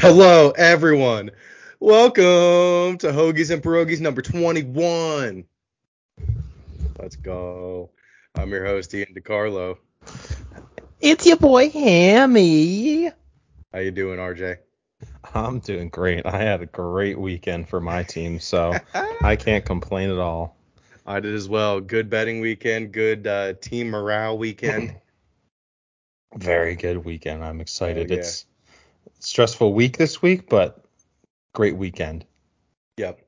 [0.02, 1.30] Hello, everyone.
[1.78, 5.44] Welcome to Hoagies and Pierogis number 21.
[6.98, 7.90] Let's go.
[8.34, 9.76] I'm your host, Ian DiCarlo.
[11.02, 13.10] It's your boy Hammy.
[13.74, 14.56] How you doing, RJ?
[15.34, 16.24] I'm doing great.
[16.24, 18.72] I had a great weekend for my team, so
[19.20, 20.56] I can't complain at all.
[21.04, 21.78] I did as well.
[21.78, 24.94] Good betting weekend, good uh, team morale weekend.
[26.36, 27.44] Very good weekend.
[27.44, 28.10] I'm excited.
[28.10, 28.20] Oh, yeah.
[28.20, 28.49] It's a
[29.18, 30.84] stressful week this week, but
[31.52, 32.24] great weekend.
[32.96, 33.20] Yep.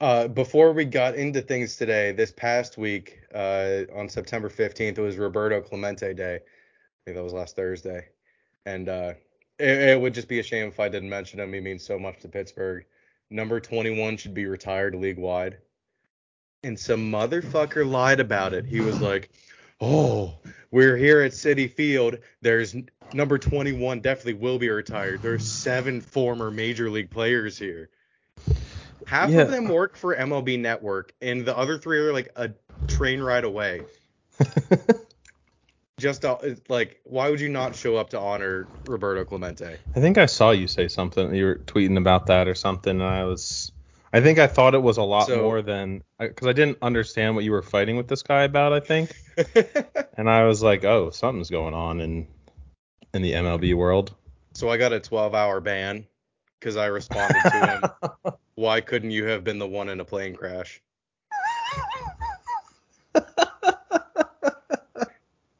[0.00, 5.00] Uh, before we got into things today, this past week, uh, on September 15th, it
[5.00, 6.36] was Roberto Clemente Day.
[6.36, 6.40] I
[7.04, 8.08] think that was last Thursday.
[8.66, 9.14] And uh,
[9.58, 11.52] it, it would just be a shame if I didn't mention him.
[11.52, 12.84] He means so much to Pittsburgh.
[13.30, 15.58] Number 21 should be retired league wide.
[16.62, 18.66] And some motherfucker lied about it.
[18.66, 19.30] He was like,
[19.80, 20.34] oh,
[20.70, 22.18] we're here at Citi Field.
[22.42, 22.74] There's
[23.12, 25.22] number 21 definitely will be retired.
[25.22, 27.90] There's seven former major league players here.
[29.06, 29.42] Half Yeah.
[29.42, 32.50] of them work for MLB Network, and the other three are like a
[32.88, 33.82] train ride away.
[35.98, 36.36] Just uh,
[36.68, 39.78] like, why would you not show up to honor Roberto Clemente?
[39.94, 41.34] I think I saw you say something.
[41.34, 43.72] You were tweeting about that or something, and I was.
[44.12, 47.34] I think I thought it was a lot So- more than because I didn't understand
[47.34, 48.72] what you were fighting with this guy about.
[48.72, 49.12] I think,
[50.16, 52.26] and I was like, oh, something's going on in
[53.14, 54.14] in the MLB world.
[54.54, 56.06] so I got a 12-hour ban
[56.60, 57.50] because I responded to
[58.22, 58.32] him.
[58.54, 60.82] Why couldn't you have been the one in a plane crash?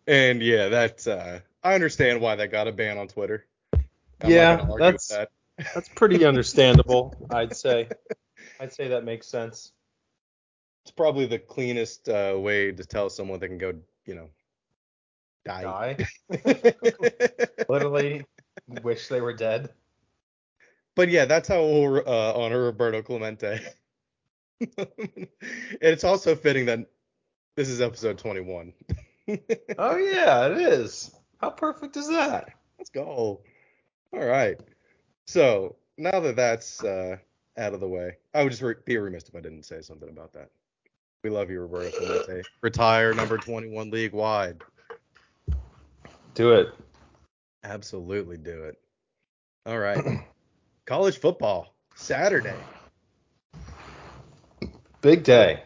[0.08, 3.44] And yeah, that's uh, I understand why that got a ban on Twitter.
[3.72, 5.30] I'm Yeah, gonna argue with that's- that.
[5.74, 7.88] That's pretty understandable, I'd say.
[8.60, 9.72] I'd say that makes sense.
[10.84, 14.28] It's probably the cleanest uh, way to tell someone they can go, you know,
[15.44, 15.62] die.
[15.62, 16.06] Die.
[17.68, 18.24] Literally
[18.82, 19.70] wish they were dead.
[20.94, 23.60] but yeah, that's how we'll uh, honor Roberto Clemente.
[24.78, 25.28] and
[25.80, 26.80] it's also fitting that
[27.56, 28.72] this is episode 21.
[29.76, 31.10] Oh yeah, it is.
[31.40, 32.48] How perfect is that?
[32.78, 33.40] Let's go.
[34.12, 34.56] All right.
[35.26, 37.16] So now that that's uh,
[37.58, 40.08] out of the way, I would just re- be remiss if I didn't say something
[40.08, 40.50] about that.
[41.24, 42.42] We love you, Roberto Clemente.
[42.60, 44.62] Retire number 21 league wide.
[46.34, 46.68] Do it.
[47.64, 48.78] Absolutely do it.
[49.64, 50.04] All right.
[50.86, 52.54] College football Saturday.
[55.00, 55.62] Big day.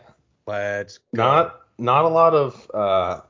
[0.47, 1.23] Let's go.
[1.23, 3.21] Not not a lot of uh,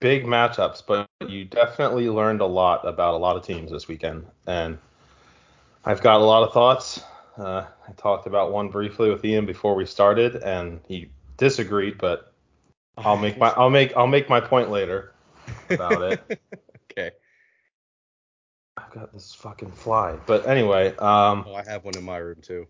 [0.00, 4.26] big matchups, but you definitely learned a lot about a lot of teams this weekend,
[4.46, 4.78] and
[5.84, 7.02] I've got a lot of thoughts.
[7.36, 12.32] Uh, I talked about one briefly with Ian before we started, and he disagreed, but
[12.96, 15.12] I'll make my I'll make I'll make my point later
[15.68, 16.40] about it.
[16.90, 17.10] okay.
[18.76, 22.38] I've got this fucking fly, but anyway, um, Oh, I have one in my room
[22.42, 22.66] too.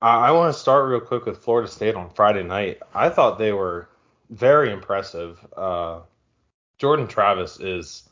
[0.00, 2.80] I, I want to start real quick with Florida State on Friday night.
[2.94, 3.88] I thought they were
[4.30, 5.38] very impressive.
[5.56, 6.00] Uh,
[6.78, 8.08] Jordan Travis is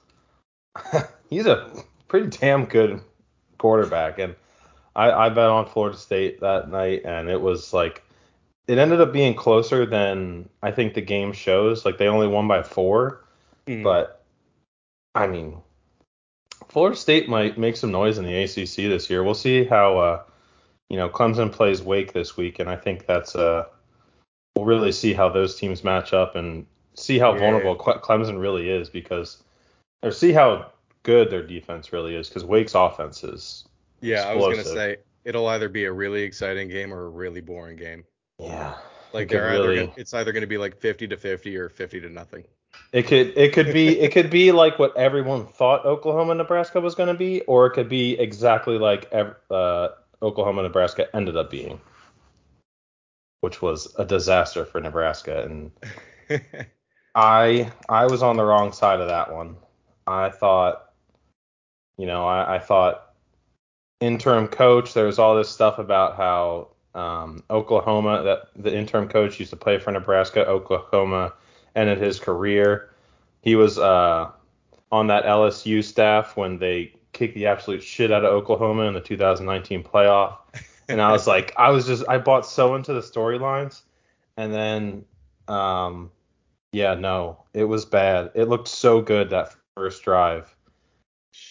[1.31, 1.71] he's a
[2.09, 3.01] pretty damn good
[3.57, 4.35] quarterback, and
[4.99, 8.03] I, I bet on Florida State that night, and it was like
[8.67, 11.85] it ended up being closer than I think the game shows.
[11.85, 13.25] Like they only won by four,
[13.69, 13.85] Hmm.
[13.85, 14.25] but
[15.15, 15.63] I mean,
[16.69, 19.23] Florida State might make some noise in the ACC this year.
[19.23, 20.23] We'll see how uh,
[20.91, 23.67] you know Clemson plays Wake this week, and I think that's uh
[24.57, 27.39] we'll really see how those teams match up and see how Yeah.
[27.39, 29.45] vulnerable Clemson really is because
[30.03, 30.73] or see how
[31.05, 33.65] good their defense really is because Wake's offense is
[34.01, 37.41] yeah, I was gonna say it'll either be a really exciting game or a really
[37.41, 38.05] boring game.
[38.39, 38.75] yeah
[39.13, 42.01] Like they're either really- gonna, it's either gonna be like 50 to 50 or 50
[42.01, 42.45] to nothing.
[42.93, 46.95] It could it could be it could be like what everyone thought Oklahoma Nebraska was
[46.95, 49.89] going to be, or it could be exactly like uh,
[50.23, 51.81] Oklahoma Nebraska ended up being,
[53.41, 55.45] which was a disaster for Nebraska.
[55.45, 55.71] And
[57.15, 59.57] I I was on the wrong side of that one.
[60.07, 60.91] I thought,
[61.97, 63.08] you know, I, I thought
[64.01, 64.95] interim coach.
[64.95, 69.57] There was all this stuff about how um, Oklahoma that the interim coach used to
[69.57, 70.47] play for Nebraska.
[70.47, 71.35] Oklahoma
[71.75, 72.91] ended his career.
[73.43, 74.31] He was uh,
[74.91, 79.01] on that LSU staff when they kicked the absolute shit out of Oklahoma in the
[79.01, 80.39] 2019 playoff.
[80.89, 83.83] And I was like, I was just, I bought so into the storylines,
[84.37, 85.05] and then,
[85.49, 86.11] um,
[86.73, 88.31] yeah, no, it was bad.
[88.35, 90.55] It looked so good that first drive.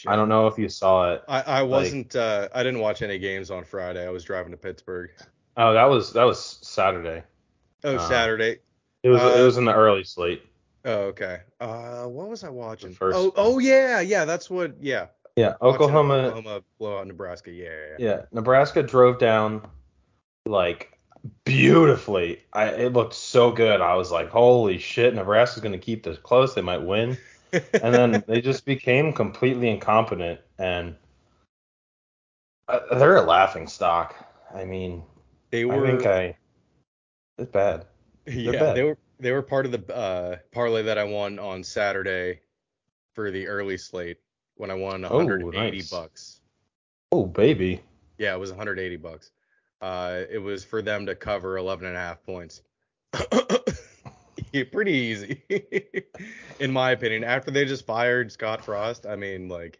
[0.05, 1.23] I don't know if you saw it.
[1.27, 4.05] I, I wasn't uh I didn't watch any games on Friday.
[4.05, 5.11] I was driving to Pittsburgh.
[5.55, 7.23] Oh, that was that was Saturday.
[7.83, 8.59] Oh, Uh, Saturday.
[9.03, 10.43] It was Uh, it was in the early slate.
[10.85, 11.39] Oh, okay.
[11.59, 12.93] Uh, what was I watching?
[12.93, 14.25] first oh, oh yeah, yeah.
[14.25, 14.75] That's what.
[14.81, 16.13] Yeah, Yeah, Oklahoma.
[16.13, 17.51] Oklahoma blow out Nebraska.
[17.51, 18.09] Yeah, yeah, yeah.
[18.09, 19.67] Yeah, Nebraska drove down
[20.45, 20.97] like
[21.43, 22.41] beautifully.
[22.53, 23.81] I it looked so good.
[23.81, 26.53] I was like, holy shit, Nebraska's gonna keep this close.
[26.53, 27.17] They might win.
[27.51, 30.95] And then they just became completely incompetent, and
[32.67, 34.15] uh, they're a laughing stock.
[34.53, 35.03] I mean,
[35.51, 35.85] they were.
[35.85, 36.37] I think I.
[37.37, 37.85] It's bad.
[38.25, 38.75] yeah, bad.
[38.75, 38.97] they were.
[39.19, 42.41] They were part of the uh, parlay that I won on Saturday
[43.13, 44.17] for the early slate
[44.55, 45.89] when I won Oh, 180 nice.
[45.89, 46.41] bucks.
[47.11, 47.81] Oh baby.
[48.17, 49.31] Yeah, it was 180 bucks.
[49.81, 52.61] Uh, it was for them to cover 11 and a half points.
[54.59, 55.41] yeah, pretty easy,
[56.59, 57.23] in my opinion.
[57.23, 59.79] After they just fired Scott Frost, I mean, like,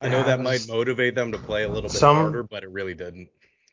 [0.00, 2.42] I know Yeah, that it might motivate them to play a little bit Some- harder,
[2.42, 3.28] but it really didn't.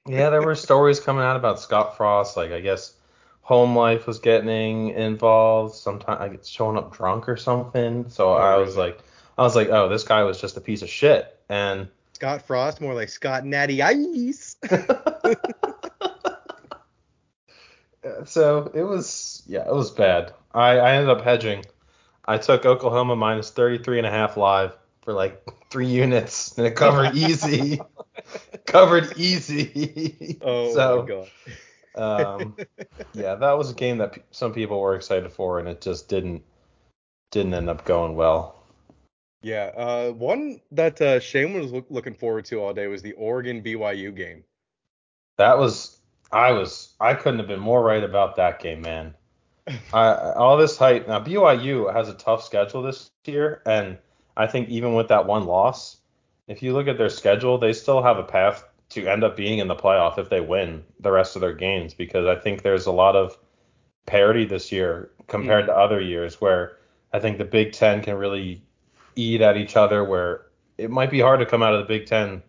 [0.07, 2.37] Yeah, there were stories coming out about Scott Frost.
[2.37, 2.93] Like I guess
[3.41, 5.75] home life was getting involved.
[5.75, 8.09] Sometimes I like showing up drunk or something.
[8.09, 8.89] So Oh, I was really?
[8.91, 8.99] like,
[9.37, 11.37] I was like, oh, this guy was just a piece of shit.
[11.49, 14.55] And Scott Frost, more like Scott Natty Ice.
[18.25, 20.33] so it was, yeah, it was bad.
[20.53, 21.65] I, I ended up hedging.
[22.25, 26.75] I took Oklahoma minus 33 and a half live for like three units and it
[26.75, 27.81] covered easy.
[28.65, 30.37] covered easy.
[30.41, 31.29] Oh so, my god.
[31.95, 32.55] Um,
[33.13, 36.07] yeah, that was a game that pe- some people were excited for, and it just
[36.07, 36.43] didn't
[37.31, 38.63] didn't end up going well.
[39.41, 43.13] Yeah, uh, one that uh, Shane was look- looking forward to all day was the
[43.13, 44.43] Oregon BYU game.
[45.37, 45.98] That was
[46.31, 49.15] I was I couldn't have been more right about that game, man.
[49.93, 51.19] I, all this hype now.
[51.19, 53.97] BYU has a tough schedule this year, and
[54.37, 55.97] I think even with that one loss,
[56.47, 59.59] if you look at their schedule, they still have a path to end up being
[59.59, 61.93] in the playoff if they win the rest of their games.
[61.93, 63.37] Because I think there's a lot of
[64.05, 65.77] parity this year compared to mm.
[65.77, 66.77] other years where
[67.13, 68.63] I think the Big Ten can really
[69.15, 70.03] eat at each other.
[70.03, 70.47] Where
[70.77, 72.41] it might be hard to come out of the Big Ten,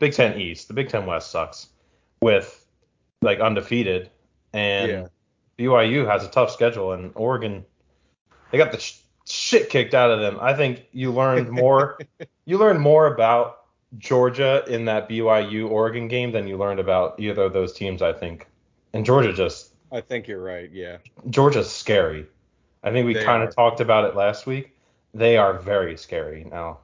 [0.00, 0.68] Big Ten East.
[0.68, 1.68] The Big Ten West sucks
[2.20, 2.63] with
[3.24, 4.10] like undefeated,
[4.52, 5.06] and Yeah.
[5.58, 7.64] BYU has a tough schedule, and Oregon
[8.50, 10.38] they got the sh- shit kicked out of them.
[10.40, 11.98] I think you learned more.
[12.44, 13.62] you learned more about
[13.98, 18.00] Georgia in that BYU Oregon game than you learned about either of those teams.
[18.02, 18.46] I think,
[18.92, 20.70] and Georgia just I think you're right.
[20.72, 20.98] Yeah.
[21.30, 22.26] Georgia's scary.
[22.82, 24.76] I think we kind of talked about it last week.
[25.14, 26.80] They are very scary now.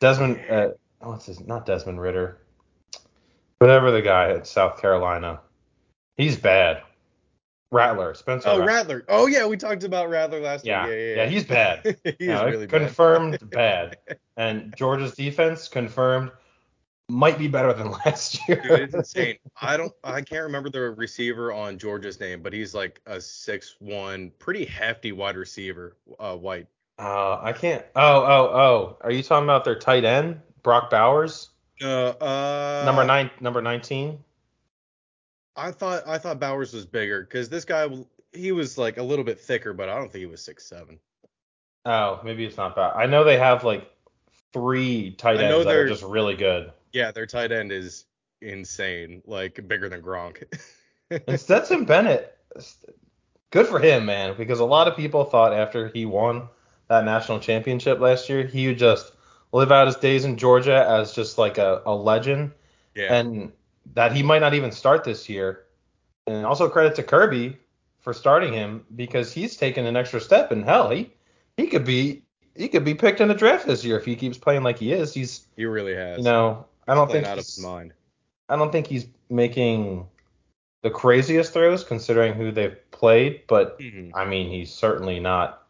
[0.00, 0.68] Desmond, uh,
[1.00, 1.40] what's his?
[1.40, 2.38] Not Desmond Ridder.
[3.58, 5.40] Whatever the guy at South Carolina,
[6.16, 6.82] he's bad.
[7.72, 8.48] Rattler, Spencer.
[8.48, 8.98] Oh, Rattler.
[8.98, 9.04] Rattler.
[9.08, 10.92] Oh yeah, we talked about Rattler last Yeah, week.
[10.92, 11.96] Yeah, yeah, yeah, he's bad.
[12.04, 12.80] he's Yeah, really bad.
[12.80, 13.98] confirmed bad.
[14.36, 16.30] And Georgia's defense confirmed
[17.08, 18.60] might be better than last year.
[18.62, 19.36] Dude, it's insane.
[19.60, 19.92] I don't.
[20.04, 24.64] I can't remember the receiver on Georgia's name, but he's like a six one, pretty
[24.64, 25.96] hefty wide receiver.
[26.20, 26.66] Uh, white.
[26.98, 27.84] Uh, I can't.
[27.96, 28.96] Oh, oh, oh.
[29.02, 31.50] Are you talking about their tight end, Brock Bowers,
[31.82, 34.18] Uh, uh, number nine, number nineteen?
[35.56, 37.88] I thought I thought Bowers was bigger because this guy
[38.32, 40.98] he was like a little bit thicker, but I don't think he was six seven.
[41.84, 42.92] Oh, maybe it's not bad.
[42.94, 43.90] I know they have like
[44.52, 46.72] three tight ends that are just really good.
[46.92, 48.04] Yeah, their tight end is
[48.40, 50.42] insane, like bigger than Gronk.
[51.28, 52.36] And Stetson Bennett,
[53.52, 56.48] good for him, man, because a lot of people thought after he won
[56.88, 59.12] that national championship last year, he would just
[59.52, 62.50] live out his days in Georgia as just like a, a legend,
[62.96, 63.52] yeah, and
[63.94, 65.64] that he might not even start this year.
[66.26, 67.56] And also credit to Kirby
[68.00, 71.12] for starting him because he's taken an extra step, and hell, he
[71.56, 72.22] he could be
[72.56, 74.92] he could be picked in the draft this year if he keeps playing like he
[74.92, 75.14] is.
[75.14, 76.18] He's he really has.
[76.18, 77.92] you know I don't think out of his mind.
[78.48, 80.06] I don't think he's making
[80.82, 84.10] the craziest throws considering who they've played, but Mhm.
[84.14, 85.62] I mean, he's certainly not.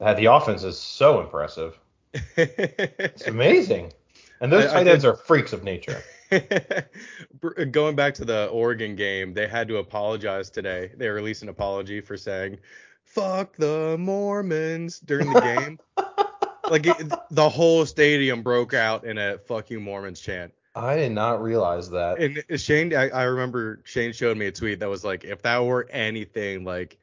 [0.00, 1.78] The offense is so impressive.
[2.36, 3.92] It's amazing.
[4.40, 6.02] And those I- I tight ends are freaks of nature.
[7.70, 10.92] Going back to the Oregon game, they had to apologize today.
[10.96, 12.58] They released an apology for saying
[13.04, 15.78] "fuck the Mormons" during the game.
[16.70, 20.52] like it, the whole stadium broke out in a "fuck you Mormons" chant.
[20.74, 22.18] I did not realize that.
[22.18, 25.42] And uh, Shane, I, I remember Shane showed me a tweet that was like, if
[25.42, 26.98] that were anything like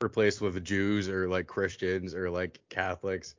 [0.00, 3.34] replaced with Jews or like Christians or like Catholics,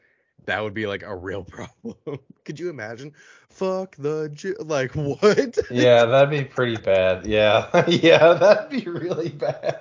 [0.45, 1.43] that would be like a real
[1.83, 2.19] problem.
[2.43, 3.13] Could you imagine?
[3.49, 4.55] Fuck the Jew.
[4.59, 5.57] Like what?
[5.71, 7.25] yeah, that'd be pretty bad.
[7.25, 9.79] Yeah, yeah, that'd be really bad.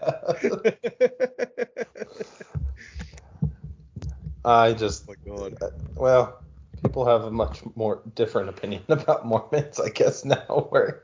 [4.45, 5.57] I just, oh my God.
[5.63, 6.43] Uh, well,
[6.83, 11.03] people have a much more different opinion about Mormons, I guess now, where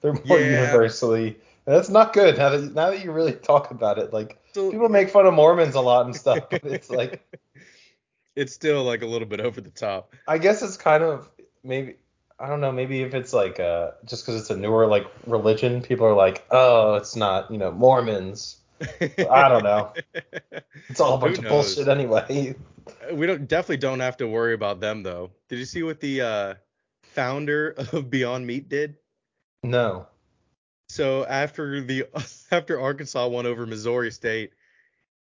[0.00, 0.62] they're more Yeah.
[0.62, 1.38] universally.
[1.64, 2.38] That's not good.
[2.38, 5.34] Now that now that you really talk about it, like So people make fun of
[5.34, 7.22] Mormons a lot and stuff, but it's like
[8.36, 10.14] it's still like a little bit over the top.
[10.28, 11.28] I guess it's kind of
[11.64, 11.96] maybe
[12.38, 12.70] I don't know.
[12.70, 16.44] Maybe if it's like uh just because it's a newer like religion, people are like,
[16.50, 18.58] oh, it's not you know Mormons.
[18.80, 19.92] I don't know.
[20.88, 22.54] It's all a bunch of bullshit anyway.
[23.12, 25.30] We don't definitely don't have to worry about them though.
[25.48, 26.54] Did you see what the uh,
[27.02, 28.96] founder of Beyond Meat did?
[29.62, 30.06] No.
[30.88, 32.06] So after the
[32.52, 34.52] after Arkansas won over Missouri State,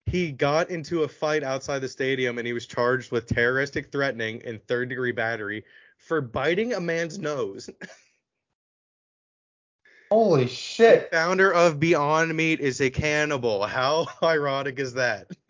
[0.05, 4.41] he got into a fight outside the stadium and he was charged with terroristic threatening
[4.45, 5.63] and third degree battery
[5.97, 7.69] for biting a man's nose.
[10.11, 11.11] Holy The shit.
[11.11, 13.65] founder of Beyond Meat is a cannibal.
[13.65, 15.31] How ironic is that?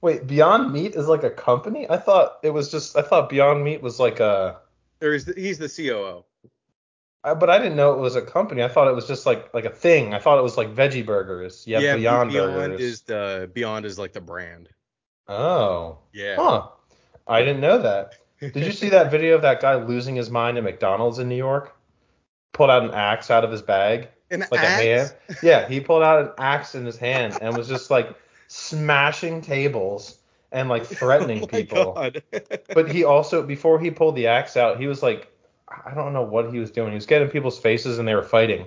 [0.00, 1.88] Wait, Beyond Meat is like a company?
[1.88, 4.58] I thought it was just I thought Beyond Meat was like a
[5.02, 6.24] or is the, he's the COO.
[7.26, 8.62] I, but I didn't know it was a company.
[8.62, 10.14] I thought it was just like like a thing.
[10.14, 11.64] I thought it was like veggie burgers.
[11.64, 12.80] Have yeah, Beyond, Beyond Burgers.
[12.80, 14.68] is the Beyond is like the brand.
[15.28, 15.98] Oh.
[16.12, 16.36] Yeah.
[16.36, 16.68] Huh.
[17.26, 18.14] I didn't know that.
[18.40, 21.36] Did you see that video of that guy losing his mind at McDonald's in New
[21.36, 21.74] York?
[22.52, 24.80] Pulled out an axe out of his bag, An like axe?
[24.80, 25.14] a hand.
[25.42, 28.14] Yeah, he pulled out an axe in his hand and was just like
[28.46, 30.16] smashing tables
[30.52, 32.10] and like threatening Oh people.
[32.74, 35.30] But he also, before he pulled the axe out, he was like,
[35.68, 36.90] I don't know what he was doing.
[36.90, 38.66] He was getting people's faces and they were fighting.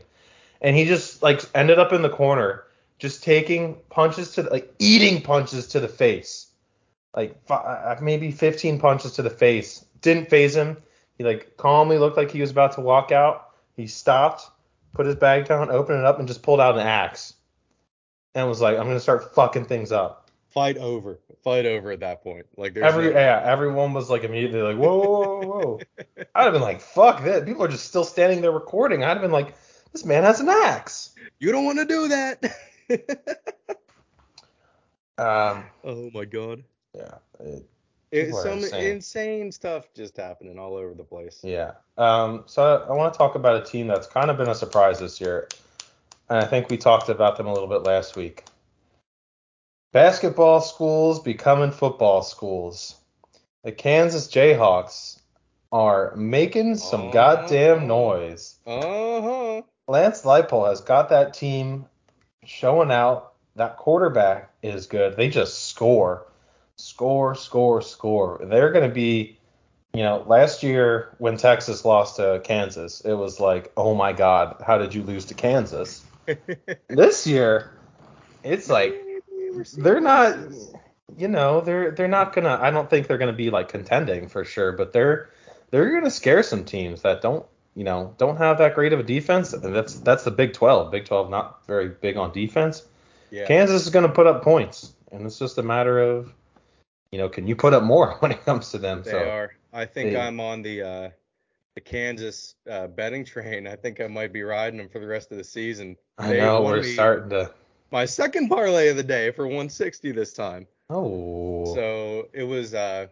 [0.61, 2.65] And he just like ended up in the corner,
[2.97, 6.47] just taking punches to, like eating punches to the face.
[7.15, 9.85] Like fi- uh, maybe 15 punches to the face.
[10.01, 10.77] Didn't phase him.
[11.17, 13.51] He like calmly looked like he was about to walk out.
[13.75, 14.49] He stopped,
[14.93, 17.33] put his bag down, opened it up, and just pulled out an axe.
[18.35, 20.18] And was like, I'm gonna start fucking things up.
[20.49, 21.19] Fight over.
[21.43, 22.45] Fight over at that point.
[22.57, 25.79] Like there's Every no- yeah, everyone was like immediately like, whoa, whoa, whoa, whoa.
[26.35, 27.45] I'd have been like, fuck that.
[27.45, 29.03] People are just still standing there recording.
[29.03, 29.53] I'd have been like,
[29.93, 31.11] this man has an axe.
[31.39, 32.55] you don't want to do that.
[35.17, 36.63] Um, oh my god.
[36.95, 37.67] yeah, it-
[38.11, 38.91] It's some insane.
[38.95, 39.51] insane.
[39.51, 41.41] stuff just happening all over the place.
[41.43, 41.73] yeah.
[41.97, 44.55] Um, so I, I want to talk about a team that's kind of been a
[44.55, 45.49] surprise this year,
[46.29, 48.45] and I think we talked about them a little bit last week.
[49.91, 52.95] Basketball schools becoming football schools.
[53.63, 55.19] The Kansas Jayhawks
[55.71, 57.11] are making some Oh.
[57.11, 58.55] goddamn noise.
[58.67, 59.61] Uh-huh.
[59.87, 61.85] Lance Leipold has got that team
[62.45, 63.33] showing out.
[63.55, 65.17] That quarterback is good.
[65.17, 66.27] They just score,
[66.75, 68.39] score, score, score.
[68.43, 69.37] They're going to be,
[69.93, 74.61] you know, last year when Texas lost to Kansas, it was like, oh my God,
[74.65, 76.03] how did you lose to Kansas?
[76.87, 77.71] This year,
[78.43, 78.93] it's like
[79.77, 80.37] they're not,
[81.17, 82.57] you know, they're they're not gonna.
[82.61, 85.29] I don't think they're gonna be like contending for sure, but they're
[85.71, 89.03] they're gonna scare some teams that don't, you know, don't have that great of a
[89.03, 89.53] defense.
[89.53, 90.91] And that's that's the Big 12.
[90.91, 92.83] Big 12 not very big on defense.
[93.31, 93.45] Yeah.
[93.45, 96.33] Kansas is gonna put up points, and it's just a matter of,
[97.11, 99.03] you know, can you put up more when it comes to them?
[99.03, 99.51] They so are.
[99.71, 101.09] I think they- I'm on the uh
[101.75, 103.67] the Kansas uh, betting train.
[103.67, 105.95] I think I might be riding them for the rest of the season.
[106.17, 107.51] I know we're starting to.
[107.91, 110.67] My second parlay of the day for 160 this time.
[110.89, 111.73] Oh.
[111.75, 113.07] So it was uh,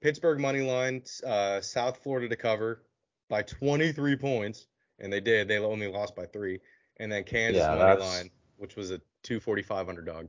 [0.00, 2.82] Pittsburgh money line, uh, South Florida to cover
[3.28, 4.66] by 23 points,
[4.98, 5.48] and they did.
[5.48, 6.60] They only lost by three.
[6.98, 10.26] And then Kansas Yeah, money line, which was a 245 underdog.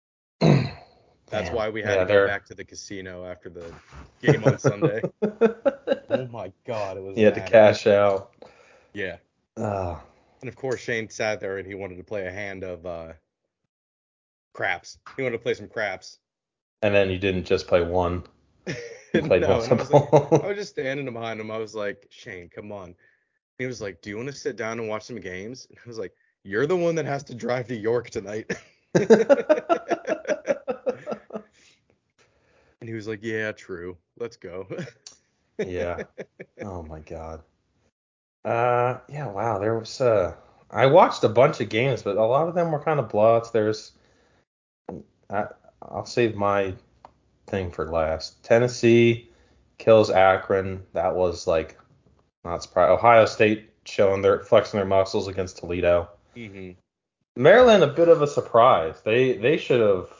[0.40, 0.68] That's
[1.30, 3.72] That's why we had yeah, to go they're- back to the casino after the
[4.22, 5.00] game on Sunday.
[6.12, 7.16] Oh my God, it was.
[7.16, 8.32] you had to cash out.
[8.92, 9.18] Yeah,
[9.56, 10.02] Oh.
[10.40, 13.12] and of course Shane sat there and he wanted to play a hand of uh,
[14.52, 14.98] craps.
[15.16, 16.18] He wanted to play some craps.
[16.82, 18.24] And then you didn't just play one.
[19.12, 20.28] You no, played I was, multiple.
[20.30, 21.50] like, I was just standing behind him.
[21.50, 22.94] I was like, Shane, come on.
[23.58, 25.66] He was like, Do you want to sit down and watch some games?
[25.68, 26.12] And I was like,
[26.44, 28.52] You're the one that has to drive to York tonight.
[28.94, 29.08] and
[32.82, 33.96] he was like, Yeah, true.
[34.16, 34.68] Let's go.
[35.58, 36.04] yeah.
[36.62, 37.42] Oh my god.
[38.44, 40.34] Uh yeah, wow, there was uh
[40.70, 43.50] I watched a bunch of games, but a lot of them were kind of blowouts.
[43.50, 43.90] There's
[45.30, 45.46] I
[45.82, 46.74] I'll save my
[47.46, 48.42] thing for last.
[48.42, 49.28] Tennessee
[49.78, 50.82] kills Akron.
[50.92, 51.78] That was like
[52.44, 52.90] not surprised.
[52.90, 56.08] Ohio State showing their flexing their muscles against Toledo.
[56.34, 56.70] hmm
[57.36, 59.00] Maryland a bit of a surprise.
[59.02, 60.10] They they should have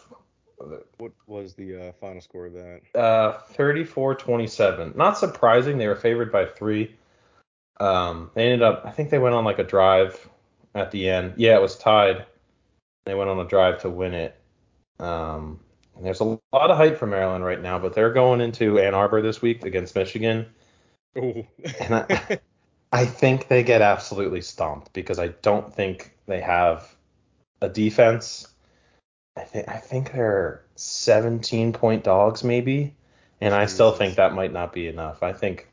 [0.99, 2.81] What was the uh, final score of that?
[2.95, 4.95] Uh, 34-27.
[4.97, 5.79] Not surprising.
[5.79, 6.95] They were favored by three.
[7.79, 8.83] Um, they ended up.
[8.85, 10.29] I think they went on like a drive
[10.75, 11.35] at the end.
[11.37, 12.27] Yeah, it was tied.
[13.07, 14.40] They went on a drive to win it.
[15.01, 15.61] Um,
[15.97, 18.95] and there's a lot of hype for Maryland right now, but they're going into Ann
[18.95, 20.47] Arbor this week against Michigan.
[21.15, 21.47] And
[21.91, 22.39] I,
[22.93, 26.95] I think they get absolutely stomped because I don't think they have
[27.61, 28.49] a defense.
[29.37, 32.95] I think I think they're 17 point dogs maybe,
[33.41, 35.23] and I still think that might not be enough.
[35.23, 35.69] I think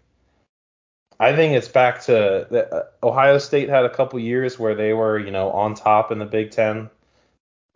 [1.19, 4.93] I think it's back to the, uh, Ohio State had a couple years where they
[4.93, 6.89] were you know on top in the Big Ten,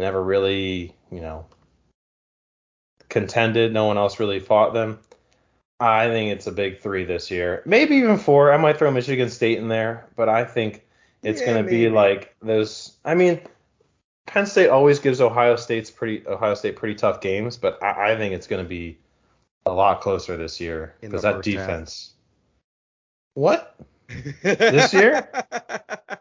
[0.01, 1.45] never really you know
[3.09, 3.73] contended.
[3.73, 4.99] No one else really fought them.
[5.79, 8.53] I think it's a big three this year, maybe even four.
[8.53, 10.85] I might throw Michigan State in there, but I think
[11.23, 12.97] it's Yeah, going to be like those.
[13.03, 13.41] I mean,
[14.27, 18.15] Penn State always gives Ohio State's pretty Ohio State pretty tough games, but I, I
[18.15, 18.99] think it's going to be
[19.65, 21.67] a lot closer this year because that first half.
[21.67, 22.13] defense.
[23.33, 23.75] What?
[24.43, 25.29] This year?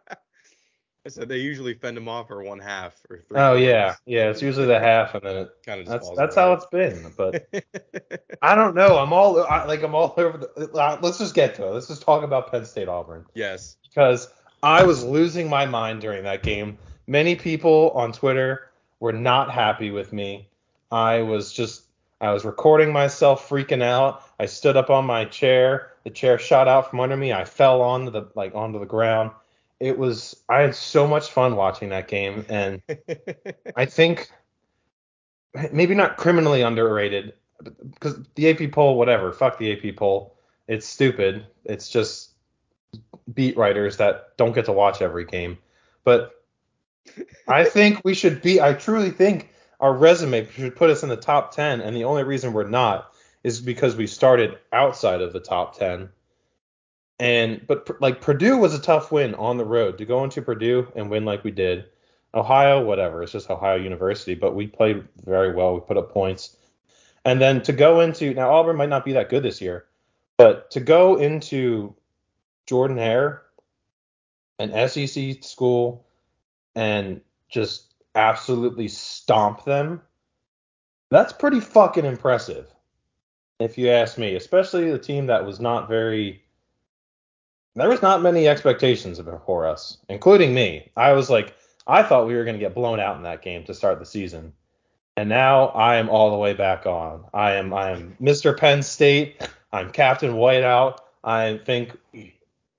[1.06, 3.38] I said they usually fend them off for one half or three.
[3.38, 4.28] Oh yeah, yeah.
[4.28, 6.66] It's usually the half, and then it, kind of just that's falls that's how it's
[6.66, 7.12] been.
[7.16, 7.48] But
[8.42, 8.98] I don't know.
[8.98, 10.38] I'm all I, like I'm all over.
[10.38, 11.70] The, uh, let's just get to it.
[11.70, 13.24] Let's just talk about Penn State Auburn.
[13.34, 13.76] yes.
[13.88, 14.28] because
[14.62, 16.76] I was losing my mind during that game.
[17.06, 20.48] Many people on Twitter were not happy with me.
[20.92, 21.84] I was just
[22.20, 24.22] I was recording myself freaking out.
[24.38, 25.92] I stood up on my chair.
[26.04, 27.32] The chair shot out from under me.
[27.32, 29.30] I fell onto the like onto the ground.
[29.80, 32.82] It was I had so much fun watching that game and
[33.74, 34.30] I think
[35.72, 37.32] maybe not criminally underrated
[37.62, 40.36] because the AP poll, whatever, fuck the AP poll.
[40.68, 41.46] It's stupid.
[41.64, 42.30] It's just
[43.32, 45.58] beat writers that don't get to watch every game.
[46.04, 46.42] But
[47.48, 48.60] I think we should be.
[48.60, 52.22] I truly think our resume should put us in the top 10, and the only
[52.22, 56.10] reason we're not is because we started outside of the top 10.
[57.20, 60.90] And but like Purdue was a tough win on the road to go into Purdue
[60.96, 61.84] and win like we did.
[62.32, 65.74] Ohio, whatever, it's just Ohio University, but we played very well.
[65.74, 66.56] We put up points.
[67.24, 69.84] And then to go into now Auburn might not be that good this year,
[70.38, 71.94] but to go into
[72.66, 73.42] Jordan Hare,
[74.58, 76.06] an SEC school,
[76.74, 80.00] and just absolutely stomp them,
[81.10, 82.66] that's pretty fucking impressive.
[83.58, 86.44] If you ask me, especially the team that was not very
[87.76, 90.90] there was not many expectations for us, including me.
[90.96, 91.54] I was like,
[91.86, 94.06] I thought we were going to get blown out in that game to start the
[94.06, 94.52] season.
[95.16, 97.24] And now I am all the way back on.
[97.34, 98.56] I am I am Mr.
[98.56, 99.46] Penn State.
[99.72, 100.98] I'm Captain Whiteout.
[101.22, 101.96] I think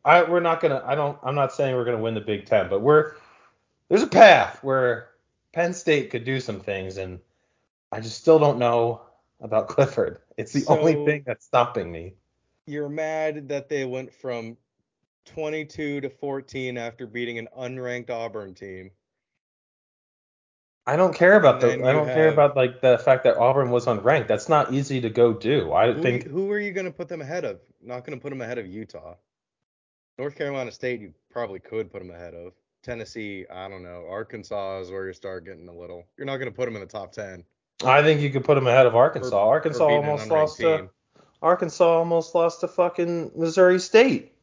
[0.04, 2.70] I we're not gonna I don't I'm not saying we're gonna win the Big Ten,
[2.70, 3.14] but we're
[3.90, 5.10] there's a path where
[5.54, 7.20] Penn State could do some things and
[7.92, 9.02] I just still don't know
[9.42, 10.20] about Clifford.
[10.38, 12.14] It's the only thing that's stopping me.
[12.66, 14.58] You're mad that they went from
[15.26, 18.92] 22 to 14 after beating an unranked Auburn team.
[20.88, 23.86] I don't care about the I don't care about like the fact that Auburn was
[23.86, 24.28] unranked.
[24.28, 25.72] That's not easy to go do.
[25.72, 27.60] I Who, think who are you going to put them ahead of?
[27.82, 29.16] Not going to put them ahead of Utah.
[30.18, 32.54] North Carolina State, you probably could put them ahead of.
[32.84, 34.06] Tennessee, I don't know.
[34.10, 36.08] Arkansas is where you start getting a little.
[36.18, 37.44] You're not going to put them in the top 10.
[37.86, 39.30] I think you could put them ahead of Arkansas.
[39.30, 40.90] for Arkansas an almost lost to.
[41.42, 44.34] Arkansas almost lost to fucking Missouri State.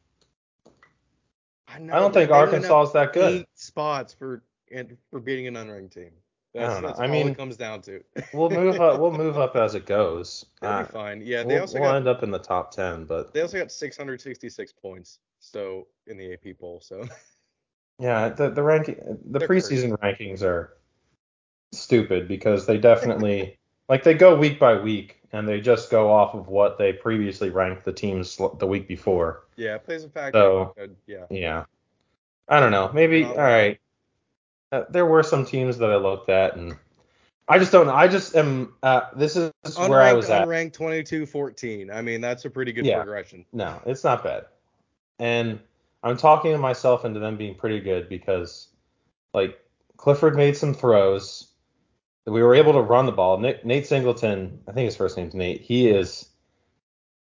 [1.73, 3.33] I, know, I don't think Arkansas is that good.
[3.41, 6.11] Eight spots for and for beating an unranked team.
[6.55, 6.87] I That's, don't know.
[6.89, 8.03] that's I mean, it comes down to.
[8.33, 8.99] We'll move up.
[8.99, 10.45] We'll move up as it goes.
[10.61, 11.21] They'll Uh, be fine.
[11.21, 13.59] Yeah, they we'll also we'll got end up in the top ten, but they also
[13.59, 15.19] got 666 points.
[15.39, 16.81] So in the AP poll.
[16.81, 17.07] So
[17.99, 18.95] yeah, the the ranking
[19.29, 20.73] the They're preseason rankings are
[21.71, 23.58] stupid because they definitely
[23.89, 27.49] like they go week by week and they just go off of what they previously
[27.49, 29.43] ranked the teams the week before.
[29.57, 30.39] yeah, it plays a factor.
[30.39, 30.75] So-
[31.07, 31.25] yeah.
[31.29, 31.65] Yeah.
[32.47, 32.89] I don't know.
[32.93, 33.79] Maybe all right.
[34.71, 36.75] Uh, there were some teams that I looked at and
[37.47, 37.93] I just don't know.
[37.95, 40.47] I just am uh this is where I was at.
[40.47, 41.93] unranked 22-14.
[41.93, 42.97] I mean, that's a pretty good Yeah.
[42.97, 43.45] progression.
[43.53, 44.45] No, it's not bad.
[45.19, 45.59] And
[46.03, 48.67] I'm talking to myself into them being pretty good because
[49.33, 49.59] like
[49.97, 51.48] Clifford made some throws.
[52.25, 53.37] We were able to run the ball.
[53.39, 55.61] Nate, Nate Singleton, I think his first name's Nate.
[55.61, 56.27] He is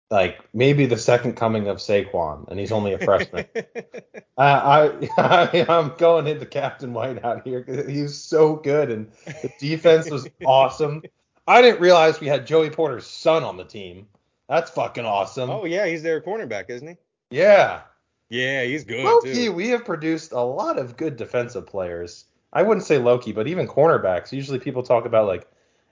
[0.09, 3.45] like maybe the second coming of Saquon, and he's only a freshman.
[4.37, 7.65] I, I I'm going into Captain White out here.
[7.87, 11.01] He's so good, and the defense was awesome.
[11.47, 14.07] I didn't realize we had Joey Porter's son on the team.
[14.47, 15.49] That's fucking awesome.
[15.49, 16.95] oh yeah, he's their cornerback, isn't he?
[17.29, 17.81] yeah.
[18.29, 19.51] Yeah, he's good Loki, too.
[19.53, 22.25] we have produced a lot of good defensive players.
[22.53, 24.31] I wouldn't say Loki, but even cornerbacks.
[24.31, 25.47] Usually people talk about like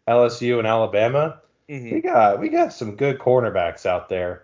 [0.08, 1.42] LSU and Alabama.
[1.70, 1.92] Mhm.
[1.92, 4.44] We got we got some good cornerbacks out there.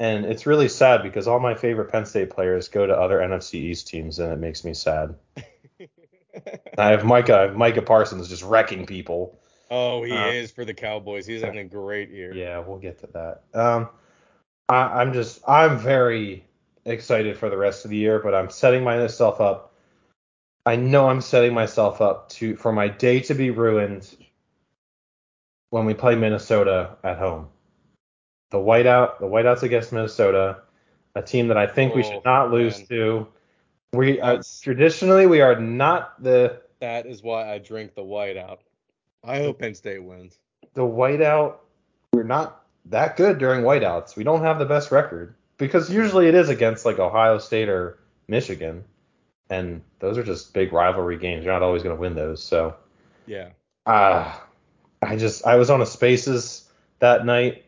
[0.00, 3.54] And it's really sad because all my favorite Penn State players go to other NFC
[3.60, 5.14] East teams, and it makes me sad.
[6.78, 9.38] I have Micah, Micah Parsons just wrecking people.
[9.70, 11.26] oh, he Uh, is for the Cowboys.
[11.26, 12.34] He's having a great year.
[12.34, 13.42] Yeah, we'll get to that.
[13.58, 13.88] Um,
[14.68, 16.44] I, I'm just I'm very
[16.84, 19.73] excited for the rest of the year, but I'm setting myself up
[20.66, 24.08] I know I'm setting myself up to for my day to be ruined
[25.70, 27.48] when we play Minnesota at home.
[28.50, 30.58] The whiteout, the whiteouts against Minnesota,
[31.14, 32.86] a team that I think we Oh, should not lose man.
[32.88, 33.26] to.
[33.92, 38.58] We uh, are, traditionally we are not the That is why I drink the whiteout.
[39.22, 40.38] I hope Penn State wins.
[40.74, 41.56] the whiteout.
[42.12, 44.16] We're not that good during whiteouts.
[44.16, 47.98] We don't have the best record because usually it is against like Ohio State or
[48.28, 48.84] Michigan,
[49.50, 51.44] and those are just big rivalry games.
[51.44, 52.42] You're not always going to win those.
[52.42, 52.74] So
[53.26, 53.50] Yeah.
[53.86, 54.32] uh,
[55.02, 56.68] I just I was on a Spaces
[57.00, 57.64] that night,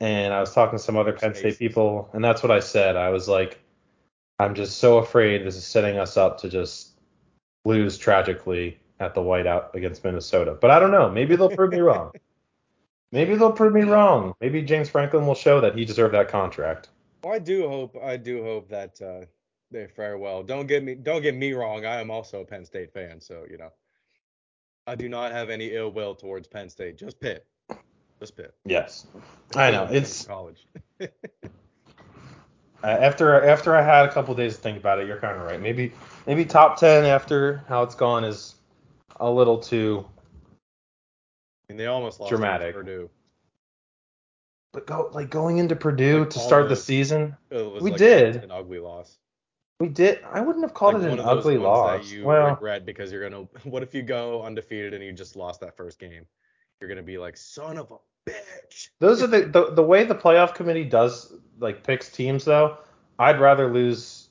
[0.00, 2.96] and I was talking to some other Penn State people, and that's what I said.
[2.96, 3.60] I was like,
[4.38, 6.92] I'm just so afraid this is setting us up to just
[7.64, 10.56] lose tragically at the whiteout against Minnesota.
[10.60, 11.08] But I don't know.
[11.10, 12.12] Maybe they'll prove me wrong.
[13.12, 14.34] Maybe they'll prove me wrong.
[14.40, 16.88] Maybe James Franklin will show that he deserved that contract.
[17.22, 19.26] Well, I do hope I do hope that uh,
[19.72, 20.42] they fare well.
[20.42, 21.84] Don't get me don't get me wrong.
[21.86, 23.70] I am also a Penn State fan, so you know,
[24.86, 26.96] I do not have any ill will towards Penn State.
[26.98, 27.46] Just Pitt,
[28.20, 28.54] just Pitt.
[28.64, 29.06] Yes,
[29.56, 29.88] I know.
[29.90, 30.66] It's college.
[32.84, 35.44] Uh, after after I had a couple days to think about it, you're kind of
[35.44, 35.60] right.
[35.60, 35.92] Maybe
[36.26, 38.56] maybe top ten after how it's gone is
[39.20, 40.04] a little too.
[40.50, 42.74] I mean, they almost lost Dramatic.
[42.74, 43.10] to Purdue.
[44.72, 47.98] But go like going into Purdue Like to start the season, It was We like
[47.98, 48.42] did.
[48.42, 49.18] an ugly loss.
[49.82, 50.20] We did.
[50.32, 52.08] I wouldn't have called Like it an ugly loss.
[52.08, 53.48] You Well, regret because you're gonna.
[53.64, 56.24] What if you go undefeated and you just lost that first game?
[56.80, 58.90] You're gonna be like, son of a bitch.
[59.00, 62.78] those are the, the the way the playoff committee does like picks teams though.
[63.18, 64.28] I'd rather lose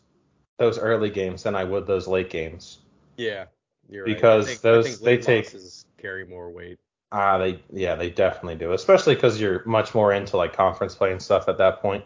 [0.57, 2.79] those early games than I would those late games.
[3.17, 3.45] Yeah,
[3.89, 4.51] you're Because right.
[4.57, 5.53] Think, those- they take-
[5.97, 6.79] carry more weight.
[7.11, 11.11] Ah, they yeah, they definitely do, especially because you're much more into like conference play
[11.11, 12.05] and stuff at that point.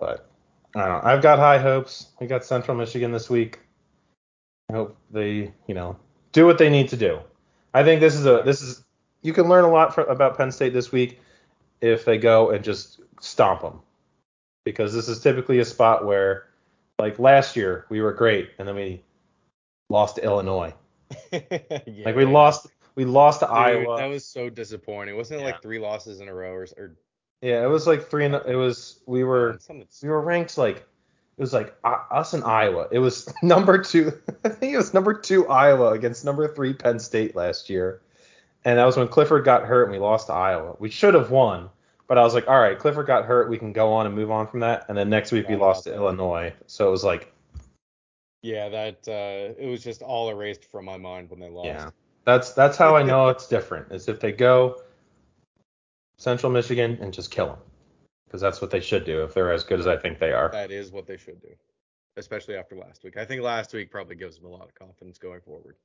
[0.00, 0.28] But
[0.74, 1.10] I don't know.
[1.10, 2.08] I've got high hopes.
[2.20, 3.60] We got Central Michigan this week.
[4.70, 5.96] I hope they, you know,
[6.32, 7.20] do what they need to do.
[7.74, 8.84] I think this is a this is
[9.22, 11.20] you can learn a lot fro- about Penn State this week
[11.80, 13.80] if they go and just stomp them,
[14.64, 16.48] because this is typically a spot where,
[16.98, 19.02] like last year, we were great and then we
[19.88, 20.74] lost to Illinois.
[21.32, 23.96] Like we lost we lost to Dude, Iowa.
[23.96, 25.16] That was so disappointing.
[25.16, 25.50] Wasn't it Yeah.
[25.52, 26.96] like three losses in a row or, or
[27.40, 28.24] Yeah, it was like three.
[28.24, 29.58] And, it was we were
[30.02, 32.88] we were ranked like it was like uh, us in Iowa.
[32.90, 34.12] It was number two.
[34.44, 38.02] I think it was number two Iowa against number three Penn State last year,
[38.64, 40.76] and that was when Clifford got hurt and we lost to Iowa.
[40.80, 41.70] We should have won,
[42.08, 43.48] but I was like, all right, Clifford got hurt.
[43.48, 44.86] We can go on and move on from that.
[44.88, 45.94] And then next week we Forgot lost to.
[45.94, 47.32] Illinois, so it was like,
[48.42, 51.66] Yeah, that uh, it was just all erased from my mind when they lost.
[51.66, 51.90] yeah,
[52.24, 53.92] that's that's how I know it's different.
[53.92, 54.80] Is if they go
[56.18, 57.58] Central Michigan and just kill them,
[58.26, 60.50] because that's what they should do if they're as good as I think they are.
[60.52, 61.54] That is what they should do,
[62.16, 63.16] especially after last week.
[63.16, 65.76] I think last week probably gives them a lot of confidence going forward.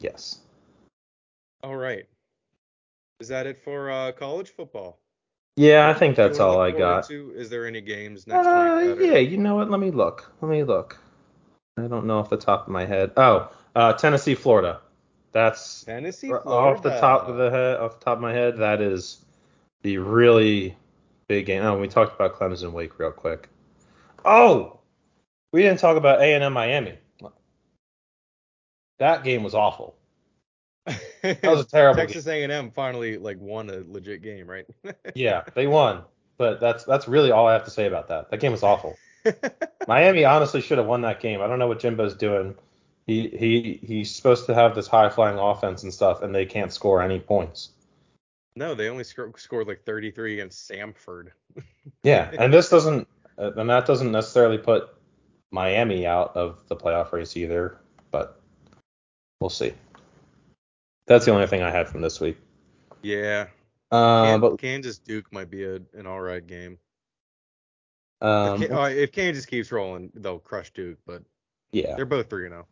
[0.00, 0.40] Yes.
[1.62, 2.06] All right.
[3.18, 4.98] Is that it for uh, college football?
[5.56, 7.08] Yeah, I think that's all I got.
[7.08, 7.32] To?
[7.34, 8.98] Is there any games next Uh, week?
[9.00, 9.70] Yeah, are, you know what?
[9.70, 10.30] Let me look.
[10.42, 10.98] Let me look.
[11.78, 13.12] I don't know off the top of my head.
[13.16, 14.80] Oh, uh, Tennessee, Florida.
[15.32, 16.48] That's Tennessee, Florida.
[16.48, 17.76] off the top of the head.
[17.78, 19.24] Off the top of my head, that is
[19.82, 20.76] the really
[21.28, 21.62] big game.
[21.62, 23.48] Oh, we talked about Clemson Wake real quick.
[24.24, 24.78] Oh,
[25.52, 26.98] we didn't talk about A and M Miami.
[28.98, 29.94] That game was awful.
[30.86, 32.00] That was a terrible.
[32.00, 34.66] Texas A&M finally like won a legit game, right?
[35.14, 36.02] Yeah, they won,
[36.38, 38.30] but that's that's really all I have to say about that.
[38.30, 38.96] That game was awful.
[39.88, 41.40] Miami honestly should have won that game.
[41.42, 42.54] I don't know what Jimbo's doing.
[43.06, 46.72] He he he's supposed to have this high flying offense and stuff, and they can't
[46.72, 47.70] score any points.
[48.56, 51.28] no, they only sc- scored like 33 against Samford.
[52.02, 53.06] Yeah, and this doesn't,
[53.38, 54.88] uh, and that doesn't necessarily put
[55.52, 57.78] Miami out of the playoff race either.
[58.10, 58.40] But
[59.40, 59.72] we'll see.
[61.06, 62.38] That's the only thing I had from this week.
[63.02, 63.46] Yeah.
[63.92, 66.78] Uh, but Kansas Duke might be a, an all right game.
[68.20, 71.22] um, if, uh, if Kansas keeps rolling, they'll crush Duke, but
[71.70, 72.66] yeah, they're both 3 and 0.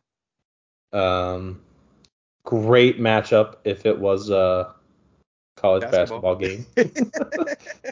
[0.95, 1.61] Um,
[2.45, 4.75] great matchup if it was a
[5.57, 6.67] college basketball, game.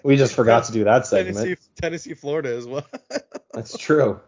[0.04, 1.36] We just forgot to do that segment.
[1.36, 2.86] Tennessee, Tennessee, Florida as well.
[3.54, 4.20] That's true.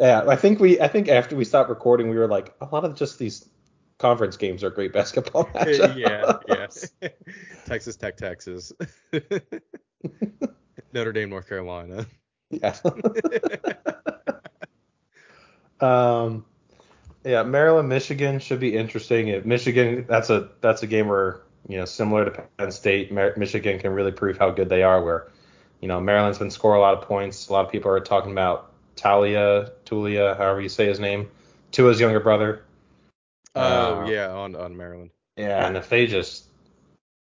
[0.00, 2.84] Yeah, I think we I think after we stopped recording, we were like, a lot
[2.84, 3.48] of just these
[3.98, 5.96] conference games are great basketball matchups.
[5.96, 6.66] yeah,
[7.00, 7.08] yeah.
[7.64, 8.72] Texas Tech, Texas.
[10.92, 12.06] Notre Dame, North Carolina.
[12.50, 12.76] yeah.
[15.80, 16.44] um,
[17.26, 19.28] yeah, Maryland, Michigan should be interesting.
[19.28, 23.80] If Michigan, that's a that's a game where you know similar to Penn State, Michigan
[23.80, 25.02] can really prove how good they are.
[25.02, 25.26] Where
[25.80, 27.48] you know Maryland's been scoring a lot of points.
[27.48, 31.28] A lot of people are talking about Talia, Tulia, however you say his name,
[31.72, 32.62] Tua's younger brother.
[33.56, 35.10] Oh Uh, yeah, on on Maryland.
[35.36, 36.44] Yeah, and if they just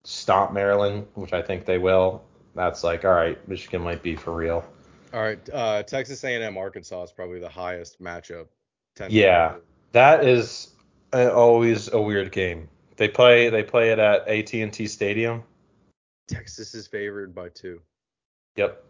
[0.03, 4.35] stomp Maryland, which I think they will, that's like, all right, Michigan might be for
[4.35, 4.65] real.
[5.13, 8.47] All right, uh, Texas A&M Arkansas is probably the highest matchup.
[8.97, 9.55] 10 Yeah.
[9.91, 10.69] That is
[11.13, 12.69] uh, always a weird game.
[12.97, 15.43] They play they play it at AT&T Stadium.
[16.27, 17.81] Texas is favored by two.
[18.55, 18.83] Yep.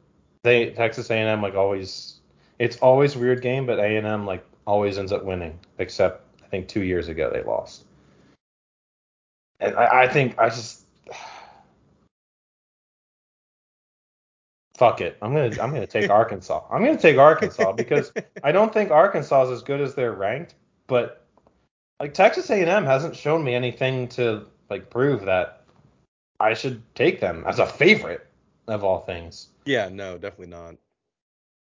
[0.44, 2.22] They Texas A&M like always
[2.58, 6.68] it's always a weird game, but A&M like always ends up winning, except I think
[6.68, 7.86] 2 years ago they lost.
[9.60, 10.86] And I, I think I just
[14.78, 15.18] fuck it.
[15.22, 16.64] I'm gonna I'm gonna take Arkansas.
[16.72, 20.56] I'm gonna take Arkansas because I don't think Arkansas is as good as they're ranked,
[20.88, 21.26] but
[22.00, 25.64] like Texas A&M hasn't shown me anything to like prove that
[26.40, 28.28] I should take them as a favorite
[28.68, 29.48] of all things.
[29.66, 30.76] yeah, no, definitely not.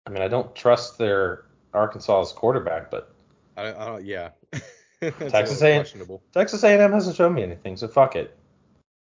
[0.06, 3.14] I mean, I don't trust their Arkansas's quarterback, but
[3.58, 4.06] I, I don't.
[4.06, 4.30] Yeah.
[5.02, 5.86] Texas A&M.
[6.34, 8.38] Texas A&M hasn't shown me anything, so fuck it.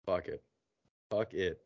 [0.07, 0.43] Fuck it.
[1.11, 1.61] Fuck it.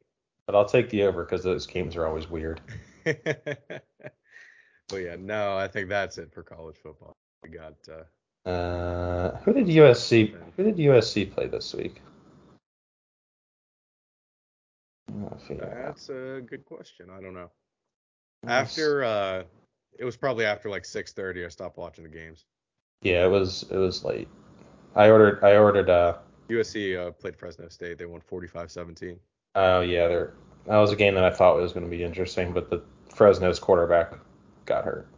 [0.47, 2.61] But I'll take the over because those games are always weird.
[3.05, 3.83] but
[4.93, 7.17] yeah, no, I think that's it for college football.
[7.43, 8.05] We got uh,
[8.45, 10.35] Uh, who did USC?
[10.57, 12.01] Who did USC play this week?
[15.31, 15.87] I'll figure it out.
[15.87, 17.09] that's a good question.
[17.11, 17.51] I don't know.
[18.47, 19.43] After uh,
[19.99, 21.45] it was probably after like 6:30.
[21.45, 22.45] I stopped watching the games.
[23.03, 24.29] yeah, it was it was late.
[24.95, 27.99] I ordered I ordered uh USC uh, played Fresno State.
[27.99, 29.19] They won 45-17.
[29.57, 30.35] oh yeah there
[30.67, 32.83] that was a game that I thought was going to be interesting, but the
[33.15, 34.13] Fresno's quarterback
[34.67, 35.09] got hurt.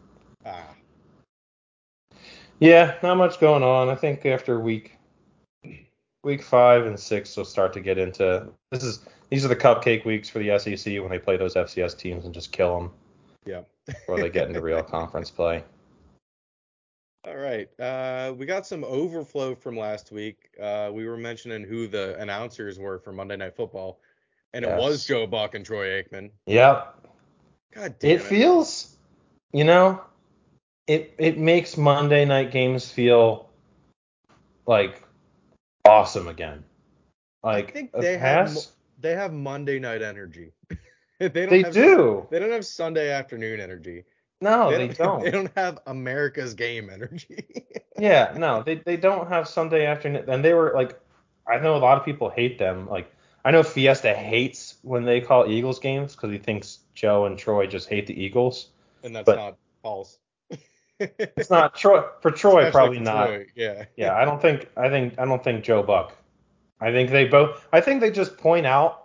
[2.61, 3.89] Ah, Yeah, not much going on.
[3.89, 4.97] I think after week
[6.23, 10.05] week five and six we'll start to get into this is these are the cupcake
[10.05, 12.91] weeks for the SEC when they play those FCS teams and just kill them
[13.47, 13.63] yeah.
[13.87, 15.65] before they get into real conference play.
[17.27, 17.69] All right.
[17.79, 20.49] Uh, we got some overflow from last week.
[20.61, 24.01] Uh, we were mentioning who the announcers were for Monday Night Football,
[24.55, 26.31] and it was Joe Buck and Troy Aikman.
[26.47, 27.07] Yep,
[27.75, 28.23] God damn it it.
[28.23, 28.97] feels,
[29.53, 30.01] you know,
[30.91, 33.49] it it makes Monday night games feel
[34.67, 35.01] like
[35.85, 36.65] awesome again.
[37.45, 38.57] Like think a they have
[38.99, 40.53] they have Monday night energy.
[41.21, 42.27] they don't they have, do.
[42.31, 44.05] They don't have Sunday afternoon energy.
[44.41, 45.23] No, they, don't.
[45.25, 47.47] They don't have America's game energy.
[47.99, 50.99] Yeah, no, they they don't have Sunday afternoon, and they were like,
[51.47, 52.89] I know a lot of people hate them.
[52.89, 53.13] Like,
[53.45, 57.67] I know Fiesta hates when they call Eagles games because he thinks Joe and Troy
[57.67, 58.69] just hate the Eagles.
[59.05, 60.19] and that's But- not false.
[61.01, 63.27] It's not Troy for Troy, Especially probably for not.
[63.27, 63.85] Troy, Yeah.
[63.97, 66.17] Yeah, I don't think I think I don't think Joe Buck.
[66.81, 67.67] I think they both.
[67.73, 69.01] I think they just point out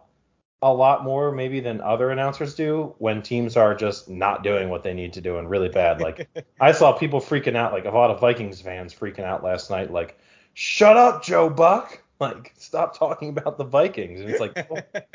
[0.61, 4.83] a lot more maybe than other announcers do when teams are just not doing what
[4.83, 6.01] they need to do and really bad.
[6.01, 6.27] Like
[6.59, 9.91] I saw people freaking out, like a lot of Vikings fans freaking out last night,
[9.91, 10.17] like,
[10.53, 12.01] "Shut up, Joe Buck!
[12.19, 14.67] Like, stop talking about the Vikings." And it's like,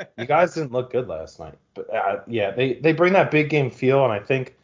[0.19, 1.57] you guys didn't look good last night.
[1.75, 4.55] But uh, yeah, they they bring that big game feel, and I think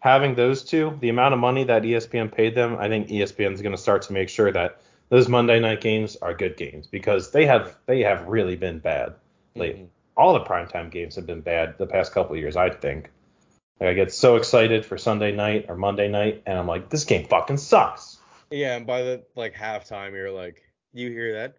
[0.00, 3.62] having those two, the amount of money that ESPN paid them, I think ESPN is
[3.62, 7.30] going to start to make sure that those Monday night games are good games because
[7.30, 9.14] they have they have really been bad
[9.54, 9.82] lately.
[9.82, 9.88] Mhm.
[10.16, 13.10] All the primetime games have been bad the past couple of years, I think.
[13.80, 17.04] Like I get so excited for Sunday night or Monday night, and I'm like, this
[17.04, 18.18] game fucking sucks.
[18.50, 20.62] Yeah, and by the like halftime, you're like,
[20.94, 21.56] you hear that?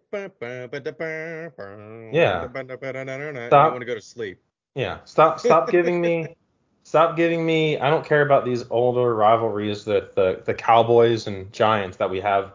[2.14, 2.44] Yeah.
[2.44, 3.72] You Stop.
[3.72, 4.40] want to go to sleep.
[4.76, 6.36] Yeah, stop stop giving me
[6.88, 11.52] stop giving me I don't care about these older rivalries that the the Cowboys and
[11.52, 12.54] Giants that we have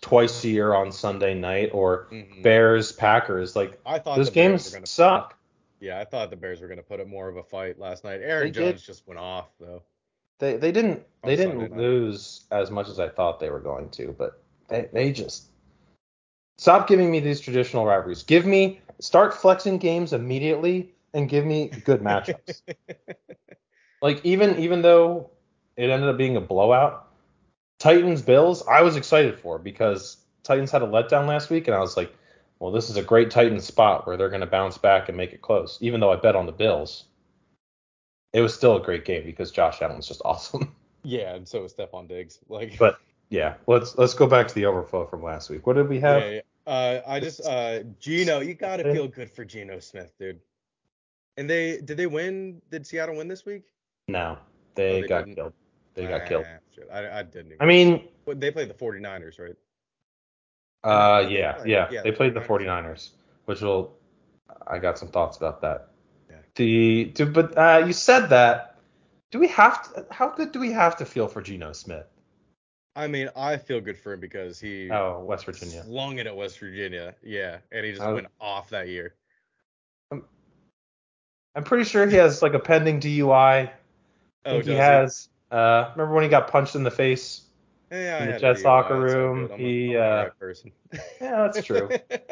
[0.00, 2.42] twice a year on Sunday night or Mhm.
[2.42, 5.36] Bears Packers like I thought those the Bears games were gonna suck.
[5.80, 8.20] Yeah, I thought the Bears were gonna put up more of a fight last night.
[8.22, 8.70] Aaron They did.
[8.70, 9.82] Jones just went off though.
[10.38, 11.78] They they didn't they On didn't Sunday night.
[11.80, 15.46] lose as much as I thought they were going to, but they they just
[16.56, 18.22] stop giving me these traditional rivalries.
[18.22, 22.62] Give me start flexing games immediately and give me good matchups.
[24.02, 25.30] Like even even though
[25.76, 27.08] it ended up being a blowout,
[27.78, 31.78] Titans Bills, I was excited for because Titans had a letdown last week, and I
[31.78, 32.12] was like,
[32.58, 35.32] well, this is a great Titans spot where they're going to bounce back and make
[35.32, 35.78] it close.
[35.80, 37.04] Even though I bet on the Bills,
[38.32, 40.74] it was still a great game because Josh Allen's just awesome.
[41.04, 42.40] yeah, and so was Stefon Diggs.
[42.48, 42.98] Like, But
[43.30, 45.66] yeah, let's let's go back to the overflow from last week.
[45.66, 46.22] What did we have?
[46.22, 46.40] yeah, yeah.
[46.64, 50.40] Uh, I just uh, Geno, you gotta feel good for Geno Smith, dude.
[51.36, 52.62] And they did they win?
[52.70, 53.62] Did Seattle win this week?
[54.08, 54.38] No,
[54.74, 55.36] they, Oh, they got didn't?
[55.36, 55.52] killed.
[55.94, 56.46] They got Ah, killed.
[56.74, 56.88] shit.
[56.92, 57.52] I, I didn't.
[57.52, 59.56] Even, I mean, they played the 49ers, right?
[60.84, 62.84] uh, Yeah, yeah, yeah, yeah, they the played the 49ers.
[62.84, 63.10] 49ers,
[63.44, 63.94] which will.
[64.66, 65.88] I got some thoughts about that.
[66.30, 66.36] Yeah.
[66.56, 68.78] The do, but uh, you said that.
[69.30, 70.06] Do we have to?
[70.10, 72.06] How good do we have to feel for Geno Smith?
[72.94, 75.82] I mean, I feel good for him because he Oh, West Virginia.
[75.84, 77.14] slung it at West Virginia.
[77.22, 78.14] Yeah, and he just Oh.
[78.14, 79.14] went off that year.
[80.10, 80.24] I'm,
[81.54, 83.70] I'm pretty sure he has like a pending DUI.
[84.44, 85.28] I Oh, think he does has.
[85.50, 87.42] Uh, remember when he got punched in the face?
[87.90, 89.50] Yeah, in the Jets locker room.
[89.52, 90.72] I'm, he, a, uh, person.
[91.20, 91.90] Yeah, that's true.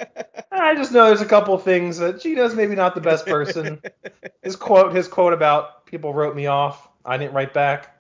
[0.53, 3.81] I just know there's a couple things that Geno's maybe not the best person.
[4.43, 6.89] His quote, his quote about people wrote me off.
[7.05, 7.95] I didn't write back.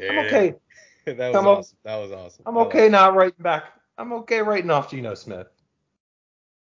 [0.00, 0.54] I'm okay.
[1.04, 1.78] That was I'm awesome.
[1.82, 2.44] That was awesome.
[2.46, 2.90] I'm like okay it.
[2.90, 3.64] not writing back.
[3.98, 5.48] I'm okay writing off Geno Smith.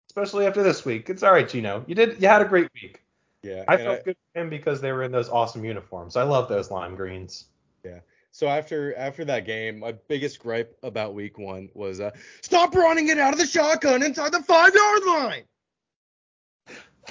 [0.08, 1.10] Especially after this week.
[1.10, 1.84] It's all right, Geno.
[1.86, 2.22] You did.
[2.22, 3.02] You had a great week.
[3.42, 6.16] Yeah, I and felt good for him because they were in those awesome uniforms.
[6.16, 7.46] I love those lime greens.
[7.84, 8.00] Yeah.
[8.32, 12.10] So after after that game, my biggest gripe about week one was uh,
[12.42, 15.44] stop running it out of the shotgun inside the five yard line.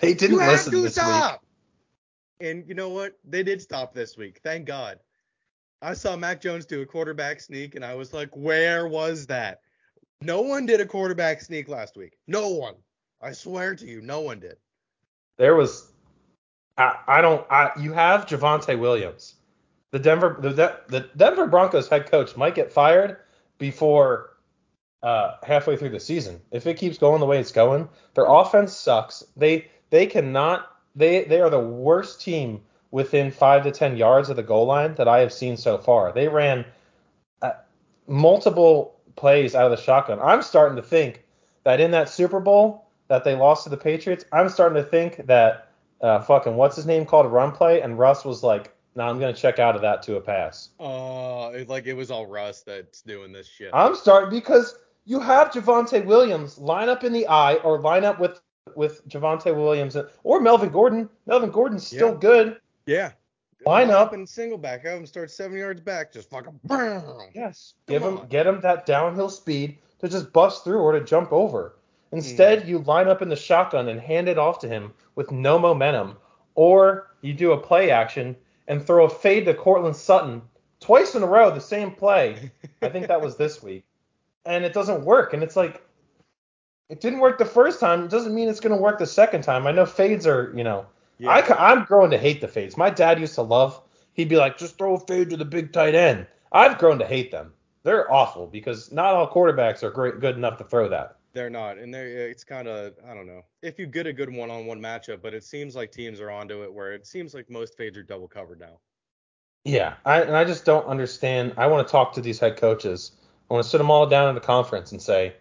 [0.02, 1.44] They didn't you have listen to this stop.
[2.42, 3.14] And you know what?
[3.24, 4.42] They did stop this week.
[4.44, 5.00] Thank God.
[5.82, 9.62] I saw Mac Jones do a quarterback sneak, and I was like, where was that?
[10.22, 12.18] No one did a quarterback sneak last week.
[12.28, 12.76] No one.
[13.22, 14.58] I swear to you, no one did.
[15.38, 15.92] There was.
[16.78, 17.46] I, I don't.
[17.50, 19.36] I you have Javonte Williams.
[19.92, 23.18] The Denver the, the Denver Broncos head coach might get fired
[23.58, 24.38] before
[25.04, 26.42] uh, halfway through the season.
[26.52, 29.24] If it keeps going the way it's going, their offense sucks.
[29.38, 30.68] They they cannot.
[30.96, 32.62] They they are the worst team
[32.92, 36.12] within five to ten yards of the goal line that I have seen so far.
[36.12, 36.66] They ran
[37.42, 37.52] uh,
[38.08, 40.20] multiple plays out of the shotgun.
[40.20, 41.24] I'm starting to think
[41.64, 45.26] that in that Super Bowl that they lost to the Patriots, I'm starting to think
[45.28, 45.65] that
[46.06, 49.20] uh, fucking what's his name called a run play, and Russ was like, "No, I'm
[49.20, 53.02] gonna check out of that to a pass." Uh, like it was all Russ that's
[53.02, 53.72] doing this shit.
[53.74, 58.20] I'm starting because you have Javonte Williams line up in the eye or line up
[58.20, 58.42] with
[58.76, 61.10] with Javonte Williams or Melvin Gordon.
[61.26, 62.20] Melvin Gordon's still Yeah.
[62.20, 62.58] good.
[62.86, 63.12] yeah.
[63.66, 64.14] Line up.
[64.14, 64.84] and single back.
[64.86, 66.12] Have him start seven yards back.
[66.14, 66.60] Just fucking.
[67.34, 67.74] Yes.
[67.88, 71.34] Come Give him get him that downhill speed to just bust through or to jump
[71.34, 71.78] over.
[72.16, 72.68] Instead, Mm.
[72.68, 76.18] you line up in the shotgun and hand it off to him with no momentum,
[76.56, 78.36] or you do a play action
[78.68, 80.42] and throw a fade to Courtland Sutton
[80.80, 82.52] twice in a row, the same play.
[82.82, 83.84] I think that was this week,
[84.46, 85.34] and it doesn't work.
[85.34, 85.82] And it's like,
[86.90, 88.04] it didn't work the first time.
[88.04, 89.68] It doesn't mean it's going to work the second time.
[89.68, 90.86] I know fades are, you know,
[91.18, 91.32] Yeah.
[91.32, 92.78] I, I'm growing to hate the fades.
[92.78, 93.82] My dad used to love.
[94.14, 96.28] He'd be like, just throw a fade to the big tight end.
[96.52, 97.54] I've grown to hate them.
[97.84, 101.18] They're awful because not all quarterbacks are great, good enough to throw that.
[101.36, 104.34] They're not, and they're it's kind of I don't know if you get a good
[104.34, 107.76] one-on-one matchup, but it seems like teams are onto it where it seems like most
[107.78, 108.80] fades are double covered now.
[109.66, 111.54] Yeah, I, and I just don't understand.
[111.58, 113.12] I want to talk to these head coaches.
[113.50, 115.34] I want to sit them all down at a conference and say,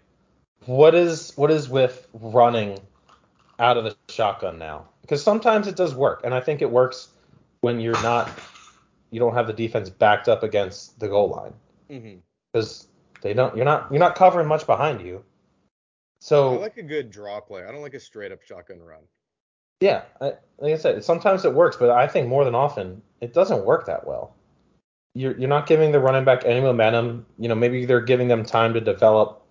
[0.67, 2.81] what is what is with running
[3.61, 4.89] out of the shotgun now?
[5.03, 7.09] Because sometimes it does work, and I think it works
[7.61, 8.31] when you're not,
[9.11, 11.53] you don't have the defense backed up against the goal line
[11.91, 12.19] Mm-hmm.
[12.53, 12.89] because
[13.21, 13.55] they don't.
[13.55, 15.23] You're not you're not covering much behind you.
[16.25, 17.65] So I like a good draw play.
[17.65, 19.03] I don't like a straight up shotgun run.
[19.81, 23.35] Yeah, I, like I said, sometimes it works, but I think more than often it
[23.35, 24.35] doesn't work that well.
[25.15, 27.27] You're you're not giving the running back any momentum.
[27.39, 29.43] You know, maybe they're giving them time to develop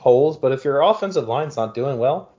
[0.00, 2.32] holes, but if your offensive line's not doing well,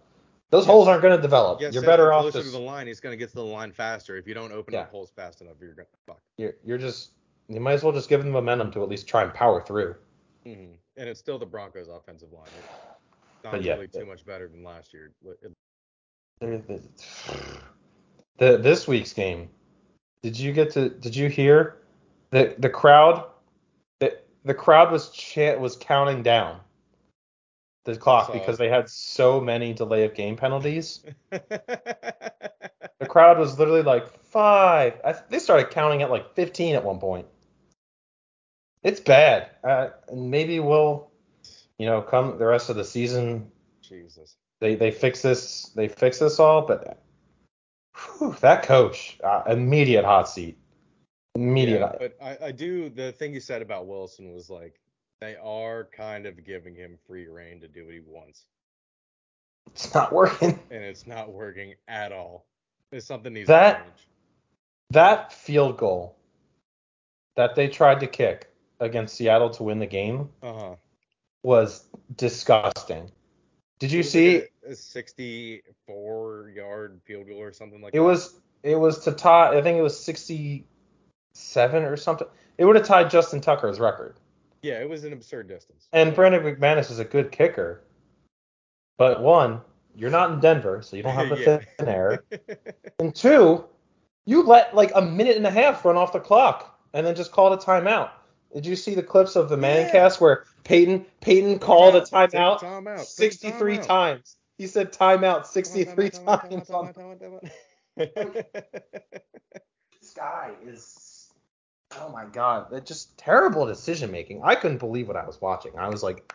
[0.50, 0.73] those Yeah.
[0.73, 1.62] holes aren't going to develop.
[1.62, 2.88] Yes, you're better off closer just to the line.
[2.88, 4.17] He's gonna get to the line faster.
[4.17, 4.82] If you don't open Yeah.
[4.82, 6.19] up holes fast enough, you're gonna fuck.
[6.38, 7.12] you're, you're just
[7.47, 9.95] you might as well just give them momentum to at least try and power through.
[10.45, 10.73] Mm-hmm.
[10.97, 12.50] And it's still the Broncos' offensive line.
[13.47, 15.12] Not But yeah, really too much better than last year.
[15.21, 15.38] The,
[18.38, 19.49] the, this week's game.
[20.21, 20.89] Did you get to?
[20.89, 21.77] Did you hear
[22.31, 23.25] the the crowd?
[23.99, 26.60] The the crowd was chant was counting down
[27.86, 31.05] the clock because they had so many delay of game penalties.
[32.99, 34.99] The crowd was literally like five.
[35.05, 37.27] I, they started counting at like 15 at one point.
[38.83, 39.51] It's bad.
[39.63, 41.12] Uh, and maybe we'll,
[41.79, 44.35] you know, come the rest of the season Jesus.
[44.59, 46.99] they they fix this they fix this all but
[48.19, 50.57] whew, that coach uh, immediate hot seat
[51.35, 52.89] immediate Yeah, but I, I do.
[52.89, 54.79] The thing you said about Wilson was like
[55.21, 58.45] they are kind of giving him free reign to do what he wants,
[59.67, 62.45] it's not working and it's not working at all.
[62.91, 64.07] It's something needs That- to change.
[64.91, 66.15] that field goal
[67.36, 68.49] that they tried to kick
[68.80, 70.75] against Seattle to win the game Uh huh.
[71.43, 71.85] Was
[72.15, 73.09] disgusting
[73.79, 78.03] did you see a, 64 yard field goal or something like it that?
[78.03, 82.27] was it was to tie I think it was 67 or something
[82.57, 84.17] it would have tied Justin Tucker's record
[84.63, 85.88] Yeah, it was an absurd distance.
[85.93, 87.83] And Brandon McManus is a good kicker.
[88.97, 89.61] But one,
[89.95, 91.59] you're not in Denver, so you don't have the Yeah.
[91.77, 92.23] thin air.
[92.99, 93.63] And two,
[94.25, 97.31] you let like a minute and a half run off the clock and then just
[97.31, 98.09] called a timeout.
[98.54, 99.91] Did you see the clips of the man Yeah.
[99.91, 103.06] cast where Peyton Peyton called a timeout timeout.
[103.06, 103.84] 63 timeout.
[103.86, 104.38] times?
[104.58, 106.68] He said timeout 63 Timeout, timeout, times.
[106.68, 107.52] timeout, on- timeout, timeout,
[107.98, 109.22] timeout.
[110.02, 111.30] This guy is
[112.00, 114.41] oh my god, that just terrible decision making.
[114.43, 115.78] I couldn't believe what I was watching.
[115.78, 116.34] I was like,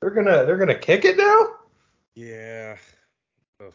[0.00, 1.48] they're gonna they're gonna kick it now?
[2.14, 2.76] yeah.
[3.64, 3.72] Ugh.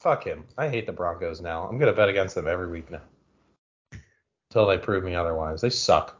[0.00, 0.44] Fuck him.
[0.56, 1.66] I hate the Broncos now.
[1.66, 3.02] I'm gonna bet against them every week now.
[4.50, 5.60] Until they prove me otherwise.
[5.60, 6.19] They suck.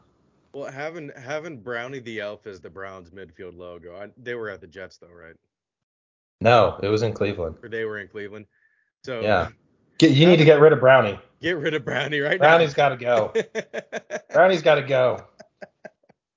[0.53, 3.95] Well, having having Brownie the Elf as the Browns midfield logo.
[3.95, 5.35] I, they were at the Jets though, right?
[6.41, 7.55] No, it was in Cleveland.
[7.63, 8.45] Or they were in Cleveland.
[9.05, 9.49] So Yeah.
[9.97, 11.19] Get, you need to get rid of Brownie.
[11.41, 13.31] get rid of Brownie right Brownie's got to go.
[14.33, 15.23] Brownie's got to go.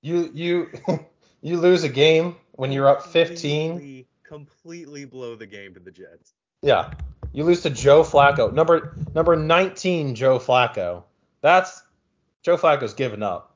[0.02, 0.68] You you
[1.40, 3.70] you lose a game when you're up 15.
[3.70, 6.32] Completely- Completely blow the game to the Jets.
[6.62, 6.92] Yeah.
[7.32, 8.52] You lose to Joe Flacco.
[8.52, 11.04] Number number 19 Joe Flacco.
[11.40, 11.82] That's
[12.42, 13.53] Joe Flacco's given up.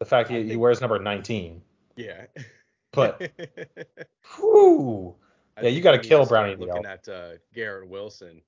[0.00, 1.62] The fact I he, he wears number 19.
[1.96, 2.26] Yeah.
[2.92, 3.30] But
[4.36, 5.14] whew.
[5.62, 8.42] Yeah, you gotta kill to start Brownie Looking at uh, Garrett Wilson,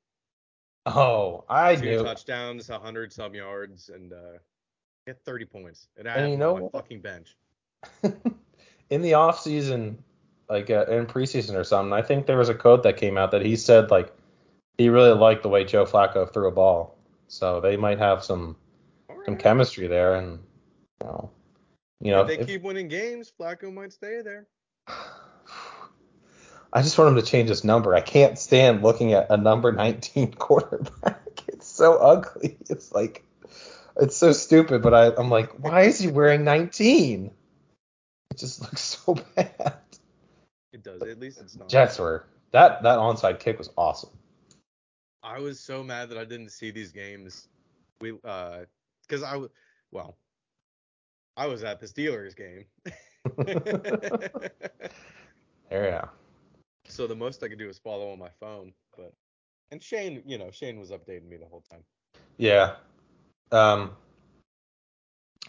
[0.86, 2.02] Oh, I two knew.
[2.02, 4.38] touchdowns, hundred some yards, and uh,
[5.06, 5.88] get 30 points.
[5.96, 6.72] And I And you know on my what?
[6.72, 7.36] fucking bench.
[8.90, 10.02] in the off season,
[10.48, 13.30] like uh, in preseason or something, I think there was a quote that came out
[13.32, 14.12] that he said like
[14.78, 16.96] he really liked the way Joe Flacco threw a ball.
[17.26, 18.56] So they might have some
[19.10, 20.38] All some chemistry there, and
[21.02, 21.30] you know,
[22.00, 24.46] you know, if they if- keep winning games, Flacco might stay there.
[26.70, 27.94] I just want him to change his number.
[27.94, 31.42] I can't stand looking at a number 19 quarterback.
[31.48, 32.58] It's so ugly.
[32.68, 33.24] It's like
[33.96, 37.30] it's so stupid, but I, I'm like, why is he wearing 19?
[38.30, 39.76] It just looks so bad.
[40.72, 41.02] It does.
[41.02, 41.68] At least it's not.
[41.68, 44.10] Jets were that that onside kick was awesome.
[45.22, 47.48] I was so mad that I didn't see these games.
[48.00, 48.60] We uh,
[49.02, 49.40] because I
[49.90, 50.16] well,
[51.38, 52.64] I was at the Steelers game.
[55.70, 56.06] Yeah.
[56.86, 59.12] so the most I could do was follow on my phone, but
[59.70, 61.84] and Shane, you know, Shane was updating me the whole time.
[62.38, 62.76] Yeah.
[63.52, 63.90] Um.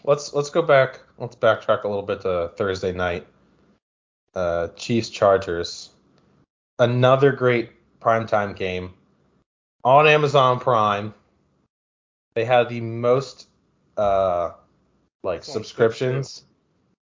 [0.04, 1.00] Let's let's go back.
[1.16, 3.26] Let's backtrack a little bit to Thursday night.
[4.34, 5.90] Uh, Chiefs Chargers.
[6.78, 7.70] Another great
[8.00, 8.92] primetime game
[9.84, 11.14] on Amazon Prime.
[12.34, 13.48] They had the most
[13.96, 14.50] uh
[15.22, 16.44] like It's subscriptions.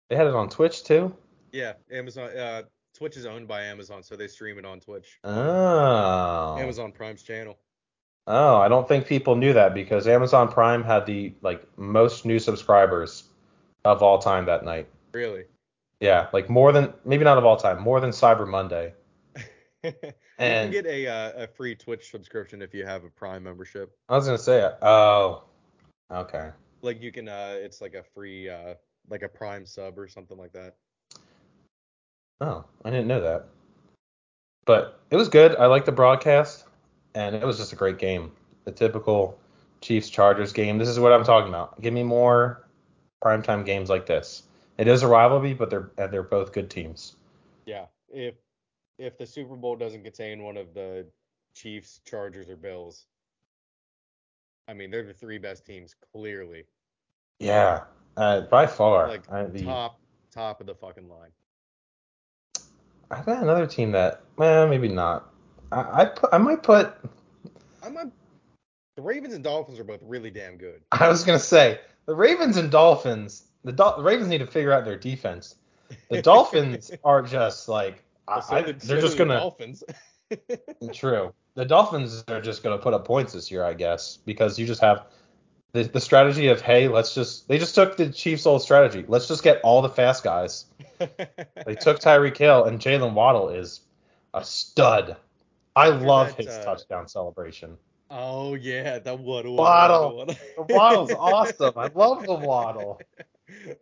[0.09, 1.15] They had it on Twitch too.
[1.51, 2.29] Yeah, Amazon.
[2.35, 2.63] Uh,
[2.95, 5.19] Twitch is owned by Amazon, so they stream it on Twitch.
[5.23, 6.57] Oh.
[6.59, 7.57] Amazon Prime's channel.
[8.27, 12.39] Oh, I don't think people knew that because Amazon Prime had the like most new
[12.39, 13.23] subscribers
[13.83, 14.87] of all time that night.
[15.13, 15.45] Really.
[15.99, 18.93] Yeah, like more than maybe not of all time, more than Cyber Monday.
[19.83, 19.91] you
[20.37, 23.91] And- can get a uh, a free Twitch subscription if you have a Prime membership.
[24.07, 25.43] I was gonna say, oh,
[26.11, 26.51] okay.
[26.83, 28.75] Like you can, uh, it's like a free, uh,
[29.09, 30.75] like a Prime sub or something like that.
[32.41, 33.47] Oh, I didn't know that.
[34.65, 35.55] But it was good.
[35.55, 36.65] I liked the broadcast,
[37.15, 38.31] and it was just a great game.
[38.65, 39.39] The typical
[39.81, 40.77] Chiefs Chargers game.
[40.77, 41.81] This is what I'm talking about.
[41.81, 42.67] Give me more
[43.23, 44.43] primetime games like this.
[44.77, 47.15] It is a rivalry, but they're they're both good teams.
[47.65, 47.85] Yeah.
[48.09, 48.35] If
[48.97, 51.05] if the Super Bowl doesn't contain one of the
[51.53, 53.05] Chiefs, Chargers, or Bills,
[54.67, 56.63] I mean they're the three best teams clearly.
[57.39, 57.81] Yeah,
[58.17, 59.07] uh, by far.
[59.07, 59.99] Like I, the, top
[60.31, 61.31] top of the fucking line.
[63.11, 65.31] I've got another team that, well, maybe not.
[65.71, 66.93] I I, put, I might put.
[67.83, 67.93] I'm
[68.95, 70.81] the Ravens and Dolphins are both really damn good.
[70.91, 73.45] I was gonna say the Ravens and Dolphins.
[73.65, 75.55] The, Dol- the Ravens need to figure out their defense.
[76.09, 79.39] The Dolphins are just like I, So I- the- they're so just the gonna.
[79.39, 79.83] Dolphins.
[80.93, 81.33] True.
[81.55, 84.81] The Dolphins are just gonna put up points this year, I guess, because you just
[84.81, 85.05] have
[85.73, 89.05] the the strategy of hey, let's just they just took the Chiefs' old strategy.
[89.07, 90.65] Let's just get all the fast guys.
[91.65, 93.81] They took Tyreek Hill and Jaylen Waddle is
[94.33, 95.15] a stud.
[95.75, 97.77] I love his uh, touchdown celebration.
[98.09, 99.55] oh yeah, that waddle.
[99.55, 100.25] Waddle.
[100.25, 101.73] The Waddle's awesome.
[101.77, 102.99] I love the Waddle.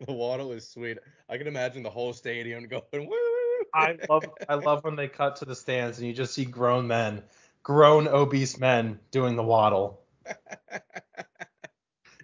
[0.06, 0.98] the waddle is sweet.
[1.28, 3.31] I can imagine the whole stadium going woo.
[3.74, 6.86] I love I love when they cut to the stands and you just see grown
[6.86, 7.22] men,
[7.62, 10.02] grown obese men doing the waddle.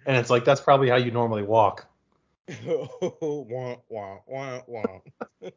[0.05, 1.85] And it's like that's probably how you normally walk.
[2.65, 4.99] wah, wah, wah, wah.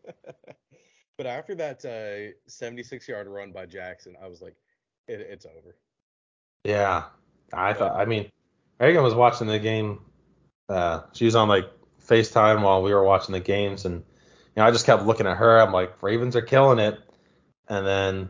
[1.16, 4.54] but after that uh, 76 yard run by Jackson, I was like,
[5.08, 5.74] it, it's over.
[6.64, 7.04] Yeah.
[7.50, 8.30] I thought I mean
[8.78, 10.00] Reagan was watching the game
[10.68, 11.70] uh she was on like
[12.06, 14.04] FaceTime while we were watching the games and
[14.56, 15.60] know I just kept looking at her.
[15.60, 16.98] I'm like, Ravens are killing it.
[17.68, 18.28] And then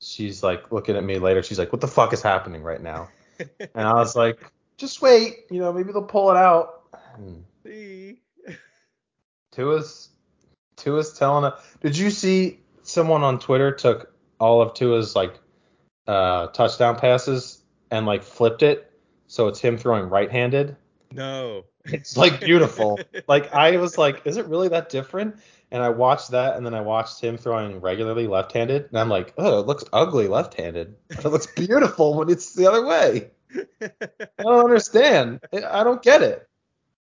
[0.00, 3.08] she's like looking at me later, she's like, What the fuck is happening right now?
[3.74, 4.38] And I was like,
[4.76, 6.82] just wait, you know, maybe they'll pull it out.
[7.16, 8.20] And See?
[9.52, 10.10] Tua's
[10.76, 11.54] Tua's telling it.
[11.80, 15.38] Did you see someone on Twitter took all of Tua's like
[16.06, 18.92] uh, touchdown passes and like flipped it
[19.26, 20.76] so it's him throwing right-handed?
[21.12, 21.64] No.
[21.86, 22.98] It's like beautiful.
[23.28, 25.36] like I was like, is it really that different?
[25.70, 29.34] And I watched that, and then I watched him throwing regularly left-handed, and I'm like,
[29.38, 33.30] oh, it looks ugly left-handed, but it looks beautiful when it's the other way.
[33.80, 35.40] I don't understand.
[35.52, 36.48] I don't get it.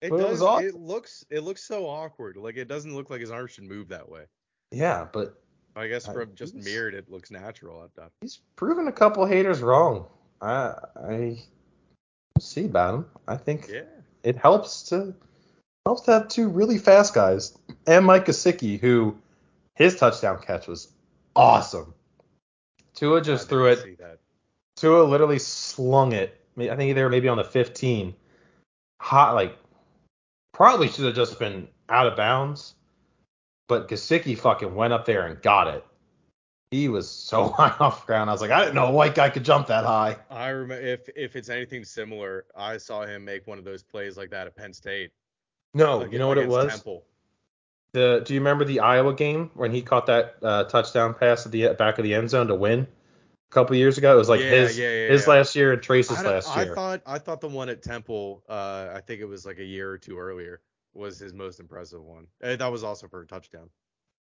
[0.01, 0.32] It But it does.
[0.32, 0.67] was awesome.
[0.67, 1.26] It looks.
[1.30, 2.36] It looks so awkward.
[2.38, 4.24] Like it doesn't look like his arm should move that way.
[4.71, 5.41] Yeah, but
[5.76, 7.84] I guess I- from just mirrored, it looks natural.
[7.84, 8.11] At that.
[8.21, 10.07] he's proven a couple haters wrong.
[10.41, 11.38] I I
[12.39, 13.05] see about him.
[13.28, 13.82] I think Yeah.
[14.24, 15.13] It helps to
[15.86, 19.17] helps to have two really fast guys and Mike Gesicki, who
[19.76, 20.93] his touchdown catch was
[21.36, 21.93] awesome.
[22.95, 23.99] Tua just threw it.
[24.78, 26.39] Tua literally slung it.
[26.57, 28.15] I I think they were maybe on the 15.
[29.01, 29.57] Hot, like
[30.53, 32.76] probably should have just been out of bounds,
[33.67, 35.86] but Gesicki fucking went up there and got it.
[36.74, 38.32] He was so high off ground.
[38.32, 40.17] I was like, I didn't know a white guy could jump that high.
[40.32, 44.17] I remember if if it's anything similar, I saw him make one of those plays
[44.17, 45.11] like that at Penn State.
[45.76, 46.71] No, like- you know what it was?
[46.71, 47.03] Temple.
[47.93, 51.51] The, do you remember the Iowa game when he caught that uh, touchdown pass at
[51.51, 54.15] the back of the end zone to win a couple years ago?
[54.15, 56.65] It was like Yeah, his yeah, yeah, his last year and Trace's I, don't- I
[56.74, 59.91] thought I thought the one at Temple, uh, I think it was like a year
[59.91, 60.59] or two earlier,
[60.95, 62.26] was his most impressive one.
[62.43, 63.69] Uh, that was also for a touchdown.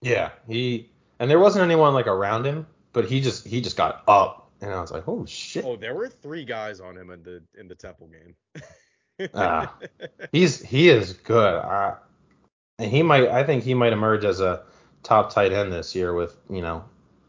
[0.03, 0.91] Yeah, he
[1.21, 4.73] and there wasn't anyone like around him, but he just he just got up, and
[4.73, 5.65] I was like, oh shit.
[5.65, 8.35] Oh, there were three guys on him in the in the Temple game.
[9.35, 9.77] Ah.
[10.33, 11.55] He's he is good.
[11.55, 11.97] I,
[12.79, 14.63] and he might I think he might emerge as a
[15.03, 16.85] top tight end this year with you know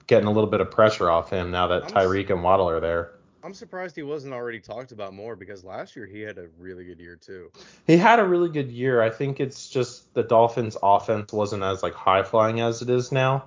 [0.08, 3.12] getting a little bit of pressure off him now that Tyreek and Waddle are there.
[3.44, 6.86] I'm surprised he wasn't already talked about more because last year he had a really
[6.86, 7.52] good year too.
[7.88, 9.02] He had a really good year.
[9.02, 13.12] I think it's just the Dolphins offense wasn't as like high flying as it is
[13.12, 13.46] now.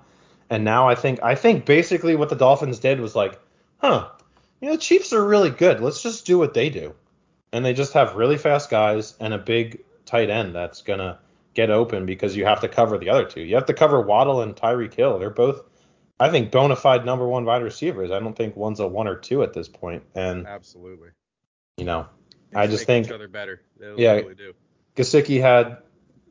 [0.49, 3.39] And now I think I think basically what the Dolphins did was like,
[3.77, 4.09] huh,
[4.61, 5.81] you know, the Chiefs are really good.
[5.81, 6.93] Let's just do what they do.
[7.51, 11.19] And they just have really fast guys and a big tight end that's gonna
[11.53, 13.41] get open because you have to cover the other two.
[13.41, 15.19] You have to cover Waddle and Tyreek Hill.
[15.19, 15.61] They're both
[16.19, 18.11] I think bona fide number one wide receivers.
[18.11, 20.03] I don't think one's a one or two at this point.
[20.15, 21.09] And Absolutely.
[21.77, 22.07] you know,
[22.51, 23.61] They I just think each other better.
[23.79, 24.13] They Yeah.
[24.13, 24.53] really do.
[24.95, 25.77] Gesicki had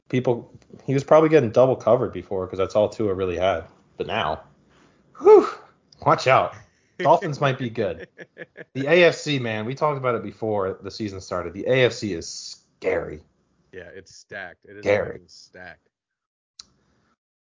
[0.09, 0.51] people.
[0.87, 3.65] He was probably getting double covered before because that's all Tua really had.
[3.97, 4.43] But now,
[5.21, 5.49] whew,
[6.05, 6.55] watch out.
[6.99, 8.09] Dolphins might be good.
[8.75, 11.53] The AFC, man, we talked about it before the season started.
[11.53, 12.27] The AFC is
[12.81, 13.21] scary.
[13.73, 14.65] Yeah, it's stacked.
[14.65, 15.21] It is Scary.
[15.27, 15.89] stacked.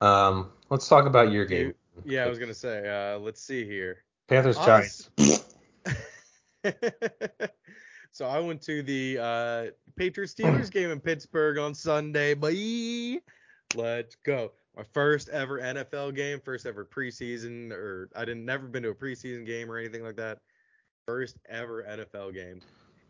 [0.01, 1.75] Um, let's talk about your game.
[2.05, 2.89] Yeah, I was gonna say.
[2.89, 4.05] Uh, let's see here.
[4.27, 5.11] Panthers Giants.
[8.13, 12.35] so I went to the uh, Patriots Steelers game in Pittsburgh on Sunday.
[12.35, 13.21] Bye.
[13.75, 14.53] Let's go.
[14.79, 18.95] My first ever NFL game, first ever preseason, or I didn't never been to a
[18.95, 20.39] preseason game or anything like that.
[21.05, 22.61] First ever NFL game,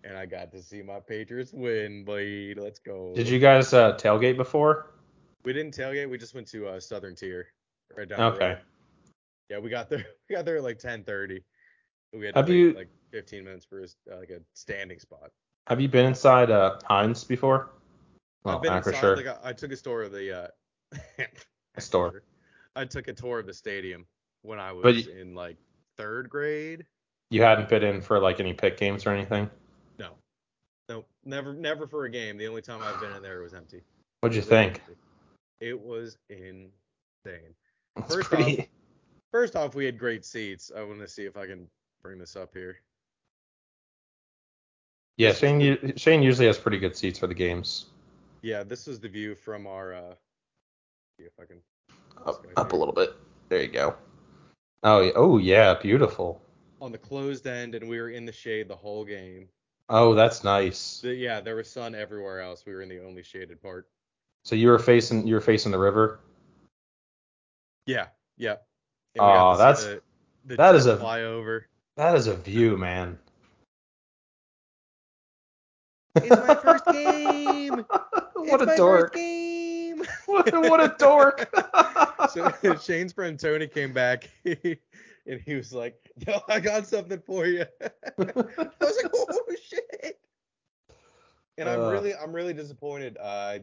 [0.02, 2.04] and I got to see my Patriots win.
[2.06, 2.54] Bye.
[2.56, 3.12] Let's go.
[3.14, 4.92] Did you guys uh, tailgate before?
[5.44, 6.08] We didn't tailgate.
[6.08, 7.48] We just went to uh, Southern Tier,
[7.94, 8.48] right down the Okay.
[8.48, 8.58] road.
[9.50, 10.06] Yeah, we got there.
[10.30, 11.42] We got there at like 10:30.
[12.14, 15.30] We had Have you- like 15 minutes for a, uh, like a standing spot.
[15.66, 17.72] Have you been inside uh, Heinz before?
[18.44, 19.16] Well, I've been inside.
[19.18, 20.48] Like I, I took a tour of the uh,
[21.82, 22.22] store.
[22.76, 24.06] I took a tour of the stadium
[24.42, 25.56] when I was But in like
[25.96, 26.86] third grade.
[27.30, 29.50] You hadn't been in for like any pick games or anything.
[29.98, 30.10] No,
[30.88, 32.38] no, never, never for a game.
[32.38, 33.82] The only time I've been in there it was empty.
[34.20, 34.80] What'd you Literally think?
[34.80, 34.94] empty.
[35.60, 37.54] It was insane.
[37.96, 38.68] It's First pretty.
[39.32, 40.70] First off, we had great seats.
[40.74, 41.68] I want to see if I can
[42.02, 42.78] bring this up here.
[45.18, 45.94] Yeah, Shane.
[45.96, 47.86] Shane usually has pretty good seats for the games.
[48.40, 49.92] Yeah, this is the view from our.
[49.94, 50.14] uh
[51.18, 51.60] See if I can.
[52.26, 53.14] Up, up a little bit.
[53.48, 53.94] There you go.
[54.84, 56.40] Oh, oh yeah, beautiful.
[56.80, 59.48] On the closed end, and we were in the shade the whole game.
[59.88, 61.00] Oh, that's nice.
[61.02, 62.64] The, yeah, there was sun everywhere else.
[62.66, 63.88] We were in the only shaded part.
[64.44, 66.20] So you were facing you were facing the river.
[67.86, 68.06] Yeah,
[68.36, 68.56] yeah.
[69.16, 70.02] And we got Aw, to see that's- the,
[70.46, 71.62] the that is a- flyover.
[71.96, 73.18] That is a view, man.
[76.14, 77.74] It's my first game.
[78.34, 79.14] what It's a my dork.
[80.28, 80.60] First game.
[80.62, 81.48] What, a- what a dork.
[82.30, 87.46] so Shane's friend Tony came back and he was like, "Yo, I got something for
[87.46, 87.86] you." I
[88.18, 88.36] was
[89.02, 90.18] like, "Oh shit!"
[91.56, 91.90] And I'm Uh.
[91.90, 93.16] really, I'm really disappointed.
[93.18, 93.58] Uh,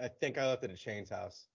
[0.00, 1.48] I think I left it at Shane's house,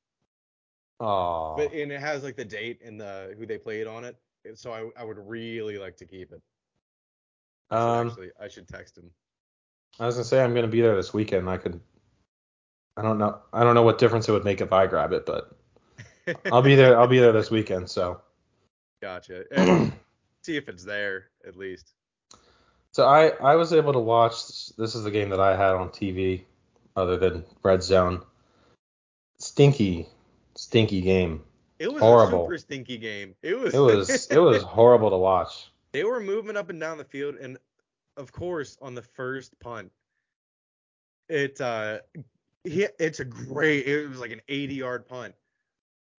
[0.99, 1.55] Aw.
[1.55, 4.15] but and it has like the date and the who they played on it.
[4.53, 6.41] So I, I would really like to keep it.
[7.71, 9.09] I should um, actually, I should text him.
[9.99, 11.49] I was gonna say I'm gonna be there this weekend.
[11.49, 11.81] I could
[12.97, 13.39] I don't know.
[13.51, 15.51] I don't know what difference it would make if I grab it, but
[16.51, 16.97] I'll be there.
[16.99, 17.89] I'll be there this weekend.
[17.89, 18.21] So.
[19.01, 19.43] Gotcha.
[20.43, 21.91] See if it's there at least.
[22.91, 24.69] So I I was able to watch.
[24.77, 26.43] This is the game that I had on TV,
[26.95, 28.21] other than Red Zone.
[29.37, 30.07] Stinky,
[30.55, 31.43] stinky game.
[31.77, 32.43] It was Horrible.
[32.43, 33.35] a super stinky game.
[33.43, 33.73] It was.
[33.73, 35.69] It was it was horrible to watch.
[35.91, 37.57] they were moving up and down the field, and
[38.15, 39.91] of course, on the first punt,
[41.27, 41.99] it uh,
[42.65, 43.85] he, it's a great.
[43.87, 45.35] It was like an 80 yard punt.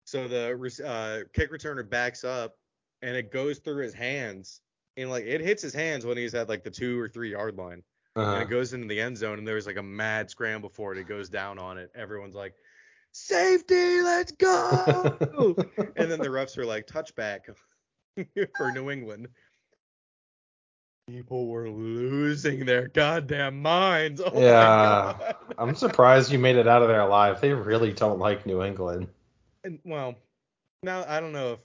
[0.04, 0.52] So the
[0.86, 2.56] uh, kick returner backs up,
[3.02, 4.60] and it goes through his hands,
[4.96, 7.56] and like it hits his hands when he's at like the two or three yard
[7.56, 7.82] line,
[8.16, 8.40] and Uh-huh.
[8.42, 10.98] it goes into the end zone, and there's like a mad scramble for it.
[10.98, 11.90] It goes down on it.
[11.94, 12.54] Everyone's like,
[13.12, 15.18] "Safety, let's go!"
[15.96, 17.40] and then the refs are like, "Touchback
[18.56, 19.28] for New England."
[21.06, 24.20] People were losing their goddamn minds.
[24.26, 25.14] Oh Yeah.
[25.18, 25.36] God.
[25.56, 27.40] I'm surprised you made it out of there alive.
[27.40, 29.06] They really don't like New England.
[29.62, 30.16] And well,
[30.82, 31.58] now I don't know if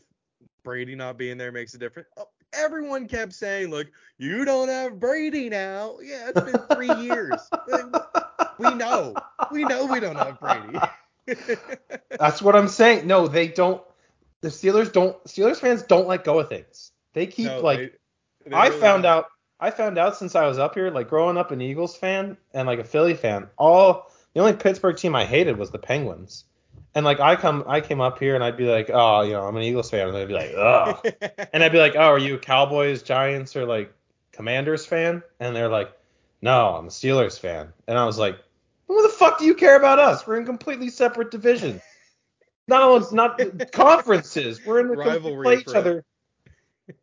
[0.64, 2.08] Brady not being there makes a difference.
[2.18, 3.88] Oh, everyone kept saying, "Look,
[4.20, 7.50] you don't have Brady now." Yeah, it's been three years.
[8.60, 9.16] We know,
[9.52, 10.78] we know we don't have Brady.
[12.20, 13.08] That's what I'm saying.
[13.08, 13.82] No, they don't.
[14.42, 15.22] The Steelers don't.
[15.24, 16.92] Steelers fans don't let go of things.
[17.14, 17.80] They keep No, like.
[17.80, 17.92] they-
[18.46, 19.28] they I really found out.
[19.60, 22.68] I found out since I was up here, like growing up an Eagles fan and
[22.68, 23.48] like a Philly fan.
[23.58, 26.46] All the only Pittsburgh team I hated was the Penguins.
[26.96, 29.44] And like I come, I came up here and I'd be like, oh, you know,
[29.44, 31.14] I'm an Eagles fan, and they'd be like, ugh.
[31.54, 33.94] And I'd be like, oh, are you a Cowboys, Giants, or like
[34.32, 35.24] Commanders fan?
[35.39, 35.92] And they're like,
[36.42, 37.72] no, I'm a Steelers fan.
[37.88, 38.38] And I was like,
[38.88, 40.26] what the fuck do you care about us?
[40.28, 41.82] We're in completely separate divisions.
[42.68, 43.39] Not only not
[43.72, 44.66] conferences.
[44.66, 46.04] We're in the Rivalry play each other.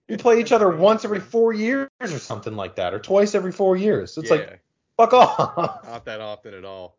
[0.08, 3.52] We play each other once every four years or something like that, or twice every
[3.52, 4.18] four years.
[4.18, 4.62] It's yeah, like
[4.96, 5.84] fuck off.
[5.84, 6.98] not that often at all.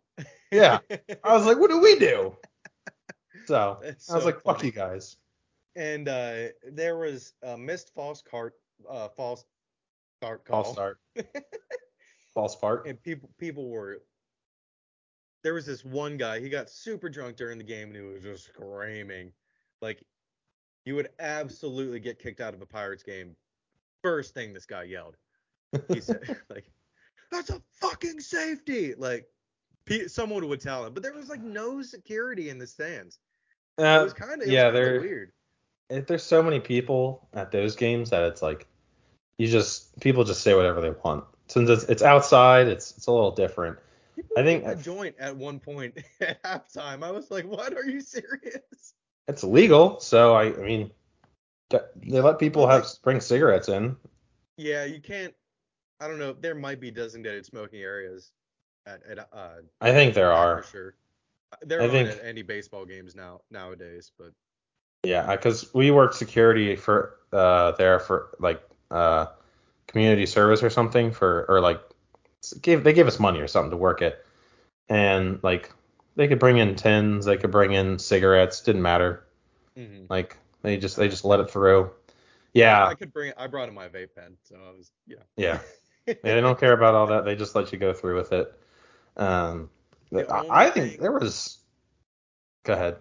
[0.51, 0.79] Yeah.
[1.23, 2.35] I was like, what do we do?
[3.45, 5.17] So That's I was so like, fuck you guys.
[5.75, 8.55] And uh, there was a missed false cart,
[8.89, 9.45] uh, false
[10.17, 10.63] start call.
[10.63, 10.99] False start.
[12.35, 12.85] False fart.
[12.85, 14.03] and people people were
[15.43, 18.21] there was this one guy he got super drunk during the game and he was
[18.21, 19.31] just screaming
[19.81, 20.03] like
[20.85, 23.35] you would absolutely get kicked out of a pirates game
[24.03, 25.17] first thing this guy yelled.
[25.87, 26.69] He said like
[27.31, 28.95] that's a fucking safety!
[28.95, 29.27] Like
[30.07, 33.19] someone would tell him but there was like no security in the stands.
[33.77, 35.31] It Uh, was kind of yeah, yeah they're- they're weird.
[35.89, 38.67] if there's so many people at those games that it's like
[39.37, 41.23] you just people just say whatever they want.
[41.47, 43.77] Since it's it's outside, it's it's a little different.
[44.15, 47.03] People I think- a joint at one point at halftime.
[47.03, 47.73] I was like what?
[47.73, 48.93] Are you serious
[49.29, 50.89] It's illegal, so I, I mean,
[51.69, 53.95] they let people have bring cigarettes in.
[54.57, 55.35] Yeah, you can't.
[56.01, 56.33] I don't know.
[56.33, 58.31] There might be designated smoking areas
[58.87, 59.49] at, at uh.
[59.81, 60.63] I think there are.
[60.63, 60.95] For sure.
[61.61, 64.31] There I think- at any baseball games now nowadays, but
[65.03, 69.27] Yeah, because we worked security for uh there for like uh
[69.87, 71.81] community service or something for or like
[72.61, 74.25] gave they gave us money or something to work it,
[74.89, 75.71] and like
[76.15, 79.25] they could bring in tins, they could bring in cigarettes, didn't matter.
[79.77, 80.05] mhm.
[80.09, 81.91] Like they just they just let it through.
[82.53, 83.33] Yeah, I could bring.
[83.37, 85.17] I brought in my vape pen, so I was yeah.
[85.37, 85.59] yeah.
[86.05, 87.25] Yeah, they don't care about all that.
[87.25, 88.53] They just let you go through with it.
[89.17, 89.69] Um,
[90.13, 91.59] I, I think there was.
[92.63, 92.97] Go ahead.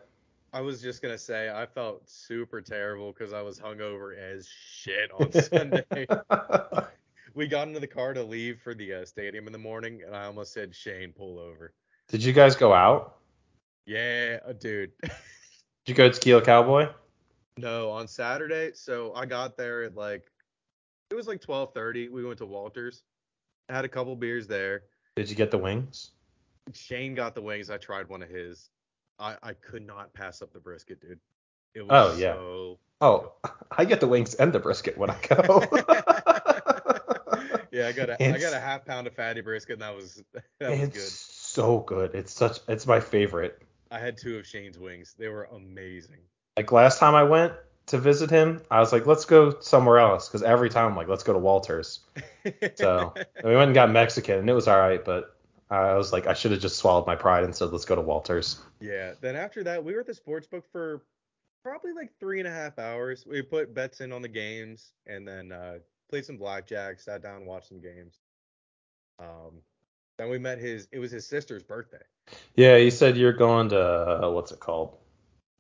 [0.53, 5.11] I was just gonna say I felt super terrible because I was hungover as shit
[5.13, 5.85] on Sunday.
[7.35, 10.15] we got into the car to leave for the uh, stadium in the morning, and
[10.17, 11.73] I almost said Shane pull over.
[12.09, 13.17] Did you guys go out?
[13.87, 14.93] Yeah, uh, dude.
[15.03, 15.11] Did
[15.87, 16.89] you go to Tequila Cowboy?
[17.57, 18.73] No, on Saturday.
[18.75, 20.31] So I got there at like
[21.11, 22.11] it was like 12:30.
[22.11, 23.03] We went to Walters.
[23.69, 24.85] Had a couple beers there.
[25.17, 26.13] Did you get the wings?
[26.75, 27.71] Shane got the wings.
[27.71, 28.71] I tried one of his.
[29.19, 31.19] I I could not pass up the brisket, dude.
[31.75, 32.33] It was Oh, yeah.
[32.35, 33.33] so Oh,
[33.73, 35.63] I get the wings and the brisket when I go.
[37.71, 39.95] Yeah, I got a I It's- got a half pound of fatty brisket and that
[39.95, 40.23] was
[40.59, 41.13] that was good.
[41.49, 42.15] So good.
[42.15, 42.59] It's such.
[42.69, 43.63] It's my favorite.
[43.91, 45.15] I had two of Shane's wings.
[45.19, 46.21] They were amazing.
[46.57, 47.55] Like last time I went
[47.87, 51.09] to visit him, I was like, let's go somewhere else because every time I'm like,
[51.09, 52.01] let's go to Walters.
[52.77, 53.13] So
[53.45, 55.37] we went and got Mexican and it was all right, but
[55.71, 58.01] I was like, I should have just swallowed my pride and said, let's go to
[58.01, 58.61] Walters.
[58.81, 59.13] Yeah.
[59.21, 61.03] Then after that, we were at the sports book for
[61.63, 63.27] probably like three and a half hours.
[63.27, 65.79] We put bets in on the games and then uh,
[66.09, 68.19] played some blackjack, sat down, watched some games.
[69.19, 69.61] Um,
[70.19, 70.89] then we met his.
[70.93, 72.03] It was his sister's birthday.
[72.57, 73.81] Yeah, you said you're going to
[74.27, 74.97] uh, what's it called?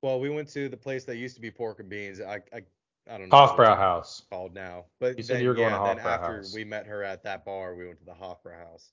[0.02, 2.20] Well, we went to the place that used to be Pork and Beans.
[2.20, 2.62] I I,
[3.10, 3.36] I don't know.
[3.36, 4.22] Hofbrau House.
[4.30, 6.54] Called now, but You said then, you were going yeah, to then Hofbrau after House.
[6.54, 8.90] we met her at that bar, we went to the Hofbrau House.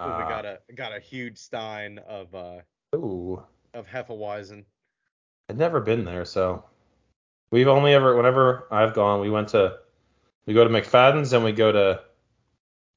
[0.00, 0.28] So we Ah.
[0.28, 2.60] got a got a huge stein of uh
[2.96, 3.42] Ooh,
[3.74, 4.64] of Hefeweizen.
[5.48, 6.64] I'd never been there, so
[7.50, 9.78] we've only ever whenever I've gone, we went to
[10.46, 12.02] we go to McFadden's and we go to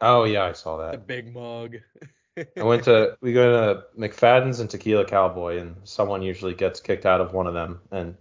[0.01, 0.91] Oh yeah, I saw that.
[0.91, 1.77] The big mug.
[2.55, 7.05] I went to we go to McFadden's and Tequila Cowboy, and someone usually gets kicked
[7.05, 8.15] out of one of them, and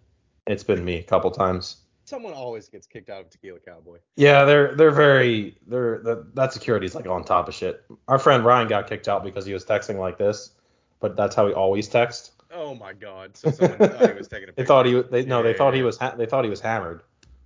[0.46, 1.78] it's been me a couple times.
[2.06, 3.98] Someone always gets kicked out of Tequila Cowboy.
[4.16, 7.84] Yeah, they're they're very they're that, that security's like on top of shit.
[8.08, 10.52] Our friend Ryan got kicked out because he was texting like this,
[11.00, 12.30] but that's how he always texts.
[12.52, 13.36] Oh my god.
[13.36, 14.54] So someone thought he was taking a picture.
[14.56, 16.50] They thought he was they no they Yeah, thought he was ha- they thought he
[16.50, 17.02] was hammered,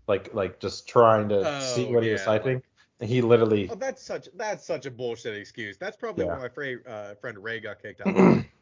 [0.06, 2.56] like like just trying to Oh, see what he was typing.
[2.56, 2.64] like-
[3.02, 5.76] he literally Oh, that's such that's such a bullshit excuse.
[5.76, 6.34] That's probably Yeah.
[6.34, 8.14] why my fra- uh, friend Ray got kicked out.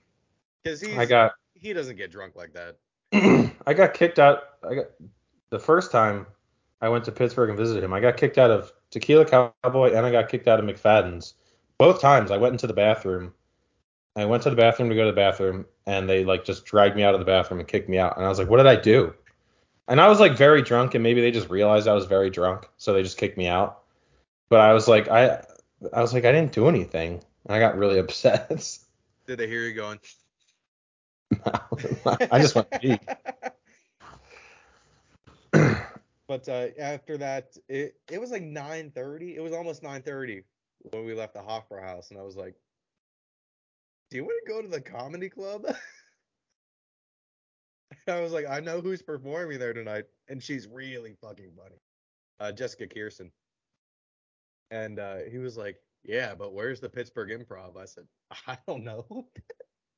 [0.65, 2.77] Because he's I got he doesn't get drunk like that.
[3.67, 4.43] I got kicked out.
[4.69, 4.87] I got
[5.51, 6.27] the first time
[6.81, 7.93] I went to Pittsburgh and visited him.
[7.93, 11.35] I got kicked out of Tequila Cowboy and I got kicked out of McFadden's.
[11.79, 13.33] Both times I went into the bathroom.
[14.17, 16.97] I went to the bathroom to go to the bathroom and they like just dragged
[16.97, 18.17] me out of the bathroom and kicked me out.
[18.17, 19.15] And I was like, what did I do?
[19.87, 22.69] And I was like very drunk and maybe they just realized I was very drunk,
[22.77, 23.83] so they just kicked me out.
[24.49, 25.45] But I was like I
[25.93, 27.23] I was like I didn't do anything.
[27.47, 28.79] And I got really upset.
[29.27, 29.99] Did they hear you going?
[32.31, 32.99] I just went pee.
[36.29, 39.35] But uh, after that, it it was like 9:30.
[39.35, 40.45] It was almost 9:30
[40.93, 42.55] when we left the Hofbräu house, and I was like,
[44.11, 45.67] "Do you want to go to the comedy club?"
[48.07, 51.81] I was like, "I know who's performing there tonight, and she's really fucking funny."
[52.39, 53.33] Uh, Jessica Kirson.
[54.71, 58.05] And uh, he was like, "Yeah, but where's the Pittsburgh Improv?" I said,
[58.47, 59.27] "I don't know."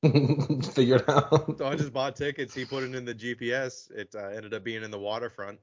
[0.73, 1.59] Figured out.
[1.59, 2.55] So I just bought tickets.
[2.55, 3.91] He put it in the GPS.
[3.91, 5.59] It uh, ended up being in the waterfront.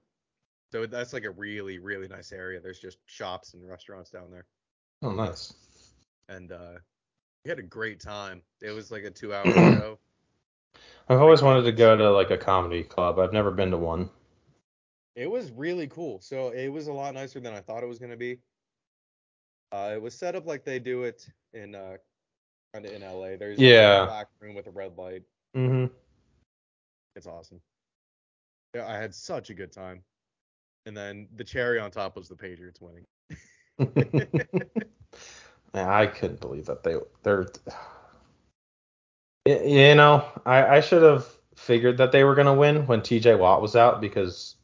[0.72, 2.60] So that's like a really, really nice area.
[2.60, 4.46] There's just shops and restaurants down there.
[5.02, 5.54] Oh, nice.
[6.30, 6.80] And uh,
[7.46, 8.42] we had a great time.
[8.62, 10.00] It was like a two hour show.
[11.10, 13.18] I've always wanted to go to like a comedy club.
[13.18, 14.10] I've never been to one.
[15.16, 16.20] It was really cool.
[16.22, 18.40] So it was a lot nicer than I thought it was going to be.
[19.72, 21.98] Uh, it was set up like they do it in uh,
[22.74, 23.36] kind of in LA.
[23.38, 24.04] There's Yeah.
[24.04, 25.24] a black room with a red light.
[25.56, 25.94] Mm-hmm.
[27.16, 27.60] It's awesome.
[28.76, 30.04] Yeah, I had such a good time.
[30.86, 33.06] And then the cherry on top was the Patriots winning.
[35.74, 37.48] Yeah, I couldn't believe that they they're.
[39.46, 43.36] You know, I I should have figured that they were gonna win when T.J.
[43.36, 44.56] Watt was out because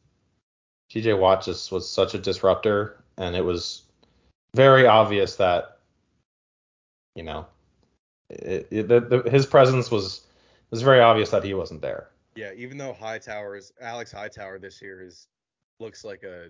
[0.89, 1.14] T.J.
[1.14, 3.84] Watt just was such a disruptor, and it was
[4.56, 5.80] very obvious that
[7.16, 7.45] you know,
[8.30, 12.10] it, it, the, the, his presence was it was very obvious that he wasn't there.
[12.36, 15.28] Yeah, even though Hightower's Alex Hightower this year is
[15.80, 16.49] looks like a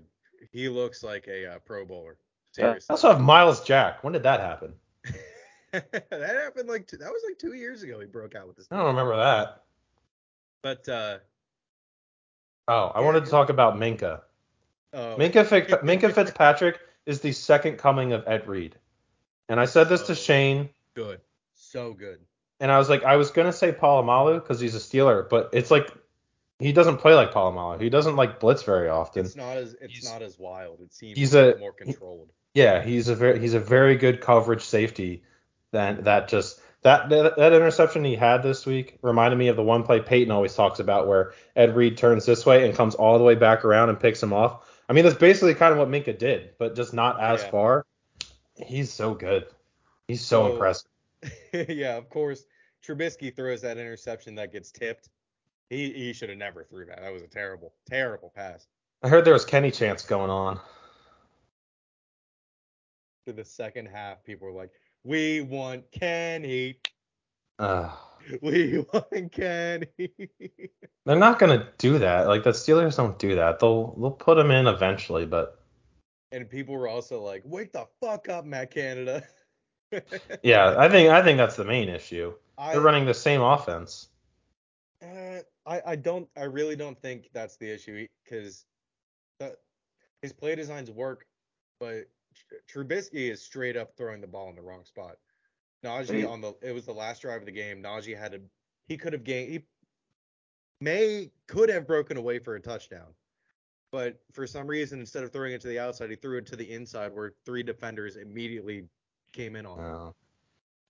[0.52, 2.18] he looks like a uh, Pro Bowler.
[2.52, 2.86] Seriously.
[2.90, 4.04] I also have Myles Jack.
[4.04, 4.74] When did that happen?
[5.72, 8.00] that happened like two, that was like two years ago.
[8.00, 8.68] He broke out with this.
[8.72, 9.64] I don't remember that.
[10.62, 11.18] But uh,
[12.68, 14.22] Oh, I Yeah, wanted to talk about Minkah.
[14.94, 15.46] oh, Minkah,
[15.84, 18.76] Minkah Fitzpatrick is the second coming of Ed Reed.
[19.50, 20.16] And I said this to.
[20.16, 21.20] Shane, good,
[21.54, 22.20] so good.
[22.60, 25.70] and I was like, I was gonna say Polamalu because he's a Steeler, but it's
[25.72, 25.90] like
[26.60, 27.82] he doesn't play like Polamalu.
[27.82, 29.26] He doesn't like blitz very often.
[29.26, 30.80] It's not as it's he's- not as wild.
[30.82, 32.30] It seems he's a- more controlled.
[32.54, 35.24] Yeah, he's a very he's a very good coverage safety.
[35.72, 39.64] Then that just that, that that interception he had this week reminded me of the
[39.64, 43.18] one play Peyton always talks about where Ed Reed turns this way and comes all
[43.18, 44.73] the way back around and picks him off.
[44.90, 47.52] I mean that's basically kind of what Minkah did, but just not as Yeah.
[47.52, 47.86] far.
[48.56, 49.46] He's so good.
[50.08, 50.90] He's so, So- impressive.
[51.70, 52.44] yeah, of course.
[52.86, 55.10] Trubisky throws that interception that gets tipped.
[55.70, 57.00] He he should have never threw that.
[57.02, 58.68] That was a terrible, terrible pass.
[59.02, 60.60] I heard there was Kenny chance going on.
[63.26, 64.72] To the second half, people were like,
[65.06, 66.80] "We want Kenny.
[67.58, 67.90] Uh,
[68.42, 69.88] We want Kenny."
[71.06, 72.28] they're not gonna do that.
[72.28, 73.60] Like the Steelers don't do that.
[73.60, 75.60] They'll they'll put him in eventually, but
[76.32, 79.24] and people were also like, "Wake the fuck up, Matt Canada."
[80.44, 82.34] yeah, I think I think that's the main issue.
[82.58, 84.08] I, They're running the same offense.
[85.02, 88.66] Uh, I I don't I really don't think that's the issue because
[90.24, 91.28] his play designs work,
[91.80, 92.06] but
[92.74, 95.18] Trubisky is straight up throwing the ball in the wrong spot.
[95.84, 97.82] Najee on the it was the last drive of the game.
[97.84, 98.42] Najee had to
[98.88, 99.64] he could have gained he
[100.82, 103.14] may could have broken away for a touchdown,
[103.92, 106.56] but for some reason instead of throwing it to the outside, he threw it to
[106.56, 108.86] the inside where three defenders immediately
[109.32, 109.80] came in on.
[109.80, 110.14] him.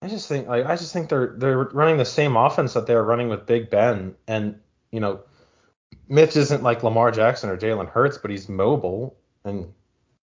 [0.02, 2.96] I just think like I just think they're they're running the same offense that they
[2.96, 4.60] were running with Big Ben, and
[4.92, 5.22] you know,
[6.10, 9.16] Mitch isn't like Lamar Jackson or Jalen Hurts, but he's mobile
[9.46, 9.74] and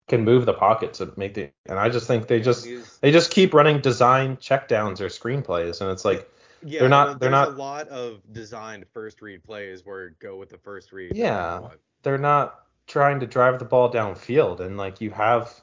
[0.09, 1.51] can move the pocket to make the.
[1.67, 2.67] And I just think they just
[3.01, 6.31] they just keep running design checkdowns or screenplays, and it's like
[6.67, 10.49] Yeah, They're not- they're not- a lot of designed first read plays where go with
[10.49, 11.15] the first read.
[11.15, 11.69] Yeah.
[12.03, 15.63] they're not trying to drive the ball downfield, and like you have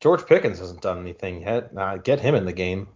[0.00, 1.70] George Pickens hasn't done anything yet.
[1.76, 2.86] Uh, get him in the game.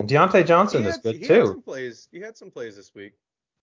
[0.00, 1.46] And Diontae Johnson He is had, good he had too.
[1.46, 2.08] some plays.
[2.12, 3.12] He had some plays this week.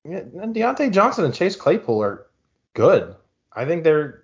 [0.06, 2.28] Yeah, and Diontae Johnson and Chase Claypool are
[2.74, 3.16] good.
[3.54, 4.24] I think they're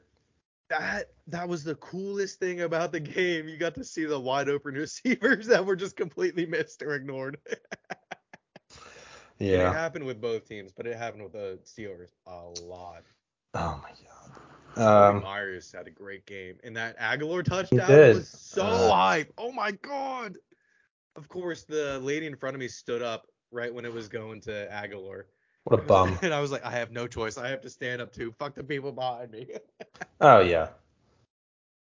[0.69, 3.47] That that was the coolest thing about the game.
[3.47, 7.37] You got to see the wide open receivers that were just completely missed or ignored.
[9.51, 13.03] And It happened with both teams, but it happened with the Steelers a lot.
[13.53, 13.91] Oh my
[14.75, 15.15] god.
[15.15, 19.33] Um, Meyers had a great game, and that Agholor touchdown was so Uh, hype.
[19.37, 20.37] Oh my god!
[21.15, 24.41] Of course, the lady in front of me stood up right when it was going
[24.41, 25.23] to Agholor.
[25.63, 26.17] what a bum.
[26.21, 27.37] And I was like, I have no choice.
[27.37, 28.31] I have to stand up too.
[28.33, 29.47] Fuck the people behind me.
[30.21, 30.69] Oh yeah.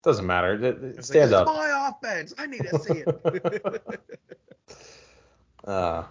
[0.02, 0.54] Doesn't matter.
[0.54, 1.48] It- it- I Stand like, up.
[1.48, 2.34] It's my offense.
[2.38, 4.00] I need to see it.
[5.64, 6.04] Uh,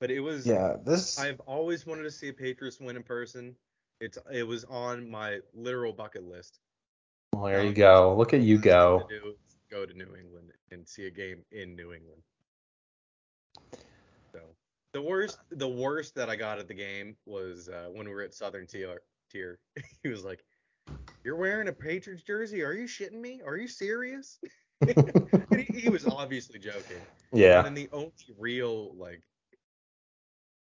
[0.00, 0.46] but it was.
[0.46, 0.76] yeah.
[0.82, 1.18] This.
[1.18, 3.54] I've always wanted to see a Patriots win in person.
[4.00, 6.60] It's it was on my literal bucket list.
[7.34, 8.16] Well, there you Um, go.
[8.16, 9.06] Look at you go.
[9.10, 9.34] to
[9.70, 12.22] go to New England and see a game in New England.
[14.32, 14.40] So
[14.94, 18.22] the worst, the worst that I got at the game was uh, when we were
[18.22, 19.00] at Southern Tier.
[19.30, 19.58] Tier.
[20.02, 20.42] he was like,
[21.24, 22.62] "You're wearing a Patriots jersey?
[22.62, 23.40] Are you shitting me?
[23.44, 24.38] Are you serious?"
[24.80, 27.00] and he, he was obviously joking.
[27.32, 27.66] Yeah.
[27.66, 29.20] And the only real like,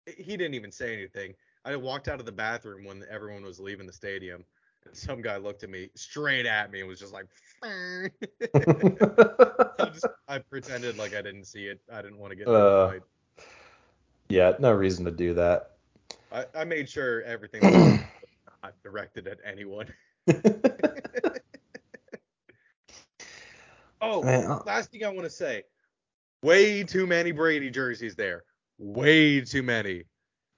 [0.06, 1.34] he didn't even say anything.
[1.66, 4.42] I walked out of the bathroom when everyone was leaving the stadium,
[4.86, 7.26] and some guy looked at me straight at me and was just like,
[7.62, 8.08] I,
[9.92, 11.80] just, I pretended like I didn't see it.
[11.92, 12.88] I didn't want to get Uh.
[12.88, 13.02] fight.
[14.28, 14.52] yeah.
[14.58, 15.72] No reason to do that.
[16.32, 18.00] I, I made sure everything was
[18.62, 19.88] not directed at anyone.
[24.00, 25.64] Oh, Man, uh, last thing I want to say.
[26.42, 28.44] Way too many Brady jerseys there.
[28.78, 30.04] Way too many.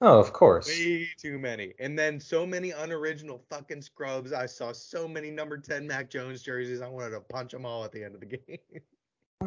[0.01, 0.67] oh, of course.
[0.69, 1.73] Way too many.
[1.79, 4.33] And then so many unoriginal fucking scrubs.
[4.33, 6.83] I saw so many number 10 Mac Jones jerseys.
[6.83, 8.59] I wanted to punch them all at the end of the game.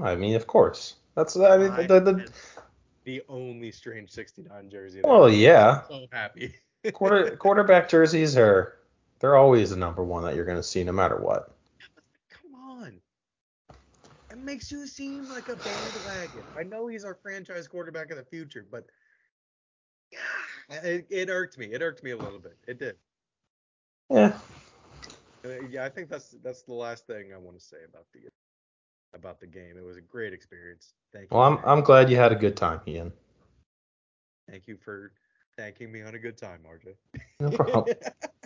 [0.01, 0.95] I mean, of course.
[1.15, 1.35] That's.
[1.35, 2.29] I mean, I the, the,
[3.03, 5.01] the only strange 69 jersey.
[5.03, 5.81] well, yeah.
[5.89, 6.55] So happy.
[6.93, 8.77] Quarter quarterback jerseys are.
[9.21, 11.55] They're always the number one that you're going to see, no matter what.
[12.29, 12.99] Come on.
[14.31, 16.45] It makes you seem like a bandwagon.
[16.57, 18.85] I know he's our franchise quarterback of the future, but
[20.11, 21.67] yeah, it, it irked me.
[21.67, 22.57] It irked me a little bit.
[22.67, 22.95] It did.
[24.09, 24.39] Yeah.
[25.45, 28.21] Uh, Yeah, I think that's that's the last thing I want to say about the
[29.13, 29.77] about the game.
[29.77, 30.93] It was a great experience.
[31.13, 31.37] Thank you.
[31.37, 33.11] Well, I'm I'm glad you had a good time, Ian.
[34.49, 35.11] Thank you for
[35.57, 36.95] thanking me on a good time, RJ.
[37.39, 37.95] No problem.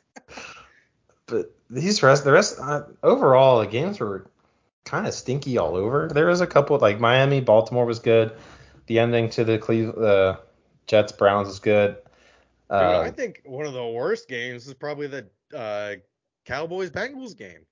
[1.28, 4.30] but these rest, the rest, uh, overall, the games were
[4.86, 6.08] kind of stinky all over.
[6.14, 8.32] There was a couple like Miami, Baltimore was good.
[8.88, 10.38] The ending to the Cleve, uh,
[10.88, 11.98] Jets Browns was good.
[12.78, 15.96] Dude, Uh, I think one of the worst games is probably the uh,
[16.46, 17.66] Cowboys Bengals game.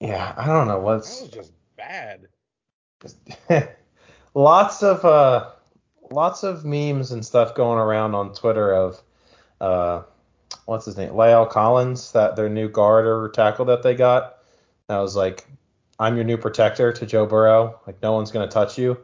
[0.00, 2.28] yeah, I don't know That what's was just bad.
[4.34, 5.50] lots of uh,
[6.10, 9.02] lots of memes and stuff going around on Twitter of
[9.60, 10.02] uh,
[10.70, 14.36] what's his name, La'el Collins, that their new guard or tackle that they got.
[14.86, 15.44] That was like,
[15.98, 17.80] I'm your new protector to Joe Burrow.
[17.88, 18.96] Like no one's gonna touch you.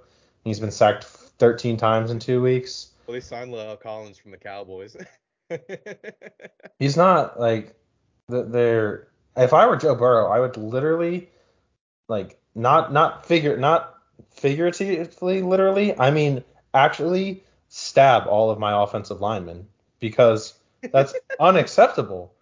[0.45, 2.93] He's been sacked 13 times in two weeks.
[3.07, 4.97] Well, they signed La'el Collins from the Cowboys.
[6.79, 7.75] He's not like
[8.29, 9.09] they're.
[9.37, 11.29] If I were Joe Burrow, I would literally
[12.09, 13.93] like not not figure not
[14.31, 15.99] figuratively literally.
[15.99, 19.67] I mean actually stab all of my offensive linemen
[19.99, 20.55] because
[20.93, 22.33] that's unacceptable.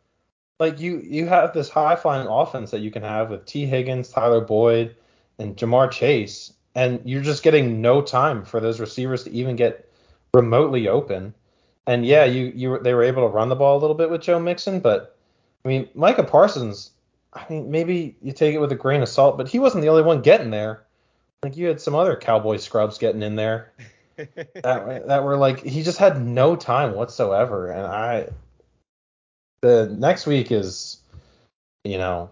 [0.61, 4.09] Like you you have this high flying offense that you can have with Tee Higgins,
[4.09, 4.97] Tyler Boyd,
[5.39, 9.91] and Ja'Marr Chase, and you're just getting no time for those receivers to even get
[10.33, 11.35] remotely open.
[11.87, 14.23] And yeah, you you they were able to run the ball a little bit with
[14.23, 15.17] Joe Mixon, but
[15.65, 16.91] I mean Micah Parsons,
[17.33, 19.89] I mean maybe you take it with a grain of salt, but he wasn't the
[19.89, 20.85] only one getting there.
[21.43, 23.73] Like you had some other cowboy scrubs getting in there
[24.17, 28.29] that that were like he just had no time whatsoever, and I
[29.61, 30.99] the next week is
[31.85, 32.31] you know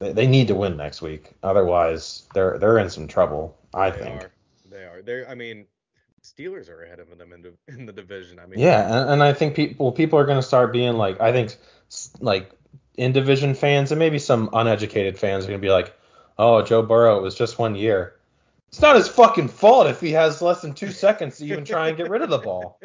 [0.00, 3.56] they, they need to win next week, otherwise they're they're in some trouble.
[3.74, 4.22] I they think.
[4.22, 4.30] are.
[4.70, 5.02] They are.
[5.02, 5.28] They're.
[5.28, 5.66] I mean,
[6.22, 8.38] Steelers are ahead of them in the in the division.
[8.38, 11.20] I mean, Yeah, and, and I think people people are going to start being like,
[11.20, 11.56] I think
[12.20, 12.50] like
[12.96, 15.96] in division fans and maybe some uneducated fans are going to be like,
[16.38, 18.14] oh, Joe Burrow, it was just one year.
[18.70, 21.88] It's not his fucking fault if he has less than two seconds to even try
[21.88, 22.78] and get rid of the ball.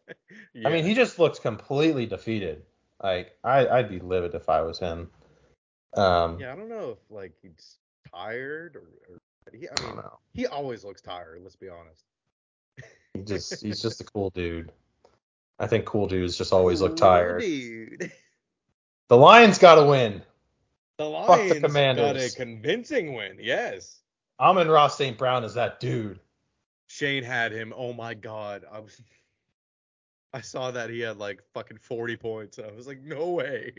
[0.64, 2.62] I mean, he just looks completely defeated.
[3.02, 5.10] Like I, I'd be livid if I was him.
[5.94, 7.76] Um, Yeah, I don't know if like he's
[8.14, 8.88] tired or.
[9.10, 9.20] or
[9.52, 10.18] he, I I don't mean, know.
[10.32, 11.40] he always looks tired.
[11.42, 12.02] Let's be honest.
[13.12, 14.72] He just he's just a cool dude.
[15.58, 17.42] I think cool dudes just always look tired.
[17.42, 18.10] Dude.
[19.08, 20.22] The Lions got to win.
[20.96, 23.36] The the Lions got a convincing win.
[23.38, 24.00] Yes.
[24.38, 25.16] Amon-Ra St.
[25.16, 26.20] Brown is that dude.
[26.88, 27.72] Shane had him.
[27.76, 28.64] Oh my god.
[28.70, 29.00] I was
[30.32, 32.58] I saw that he had like fucking 40 points.
[32.58, 33.72] I was like, no way.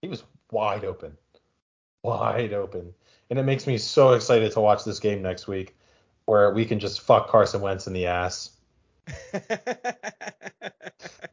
[0.00, 1.16] He was wide open.
[2.02, 2.94] Wide open.
[3.30, 5.76] And it makes me so excited to watch this game next week
[6.26, 8.50] where we can just fuck Carson Wentz in the ass.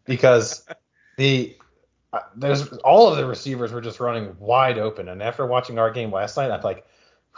[0.05, 0.65] because
[1.17, 1.55] the
[2.13, 5.09] uh, there's all of the receivers were just running wide open.
[5.09, 6.86] And after watching our game last night, I'm like,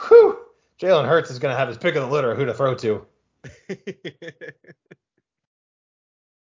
[0.07, 0.39] whew,
[0.79, 3.05] Jalen Hurts is gonna have his pick of the litter who to throw to.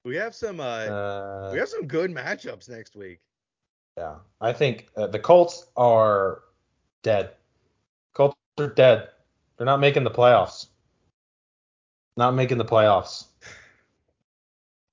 [0.05, 3.21] we have some uh, Uh, we have some good matchups next week.
[3.97, 6.43] yeah, I think uh, the Colts are
[7.03, 7.33] dead.
[8.15, 9.09] Colts are dead.
[9.57, 10.67] They're not making the playoffs.
[12.17, 13.27] Not making the playoffs.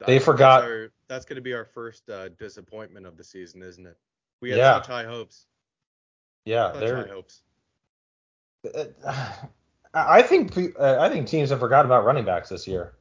[0.06, 3.62] They That's forgot- our- that's going to be our first uh, disappointment of the season,
[3.62, 3.96] isn't it?
[4.42, 4.74] We had Yeah.
[4.80, 5.46] such high hopes.
[6.46, 7.44] Yeah, Such they're high hopes.
[9.94, 12.94] I think uh, I think teams have forgotten about running backs this year.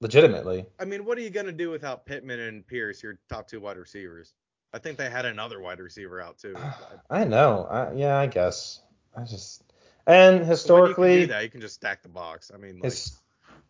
[0.00, 0.66] Legitimately.
[0.78, 3.60] I mean, what are you going to do without Pittman and Pierce, your top two
[3.60, 4.34] wide receivers?
[4.72, 6.56] I think they had another wide receiver out too.
[7.10, 7.66] I know.
[7.70, 8.80] I, yeah, I guess.
[9.16, 9.62] I just
[10.06, 12.50] and when you can historically, you can just stack the box.
[12.52, 13.18] I mean, like, his,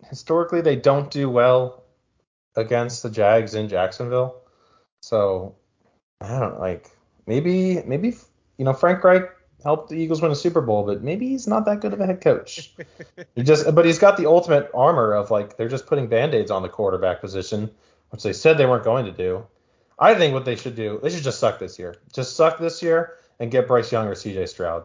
[0.09, 1.85] historically they don't do well
[2.57, 4.43] against the Jags in Jacksonville.
[5.01, 5.57] So
[6.21, 6.91] I don't like
[7.27, 8.17] maybe maybe
[8.59, 9.31] you know Frank Reich
[9.65, 12.07] helped the Eagles win a Super Bowl, but maybe he's not that good of a
[12.07, 12.73] head coach.
[13.35, 16.63] He just, but he's got the ultimate armor of like they're just putting band-aids on
[16.63, 17.71] the quarterback position,
[18.11, 19.45] which they said they weren't going to do.
[19.99, 21.97] I think what they should do, they should just suck this year.
[22.13, 24.47] Just suck this year and get Bryce Young or C.J.
[24.47, 24.85] Stroud.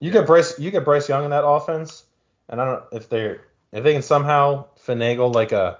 [0.00, 2.04] You get Bryce, you get Bryce Young in that offense,
[2.48, 3.42] and I don't if they're
[3.72, 5.78] if they can somehow finagle like a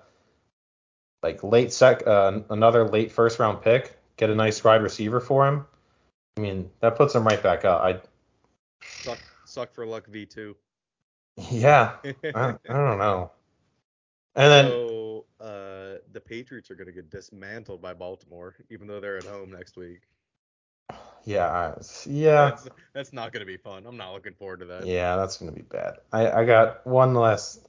[1.23, 5.47] like late sec uh, another late first round pick, get a nice wide receiver for
[5.47, 5.67] him.
[6.37, 7.83] I mean that puts him right back up.
[7.83, 8.01] I
[8.87, 10.55] suck, suck for luck V2.
[11.51, 13.31] yeah, I, I don't know.
[14.37, 19.01] And then so uh, the Patriots are going to get dismantled by Baltimore, even though
[19.01, 20.03] they're at home next week.
[21.25, 21.75] Yeah,
[22.05, 23.87] yeah, That's, that's not going to be fun.
[23.87, 24.87] I'm not looking forward to that.
[24.87, 25.17] yeah.
[25.17, 25.95] That's gonna be bad.
[26.13, 27.67] I, I got one last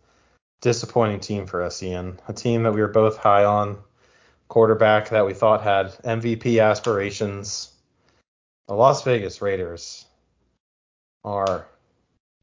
[0.59, 2.19] disappointing team for us, Ian.
[2.27, 3.77] A team that we were both high on,
[4.49, 7.71] quarterback that we thought had MVP aspirations.
[8.67, 10.05] The Las Vegas Raiders
[11.25, 11.65] are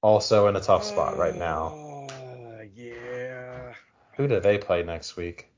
[0.03, 2.09] also in a tough spot right now.
[2.11, 3.73] Uh, yeah.
[4.17, 5.49] Who do they play next week?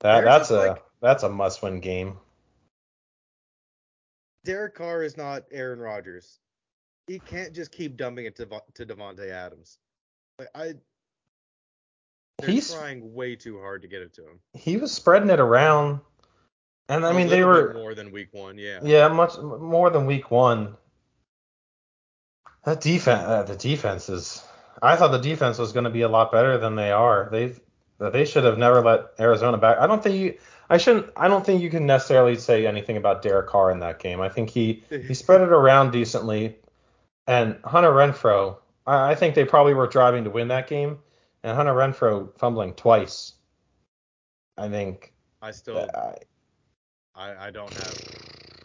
[0.00, 2.18] That Theirs that's a like- that's a must-win game.
[4.44, 6.40] Derek Carr is not Aaron Rodgers.
[7.06, 9.78] He can't just keep dumping it to, to Davante Adams.
[10.38, 10.74] Like I,
[12.38, 14.40] they're He's trying way too hard to get it to him.
[14.54, 16.00] he was spreading it around,
[16.88, 18.58] and I mean they were more than week one.
[18.58, 18.80] Yeah.
[18.82, 20.76] Yeah, much more than week one.
[22.68, 24.44] That defense, uh, the defense is.
[24.82, 27.30] I thought the defense was going to be a lot better than they are.
[27.32, 27.58] They've
[27.98, 29.78] they should have never let Arizona back.
[29.78, 30.38] I don't think you.
[30.68, 31.06] I shouldn't.
[31.16, 34.20] I don't think you can necessarily say anything about Derek Carr in that game.
[34.20, 36.58] I think he he spread it around decently,
[37.26, 38.58] and Hunter Renfrow.
[38.86, 40.98] I, I think they probably were driving to win that game,
[41.42, 43.32] and Hunter Renfrow fumbling twice.
[44.58, 45.14] I think.
[45.40, 46.12] I still, uh,
[47.14, 47.98] I, I don't have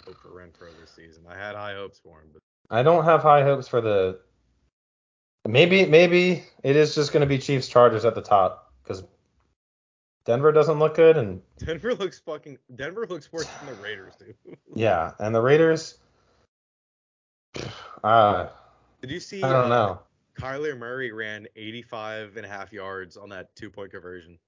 [0.05, 1.23] hope for Renfrow this season.
[1.25, 4.19] I had high hopes for him, but I don't have high hopes for the.
[5.47, 9.03] Maybe maybe it is just going to be Chiefs Chargers at the top because
[10.25, 12.57] Denver doesn't look good and Denver looks fucking.
[12.75, 14.33] Denver looks worse than the Raiders do.
[14.75, 15.97] yeah and the Raiders.
[18.03, 18.49] Uh,
[19.01, 19.41] Did you see?
[19.41, 19.99] I don't uh, know.
[20.37, 24.39] Kyler Murray ran 85 and a half yards on that two point conversion.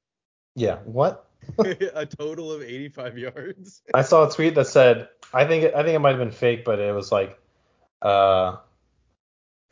[0.56, 1.30] Yeah, what?
[1.60, 3.82] a total of 85 yards.
[3.94, 6.66] I saw a tweet that said I think I think it might have been fake,
[6.66, 7.40] but it was like,
[8.06, 8.58] uh,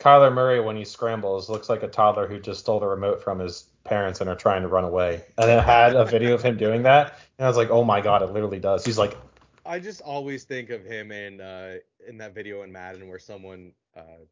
[0.00, 3.38] Kyler Murray when he scrambles looks like a toddler who just stole the remote from
[3.38, 5.22] his parents and are trying to run away.
[5.38, 8.00] And it had a video of him doing that, and I was like, oh my
[8.00, 8.84] god, it literally does.
[8.84, 9.16] He's like,
[9.64, 11.76] I just always think of him in uh,
[12.06, 14.24] in that video in Madden where someone uh,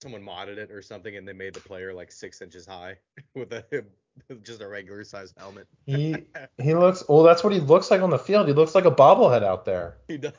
[0.00, 2.96] someone modded it or something and they made the player like six inches high
[3.34, 3.84] with a
[4.42, 5.66] just a regular size helmet.
[5.86, 6.16] he
[6.62, 7.22] he looks well.
[7.22, 8.48] That's what he looks like on the field.
[8.48, 9.98] He looks like a bobblehead out there.
[10.08, 10.32] He does.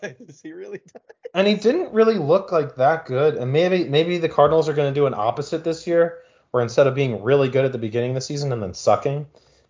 [0.43, 1.01] He really does.
[1.34, 3.36] And he didn't really look like that good.
[3.36, 6.19] And maybe maybe the Cardinals are going to do an opposite this year,
[6.51, 9.25] where instead of being really good at the beginning of the season and then sucking,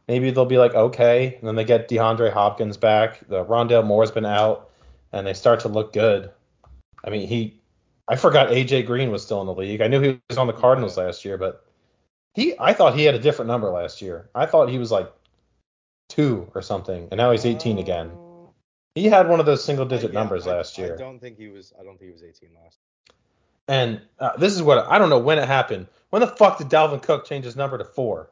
[0.07, 3.27] maybe they'll be like okay, and then they get DeAndre Hopkins back.
[3.27, 4.69] The Rondale Moore's been out,
[5.11, 6.31] and they start to look good.
[7.03, 7.59] I mean, he
[8.09, 9.81] I forgot AJ Green was still in the league.
[9.81, 11.63] I knew he was on the Cardinals last year, but
[12.33, 14.29] he I thought he had a different number last year.
[14.35, 15.11] I thought he was like
[16.07, 18.11] two or something, and now he's 18 again.
[18.11, 18.49] Uh,
[18.95, 20.95] He had one of those single digit yeah, numbers I- last year.
[20.95, 21.73] I don't think he was.
[21.79, 22.77] I don't think he was 18 last.
[23.67, 25.87] And uh, this is what I don't know when it happened.
[26.09, 28.31] When the fuck did Dalvin Cook change his number to four?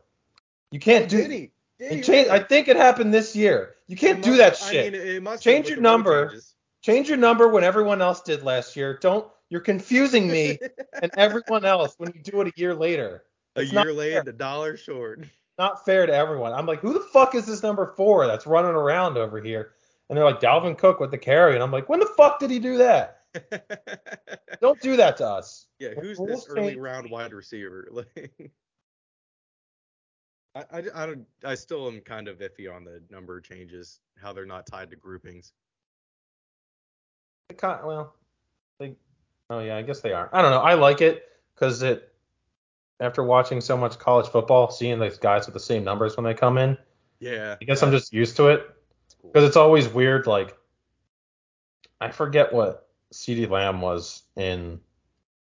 [0.71, 1.17] You can't do.
[1.17, 1.51] Did he?
[1.79, 3.75] Did He he changed, I think it happened this year.
[3.87, 4.93] You can't It do must- that I shit.
[4.93, 6.33] mean, it must Change your with the rule number.
[6.81, 8.97] Change your number when everyone else did last year.
[8.99, 9.27] Don't.
[9.49, 10.57] You're confusing me
[11.01, 13.23] and everyone else when you do it a year later.
[13.57, 14.23] A It's year late, fair.
[14.27, 15.23] a dollar short.
[15.59, 16.53] Not fair to everyone.
[16.53, 19.71] I'm like, who the fuck is this number four that's running around over here?
[20.09, 21.55] And they're like, Dalvin Cook with the carry.
[21.55, 23.21] And I'm like, when the fuck did he do that?
[24.61, 25.65] Don't do that to us.
[25.79, 26.77] yeah, who's Rules this early change.
[26.79, 27.87] round wide receiver?
[28.15, 28.53] Like,
[30.55, 31.25] I, I, I don't.
[31.45, 34.95] I still am kind of iffy on the number changes, how they're not tied to
[34.95, 35.51] groupings.
[37.49, 38.15] They kind- Well,
[38.79, 38.95] they,
[39.51, 40.29] oh yeah, I guess they are.
[40.33, 40.61] I don't know.
[40.61, 42.11] I like it because it,
[42.99, 46.33] after watching so much college football, seeing these guys with the same numbers when they
[46.33, 46.77] come in,
[47.19, 47.55] Yeah.
[47.61, 48.65] I guess I'm just used to it
[49.23, 50.25] because it's always weird.
[50.27, 50.55] Like,
[52.01, 54.79] I forget what CeeDee Lamb was in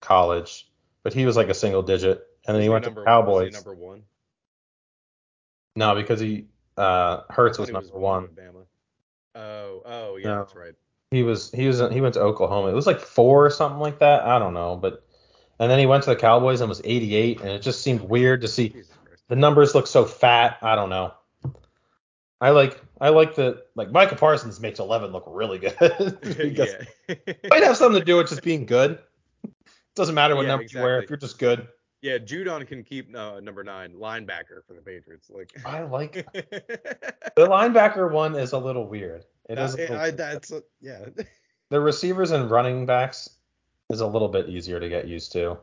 [0.02, 0.70] college,
[1.04, 3.54] but he was like a single digit, and then Was he went to number, Cowboys.
[3.54, 4.04] Was he number one.
[5.76, 6.46] No, because he
[6.78, 8.24] uh Hurts was number one.
[8.24, 8.66] with Bama.
[9.36, 10.38] Oh, oh yeah, No.
[10.40, 10.74] that's right.
[11.12, 12.70] He was he was he went to Oklahoma.
[12.70, 14.24] It was like four or something like that.
[14.24, 15.06] I don't know, but
[15.62, 18.42] and then he went to the Cowboys and was 88, and it just seemed weird
[18.42, 18.74] to see
[19.28, 20.58] the numbers look so fat.
[20.64, 21.14] I don't know.
[22.42, 25.76] I like I like the like Micah Parsons makes 11 look really good.
[26.22, 26.74] because
[27.08, 27.16] yeah.
[27.16, 28.98] it might have something to do with just being good.
[29.44, 29.52] It
[29.96, 31.68] Doesn't matter what Yeah, number you wear if you're just good.
[32.02, 35.30] yeah, Judon can keep uh, number nine linebacker for the Patriots.
[35.30, 35.54] Like.
[35.64, 39.24] I like the linebacker one is a little weird.
[39.48, 39.76] It is.
[39.76, 41.06] a That- little I, that's a, yeah.
[41.70, 43.30] the receivers and running backs
[43.94, 45.58] is a little bit easier to get used to.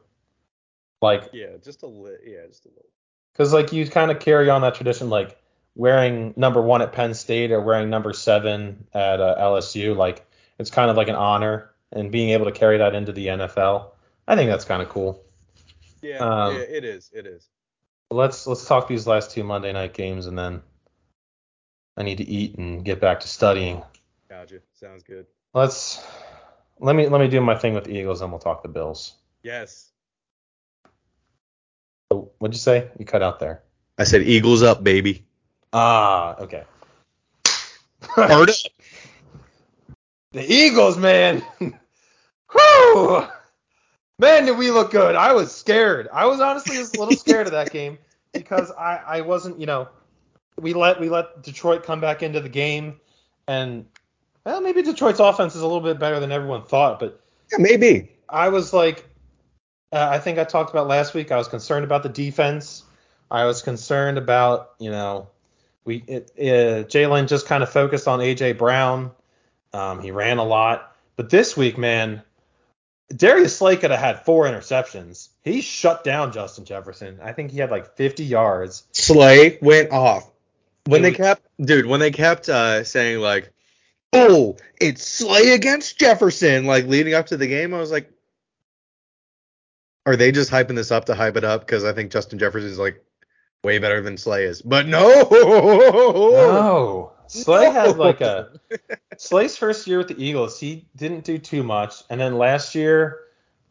[1.00, 2.86] Like, yeah, just a li- yeah, just a little.
[3.32, 5.38] because like you kind of carry on that tradition, like
[5.76, 9.96] wearing number one at Penn State or wearing number seven at uh, LSU.
[9.96, 10.26] Like,
[10.58, 13.90] it's kind of like an honor, and being able to carry that into the NFL,
[14.26, 15.22] I think that's kind of cool.
[16.02, 17.48] Yeah, Um, yeah, it is, it is.
[18.10, 20.62] Let's let's talk these last two Monday night games, and then
[21.96, 23.82] I need to eat and get back to studying.
[24.28, 24.60] Gotcha.
[24.72, 25.26] Sounds good.
[25.54, 26.04] Let's
[26.80, 29.14] let me let me do my thing with the Eagles, and we'll talk the Bills.
[29.42, 29.90] Yes.
[32.10, 32.88] So, what'd you say?
[32.98, 33.62] You cut out there.
[33.98, 35.24] I said Eagles up, baby.
[35.72, 36.64] Ah, okay.
[38.02, 38.56] Hard up.
[40.32, 41.42] the Eagles, man.
[42.52, 43.26] Whew.
[44.20, 45.14] Man, did we look good.
[45.14, 46.08] I was scared.
[46.12, 47.98] I was honestly just a little scared of that game
[48.32, 49.88] because I, I wasn't, you know,
[50.56, 53.00] we let we let Detroit come back into the game
[53.46, 53.86] and
[54.48, 57.20] well, maybe Detroit's offense is a little bit better than everyone thought, but
[57.52, 58.10] Yeah, maybe.
[58.30, 59.06] I was like,
[59.92, 61.30] uh, I think I talked about last week.
[61.30, 62.82] I was concerned about the defense.
[63.30, 65.28] I was concerned about, you know,
[65.84, 69.10] we it, uh, Jalen just kind of focused on AJ Brown.
[69.74, 72.22] Um, he ran a lot, but this week, man,
[73.14, 75.28] Darius Slay could have had four interceptions.
[75.42, 77.18] He shut down Justin Jefferson.
[77.22, 78.84] I think he had like 50 yards.
[78.92, 80.30] Slay went off.
[80.86, 83.52] When It they kept, dude, when they kept uh, saying like,
[84.12, 88.10] "Oh, it's Slay against Jefferson," like leading up to the game, I was like,
[90.06, 92.70] "Are they just hyping this up to hype it up?" Because I think Justin Jefferson
[92.70, 93.04] is like
[93.62, 94.62] way better than Slay is.
[94.62, 98.02] But no, No, Slay had No.
[98.02, 98.50] like a
[99.16, 103.20] Slay's first year with the Eagles, he didn't do too much, and then last year,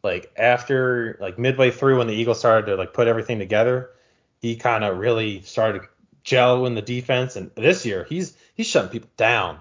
[0.04, 3.90] like after like midway through when the Eagles started to like put everything together,
[4.40, 5.88] he kind of really started to
[6.22, 7.34] gel in the defense.
[7.36, 9.58] And this year, he's he's shutting people down.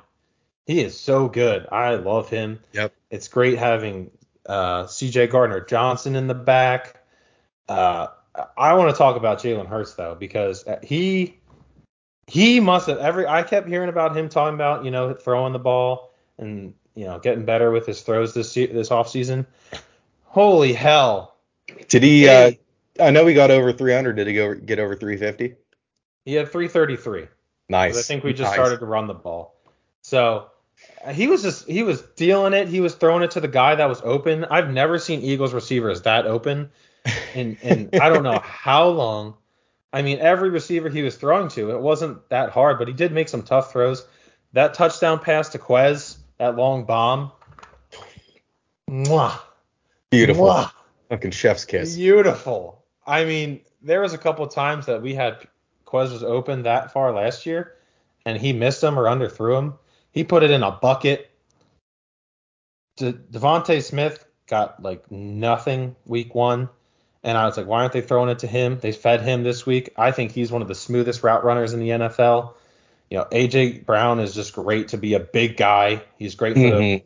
[0.68, 1.66] He is so good.
[1.72, 2.60] I love him.
[2.74, 2.94] Yep.
[3.10, 4.12] It's great having
[4.46, 5.28] uh, C.J.
[5.28, 7.02] Gardner Johnson in the back.
[7.70, 8.08] Uh,
[8.58, 11.40] I want to talk about Jalen Hurts though because he
[12.28, 15.60] he must have every I kept hearing about him talking about, you know, throwing the
[15.60, 19.46] ball and, you know, getting better with his throws this this offseason.
[20.26, 21.38] Holy hell.
[21.88, 22.28] Did he?
[22.28, 22.52] Uh,
[23.00, 24.18] I know he got over 300.
[24.18, 25.56] Did he go get over 350?
[26.26, 27.28] he had 333.
[27.70, 27.98] Nice.
[27.98, 28.56] I think we just Nice.
[28.56, 29.56] started to run the ball.
[30.02, 30.48] So uh,
[31.14, 32.68] he was just he was dealing it.
[32.68, 34.46] He was throwing it to the guy that was open.
[34.46, 36.70] I've never seen Eagles receivers that open
[37.34, 39.36] in in I don't know how long.
[39.94, 43.14] I mean, every receiver he was throwing to, it wasn't that hard, but he did
[43.14, 44.06] make some tough throws.
[44.54, 47.32] That touchdown pass to Quez, that long bomb.
[48.90, 49.40] Mwah,
[50.10, 50.46] Beautiful.
[50.46, 50.72] mwah.
[51.10, 51.96] Fucking chef's kiss.
[51.96, 52.84] Beautiful.
[53.06, 55.48] I mean, there was a couple of times that we had
[55.86, 57.76] Quez was open that far last year,
[58.26, 59.74] and he missed him or underthrew him.
[60.18, 61.30] He put it in a bucket.
[62.96, 66.70] De- DeVonta Smith got like nothing week one,
[67.22, 68.80] and I was like, why aren't they throwing it to him?
[68.80, 69.94] They fed him this week.
[69.96, 72.56] I think he's one of the smoothest route runners in the NFL.
[73.12, 76.02] You know, AJ Brown is just great to be a big guy.
[76.18, 77.04] He's great for the Mhm.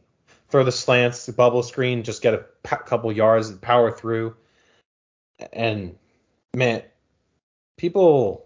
[0.47, 4.37] throw the slants, the bubble screen, just get a p- couple yards and power through.
[5.51, 5.97] And
[6.55, 6.81] man,
[7.77, 8.45] people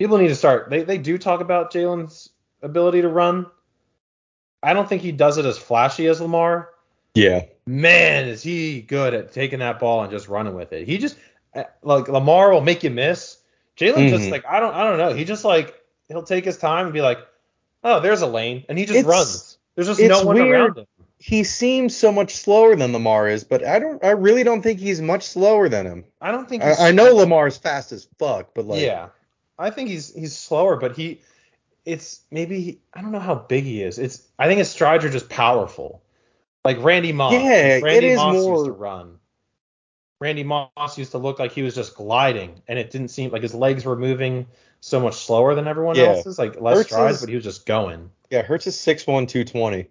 [0.00, 0.68] people need to start.
[0.68, 2.30] They they do talk about Jalen's
[2.62, 3.46] ability to run.
[4.62, 6.70] I don't think he does it as flashy as Lamar.
[7.14, 7.44] Yeah.
[7.66, 10.86] Man, is he good at taking that ball and just running with it.
[10.86, 11.16] He just
[11.54, 13.38] uh, like Lamar will make you miss.
[13.76, 14.30] Jalen just Mhm.
[14.30, 15.12] like I don't I don't know.
[15.14, 17.18] He just like he'll take his time and be like,
[17.84, 19.58] oh, there's a lane, and he just It's- runs.
[19.74, 20.50] There's just no one weird.
[20.50, 20.86] around him.
[21.18, 24.02] He seems so much slower than Lamar is, but I don't.
[24.04, 26.04] I really don't think he's much slower than him.
[26.20, 29.08] I don't think he's I, I know Lamar's fast as fuck, but like, yeah,
[29.58, 31.20] I think he's he's slower, but he,
[31.86, 33.98] it's maybe I don't know how big he is.
[33.98, 36.02] It's I think his strides are just powerful,
[36.64, 37.32] like Randy Moss.
[37.32, 39.18] Yeah, Randy it is Moss used more- to run.
[40.20, 43.42] Randy Moss used to look like he was just gliding, and it didn't seem like
[43.42, 44.46] his legs were moving
[44.80, 46.04] so much slower than everyone Yeah.
[46.14, 48.10] else's, like less Hurts strides, is- but he was just going.
[48.30, 49.88] yeah, Hurts is six one, two twenty.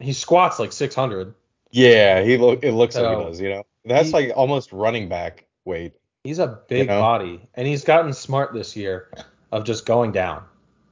[0.00, 1.34] He squats like 600.
[1.70, 2.64] Yeah, he look.
[2.64, 3.40] It looks like he does.
[3.40, 5.92] You know, that's he- like almost running back weight.
[6.24, 7.00] He's a big know?
[7.00, 9.10] body, and he's gotten smart this year
[9.52, 10.42] of just going down.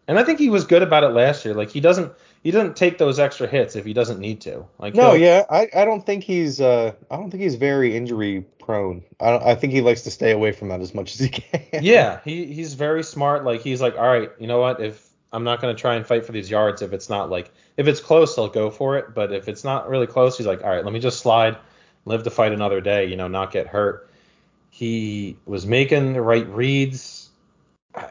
[0.09, 1.55] And I think he was good about it last year.
[1.55, 2.13] Like he doesn't
[2.43, 4.65] he doesn't take those extra hits if he doesn't need to.
[4.79, 8.47] Like No, yeah, I, I don't think he's uh I don't think he's very injury
[8.59, 9.05] prone.
[9.21, 11.29] I don't, I think he likes to stay away from that as much as he
[11.29, 11.85] can.
[11.85, 13.45] yeah, he he's very smart.
[13.45, 14.81] Like he's like, all right, you know what?
[14.81, 17.87] If I'm not gonna try and fight for these yards, if it's not like if
[17.87, 19.15] it's close, I'll go for it.
[19.15, 21.59] But if it's not really close, he's like, all right, let me just slide,
[22.07, 23.05] live to fight another day.
[23.05, 24.09] You know, not get hurt.
[24.71, 27.18] He was making the right reads.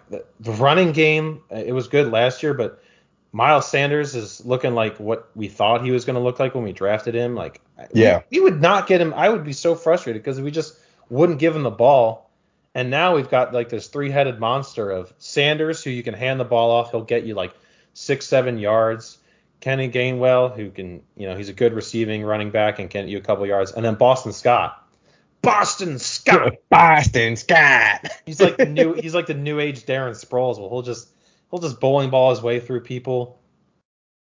[0.09, 2.81] The, the running game, it was good last year, but
[3.31, 6.63] Miles Sanders is looking like what we thought he was going to look like when
[6.63, 7.35] we drafted him.
[7.35, 7.61] Like,
[7.93, 8.21] we- Yeah.
[8.31, 9.13] we, would not get him.
[9.13, 10.75] I would be so frustrated because we just
[11.09, 12.29] wouldn't give him the ball.
[12.73, 16.45] And now we've got like this three-headed monster of Sanders, who you can hand the
[16.45, 16.91] ball off.
[16.91, 17.53] He'll get you like
[17.93, 19.17] six, seven yards.
[19.59, 23.09] Kenny Gainwell, who can, you know, he's a good receiving running back and can get
[23.11, 23.71] you a couple yards.
[23.71, 24.86] And then Boston Scott.
[25.41, 26.55] Boston Scott.
[26.69, 28.07] Boston Scott.
[28.25, 30.59] He's like the new he's like the new age Darren Sproles.
[30.59, 31.09] Well, he'll just
[31.49, 33.39] he'll just bowling ball his way through people,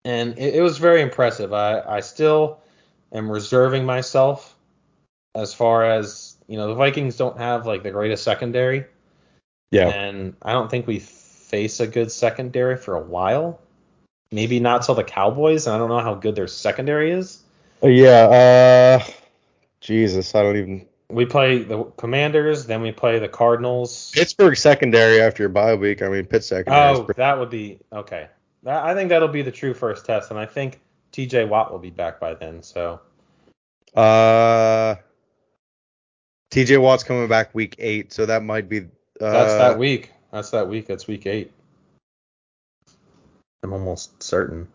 [0.04, 1.52] and it, it was very impressive.
[1.52, 2.60] I I still
[3.12, 4.56] am reserving myself
[5.34, 8.84] as far as you know the Vikings don't have like the greatest secondary,
[9.70, 9.88] yeah.
[9.88, 13.60] and I don't think we face a good secondary for a while.
[14.32, 17.42] Maybe not till the Cowboys, and I don't know how good their secondary is.
[17.82, 18.98] Uh, yeah.
[19.00, 19.12] Uh.
[19.80, 20.86] Jesus, I don't even.
[21.08, 24.10] We play the Commanders, then we play the Cardinals.
[24.12, 26.02] Pittsburgh secondary after your bye week.
[26.02, 26.96] I mean, Pitt secondary.
[26.96, 28.28] Oh, pretty- that would be okay.
[28.66, 30.80] I think that'll be the true first test, and I think
[31.12, 31.44] T.J.
[31.44, 32.62] Watt will be back by then.
[32.62, 33.00] So
[33.94, 34.96] Uh.
[36.50, 36.78] T.J.
[36.78, 38.80] Watt's coming back week eight, so that might be.
[38.80, 38.84] Uh,
[39.20, 40.12] that's that week.
[40.32, 40.86] That's that week.
[40.86, 41.52] That's week eight.
[43.62, 44.68] I'm almost certain.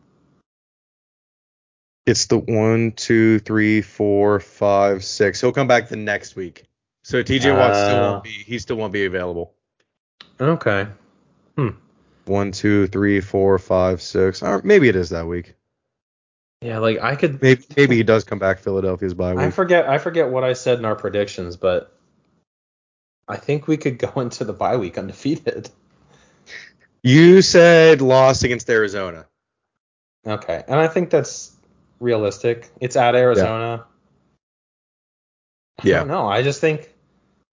[2.05, 5.39] It's the one, two, three, four, five, six.
[5.39, 6.63] He'll come back the next week.
[7.03, 7.51] So T.J.
[7.51, 8.21] Watt still won't uh.
[8.21, 8.29] be.
[8.29, 9.53] He still won't be available.
[10.39, 10.87] Okay.
[11.55, 11.69] Hmm.
[12.25, 14.41] One, two, three, four, five, six.
[14.41, 15.55] Or maybe it is that week.
[16.61, 17.41] Yeah, like I could.
[17.41, 19.41] Maybe maybe he does come back Philadelphia's bye week.
[19.41, 19.89] I forget.
[19.89, 21.95] I forget what I said in our predictions, but
[23.27, 25.69] I think we could go into the bye week undefeated.
[27.03, 29.25] You said loss against Arizona.
[30.25, 31.55] Okay, and I think that's
[32.01, 32.69] realistic.
[32.81, 33.85] It's at Arizona.
[35.83, 36.03] Yeah.
[36.03, 36.11] don't.
[36.31, 36.81] I just think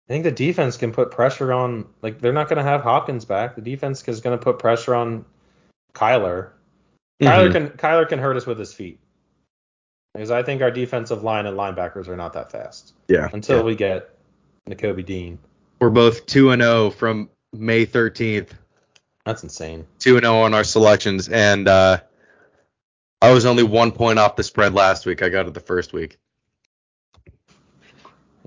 [0.08, 1.86] I think the defense can put pressure on.
[2.02, 3.56] Like they're not going to have Hopkins back.
[3.56, 5.26] The defense is going to put pressure on
[5.94, 6.50] Kyler.
[7.22, 7.52] Kyler Mhm.
[7.52, 9.00] can Kyler can hurt us with his feet.
[10.14, 13.28] Because I think our defensive line and linebackers are not that fast Yeah.
[13.34, 13.64] until yeah.
[13.64, 14.10] we get
[14.70, 15.38] Nakobe Dean.
[15.82, 18.52] we're both two and zero from May 13th.
[19.26, 19.86] That's insane.
[20.00, 21.98] Two and zero on our selections, and uh,
[23.22, 25.24] I was only one point off the spread last week.
[25.24, 26.18] I got it the first week,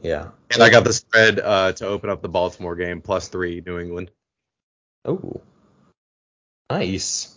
[0.03, 0.28] Yeah.
[0.53, 3.78] and I got the spread uh, to open up the Baltimore game plus three New
[3.78, 4.11] England.
[5.05, 5.40] Oh,
[6.70, 7.35] nice.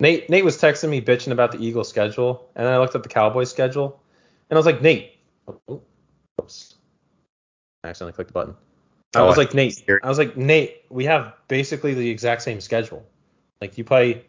[0.00, 3.02] Nate Nate was texting me bitching about the Eagles schedule, and then I looked at
[3.02, 4.00] the Cowboys schedule,
[4.50, 5.12] and I was like, Nate,
[5.68, 5.80] oh,
[6.40, 6.74] oops,
[7.82, 8.54] I accidentally clicked the button.
[9.16, 12.42] I Oh, was I- like, Nate, I was like, Nate, we have basically the exact
[12.42, 13.06] same schedule.
[13.60, 14.24] Like you play,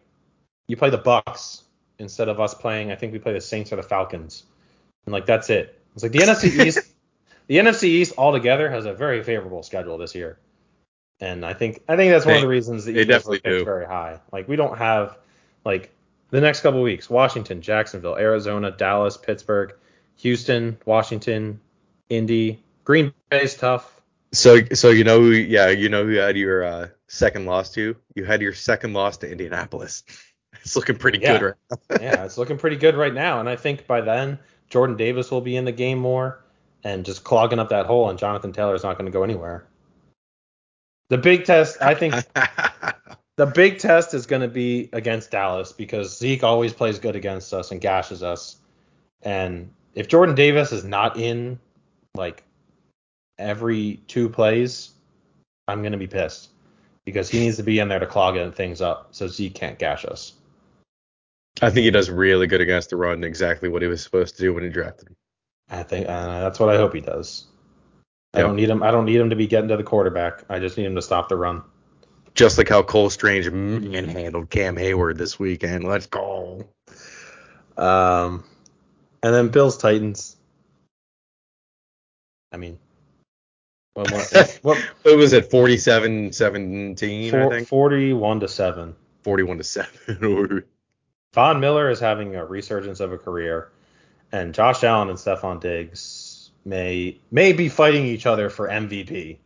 [0.67, 1.63] you play the Bucks
[1.99, 2.91] instead of us playing.
[2.91, 4.43] I think we play the Saints or the Falcons,
[5.05, 5.79] and like that's it.
[5.93, 6.79] It's like the NFC East,
[7.47, 10.39] the NFC East altogether has a very favorable schedule this year.
[11.19, 13.63] And I think I think that's one of the reasons that they definitely do.
[13.63, 14.19] very high.
[14.31, 15.17] Like we don't have
[15.63, 15.91] like
[16.29, 19.73] the next couple of weeks: Washington, Jacksonville, Arizona, Dallas, Pittsburgh,
[20.17, 21.61] Houston, Washington,
[22.09, 24.01] Indy, Green Bay's tough.
[24.33, 27.95] So so you know yeah you know who you had your uh, second loss to
[28.15, 30.03] you had your second loss to Indianapolis.
[30.61, 31.39] It's looking pretty Yeah.
[31.39, 31.79] good right.
[32.01, 35.41] yeah, it's looking pretty good right now, and I think by then Jordan Davis will
[35.41, 36.43] be in the game more
[36.83, 39.65] and just clogging up that hole, and Jonathan Taylor is not going to go anywhere.
[41.09, 42.13] The big test, I think,
[43.37, 47.53] the big test is going to be against Dallas because Zeke always plays good against
[47.53, 48.57] us and gashes us,
[49.21, 51.59] and if Jordan Davis is not in
[52.15, 52.43] like
[53.37, 54.91] every two plays,
[55.67, 56.49] I'm going to be pissed
[57.05, 60.05] because he needs to be in there to clog things up so Zeke can't gash
[60.05, 60.33] us.
[61.61, 63.23] I think he does really good against the run.
[63.23, 65.15] Exactly what he was supposed to do when he drafted him.
[65.69, 67.45] I think uh, that's what I hope he does.
[68.33, 68.47] I Yep.
[68.47, 68.83] don't need him.
[68.83, 70.43] I don't need him to be getting to the quarterback.
[70.49, 71.63] I just need him to stop the run.
[72.33, 75.85] Just like how Cole Strange manhandled Cam Heyward this weekend.
[75.85, 76.67] Let's go.
[77.77, 78.43] Um,
[79.23, 80.35] and then Bills Titans.
[82.51, 82.77] I mean,
[83.93, 87.67] what, what, what, It was at 47 17, I think.
[87.69, 88.95] 41 to seven.
[89.23, 90.63] 41 to 7.
[91.35, 93.69] Von Miller is having a resurgence of a career,
[94.31, 99.37] and Josh Allen and Stefon Diggs may may be fighting each other for MVP.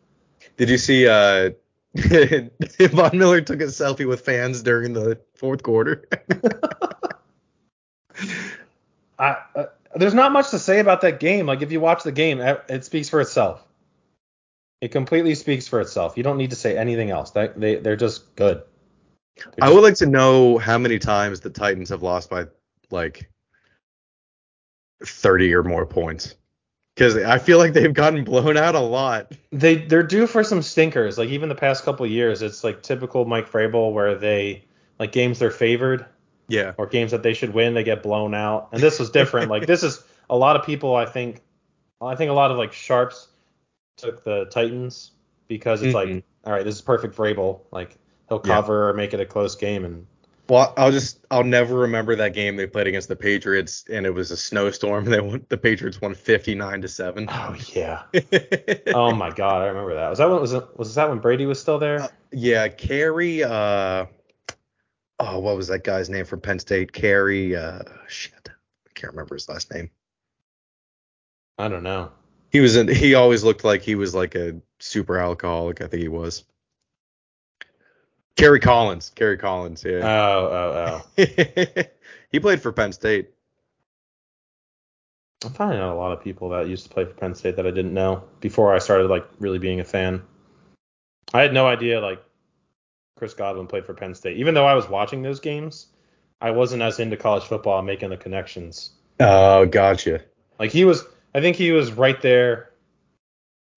[0.55, 1.49] Did you see uh
[1.95, 6.07] Von Miller took a selfie with fans during the fourth quarter?
[9.17, 11.47] I, uh, there's not much to say about that game.
[11.47, 13.65] Like if you watch the game, it, it speaks for itself.
[14.79, 16.17] It completely speaks for itself.
[16.17, 17.31] You don't need to say anything else.
[17.31, 18.61] That they they're just good.
[19.55, 22.45] They're I would like to know how many times the Titans have lost by
[22.91, 23.29] like
[25.05, 26.35] 30 or more points.
[26.95, 29.31] Because I feel like they've gotten blown out a lot.
[29.51, 31.17] they they're due for some stinkers.
[31.17, 34.65] Like even the past couple of years, it's like typical Mike Vrabel where they
[34.99, 36.05] like games they're favored
[36.49, 36.73] Yeah.
[36.77, 38.69] or games that they should win, they get blown out.
[38.73, 39.49] And this was different.
[39.49, 40.93] like this is a lot of people.
[40.95, 41.41] I think
[42.01, 43.29] I think a lot of like sharps
[43.95, 45.11] took the Titans
[45.47, 46.23] because it's like Mhm.
[46.45, 47.61] all right, this is perfect Vrabel.
[47.71, 47.95] Like
[48.29, 48.55] he'll Yeah.
[48.55, 50.05] cover or make it a close game and
[50.47, 54.09] Well, I'll just I'll never remember that game they played against the Patriots and it
[54.11, 57.27] was a snowstorm and they won, the Patriots won 59 to 7.
[57.29, 58.03] Oh yeah.
[58.95, 60.09] oh my god, I remember that.
[60.09, 62.01] Was that when was it, was that when Brady was still there?
[62.01, 63.43] Uh, yeah, Kerry.
[63.43, 64.05] Uh,
[65.19, 66.93] oh, what was that guy's name from Penn State?
[66.93, 67.55] Kerry.
[67.55, 69.89] Uh, shit, I can't remember his last name.
[71.57, 72.11] I don't know.
[72.51, 72.75] He was.
[72.75, 75.81] In, he always looked like he was like a super alcoholic.
[75.81, 76.43] I think he was.
[78.35, 79.11] Kerry Collins.
[79.15, 79.85] Kerry Collins.
[79.85, 80.05] Oh, Yeah.
[80.05, 81.23] oh, oh.
[81.77, 81.83] oh.
[82.31, 83.31] he played for Penn State.
[85.43, 87.65] I'm finding out a lot of people that used to play for Penn State that
[87.65, 90.21] I didn't know before I started like really being a fan.
[91.33, 92.21] I had no idea like
[93.15, 94.37] Chris Godwin played for Penn State.
[94.37, 95.87] Even though I was watching those games,
[96.41, 98.91] I wasn't as into college football and making the connections.
[99.19, 100.21] Oh, gotcha.
[100.59, 102.71] Like he was I think he was right there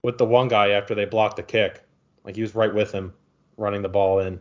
[0.02, 1.82] with the one guy after they blocked the kick.
[2.24, 3.12] Like he was right with him
[3.56, 4.40] running the ball in.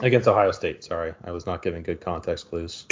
[0.00, 1.14] Against Ohio State, sorry.
[1.24, 2.86] I was not giving good context clues.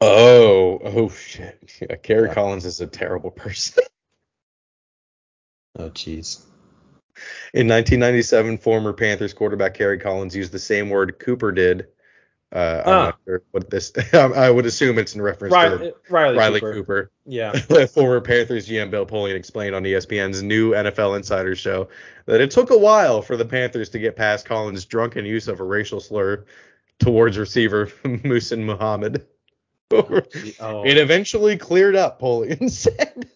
[0.00, 1.78] Oh, oh shit.
[1.80, 2.34] Yeah, Kerry Yeah.
[2.34, 3.84] Collins is a terrible person.
[5.78, 6.42] Oh jeez.
[7.54, 11.86] In 1997, former Panthers quarterback Kerry Collins used the same word Cooper did.
[12.52, 13.04] Uh, I'm Ah.
[13.06, 13.92] not sure what this.
[14.12, 16.74] I would assume it's in reference Riley, to Riley, Riley Cooper.
[16.74, 17.10] Cooper.
[17.24, 17.52] Yeah.
[17.86, 21.88] former Panthers GM Bill Polian explained on ESPN's new NFL Insider show
[22.26, 25.60] that it took a while for the Panthers to get past Collins' drunken use of
[25.60, 26.44] a racial slur
[26.98, 29.24] towards receiver Muhsin Muhammad.
[29.90, 30.84] Oh.
[30.84, 33.26] It eventually cleared up, Polian said.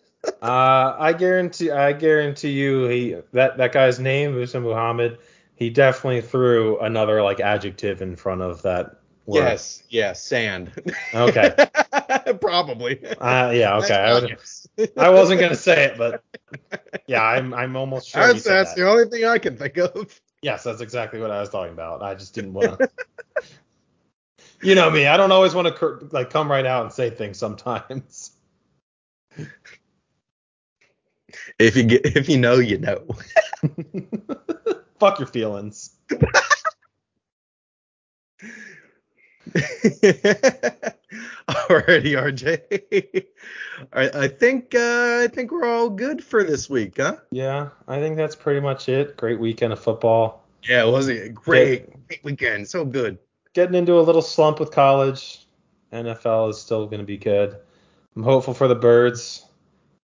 [0.42, 5.18] Uh, I guarantee, I guarantee you, he that that guy's name, Musa Muhammad,
[5.54, 9.44] he definitely threw another like adjective in front of that word.
[9.44, 10.72] Yes, yes, sand.
[11.14, 11.54] Okay.
[12.40, 13.04] Probably.
[13.06, 13.76] Uh, yeah.
[13.78, 13.94] Okay.
[13.94, 14.38] I, would,
[14.96, 16.22] I wasn't gonna say it, but
[17.06, 18.26] yeah, I'm I'm almost sure.
[18.26, 18.80] That's, that's that.
[18.80, 20.20] the only thing I can think of.
[20.42, 22.02] Yes, that's exactly what I was talking about.
[22.02, 22.90] I just didn't want to.
[24.62, 25.06] you know me.
[25.06, 28.32] I don't always want to like come right out and say things sometimes.
[31.58, 33.04] If you get, if you know, you know.
[34.98, 35.90] Fuck your feelings.
[41.48, 43.26] Alrighty, RJ.
[43.92, 47.16] I, I think uh, I think we're all good for this week, huh?
[47.30, 49.16] Yeah, I think that's pretty much it.
[49.16, 50.44] Great weekend of football.
[50.62, 52.68] Yeah, it was a great, great weekend.
[52.68, 53.18] So good.
[53.54, 55.46] getting into a little slump with college.
[55.92, 57.56] NFL is still going to be good.
[58.16, 59.46] I'm hopeful for the Birds.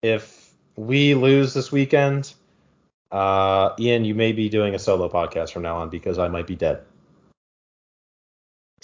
[0.02, 2.32] If we lose this weekend,
[3.10, 6.46] uh, Ian, you may be doing a solo podcast from now on because I might
[6.46, 6.82] be dead.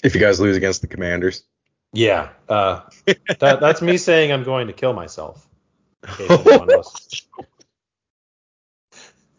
[0.03, 1.45] If you guys lose against the Commanders.
[1.93, 5.49] Yeah, uh, that, that's me saying I'm going to kill myself.
[6.07, 7.27] in case anyone was-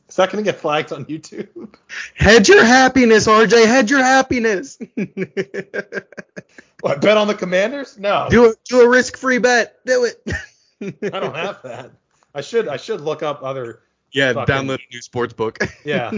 [0.10, 1.76] Is that gonna get flagged on YouTube?
[2.16, 3.66] Hedge your happiness, RJ.
[3.68, 4.78] Hedge your happiness.
[6.82, 7.00] What?
[7.02, 7.98] Bet on the Commanders?
[7.98, 9.76] No, do a do a risk free bet.
[9.86, 10.22] Do it.
[11.14, 11.92] I don't have that.
[12.34, 12.68] I should.
[12.68, 13.82] I should look up other.
[14.12, 15.60] Yeah, Fucking- download a new sports book.
[15.86, 16.12] Yeah,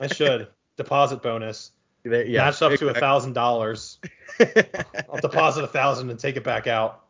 [0.00, 0.48] I should.
[0.76, 1.72] Deposit bonus.
[2.04, 2.44] Yeah.
[2.44, 3.98] Matched up to a thousand dollars.
[5.08, 7.04] I'll deposit a thousand and take it back out.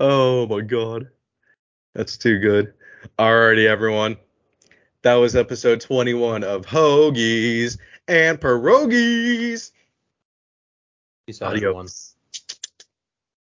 [0.00, 1.08] oh my god.
[1.94, 2.72] That's too good.
[3.18, 4.16] Alrighty, everyone.
[5.02, 9.70] That was episode 21 of Hoagies and Pierogis.
[11.26, 11.86] Peace out, everyone.
[11.86, 12.09] Adios.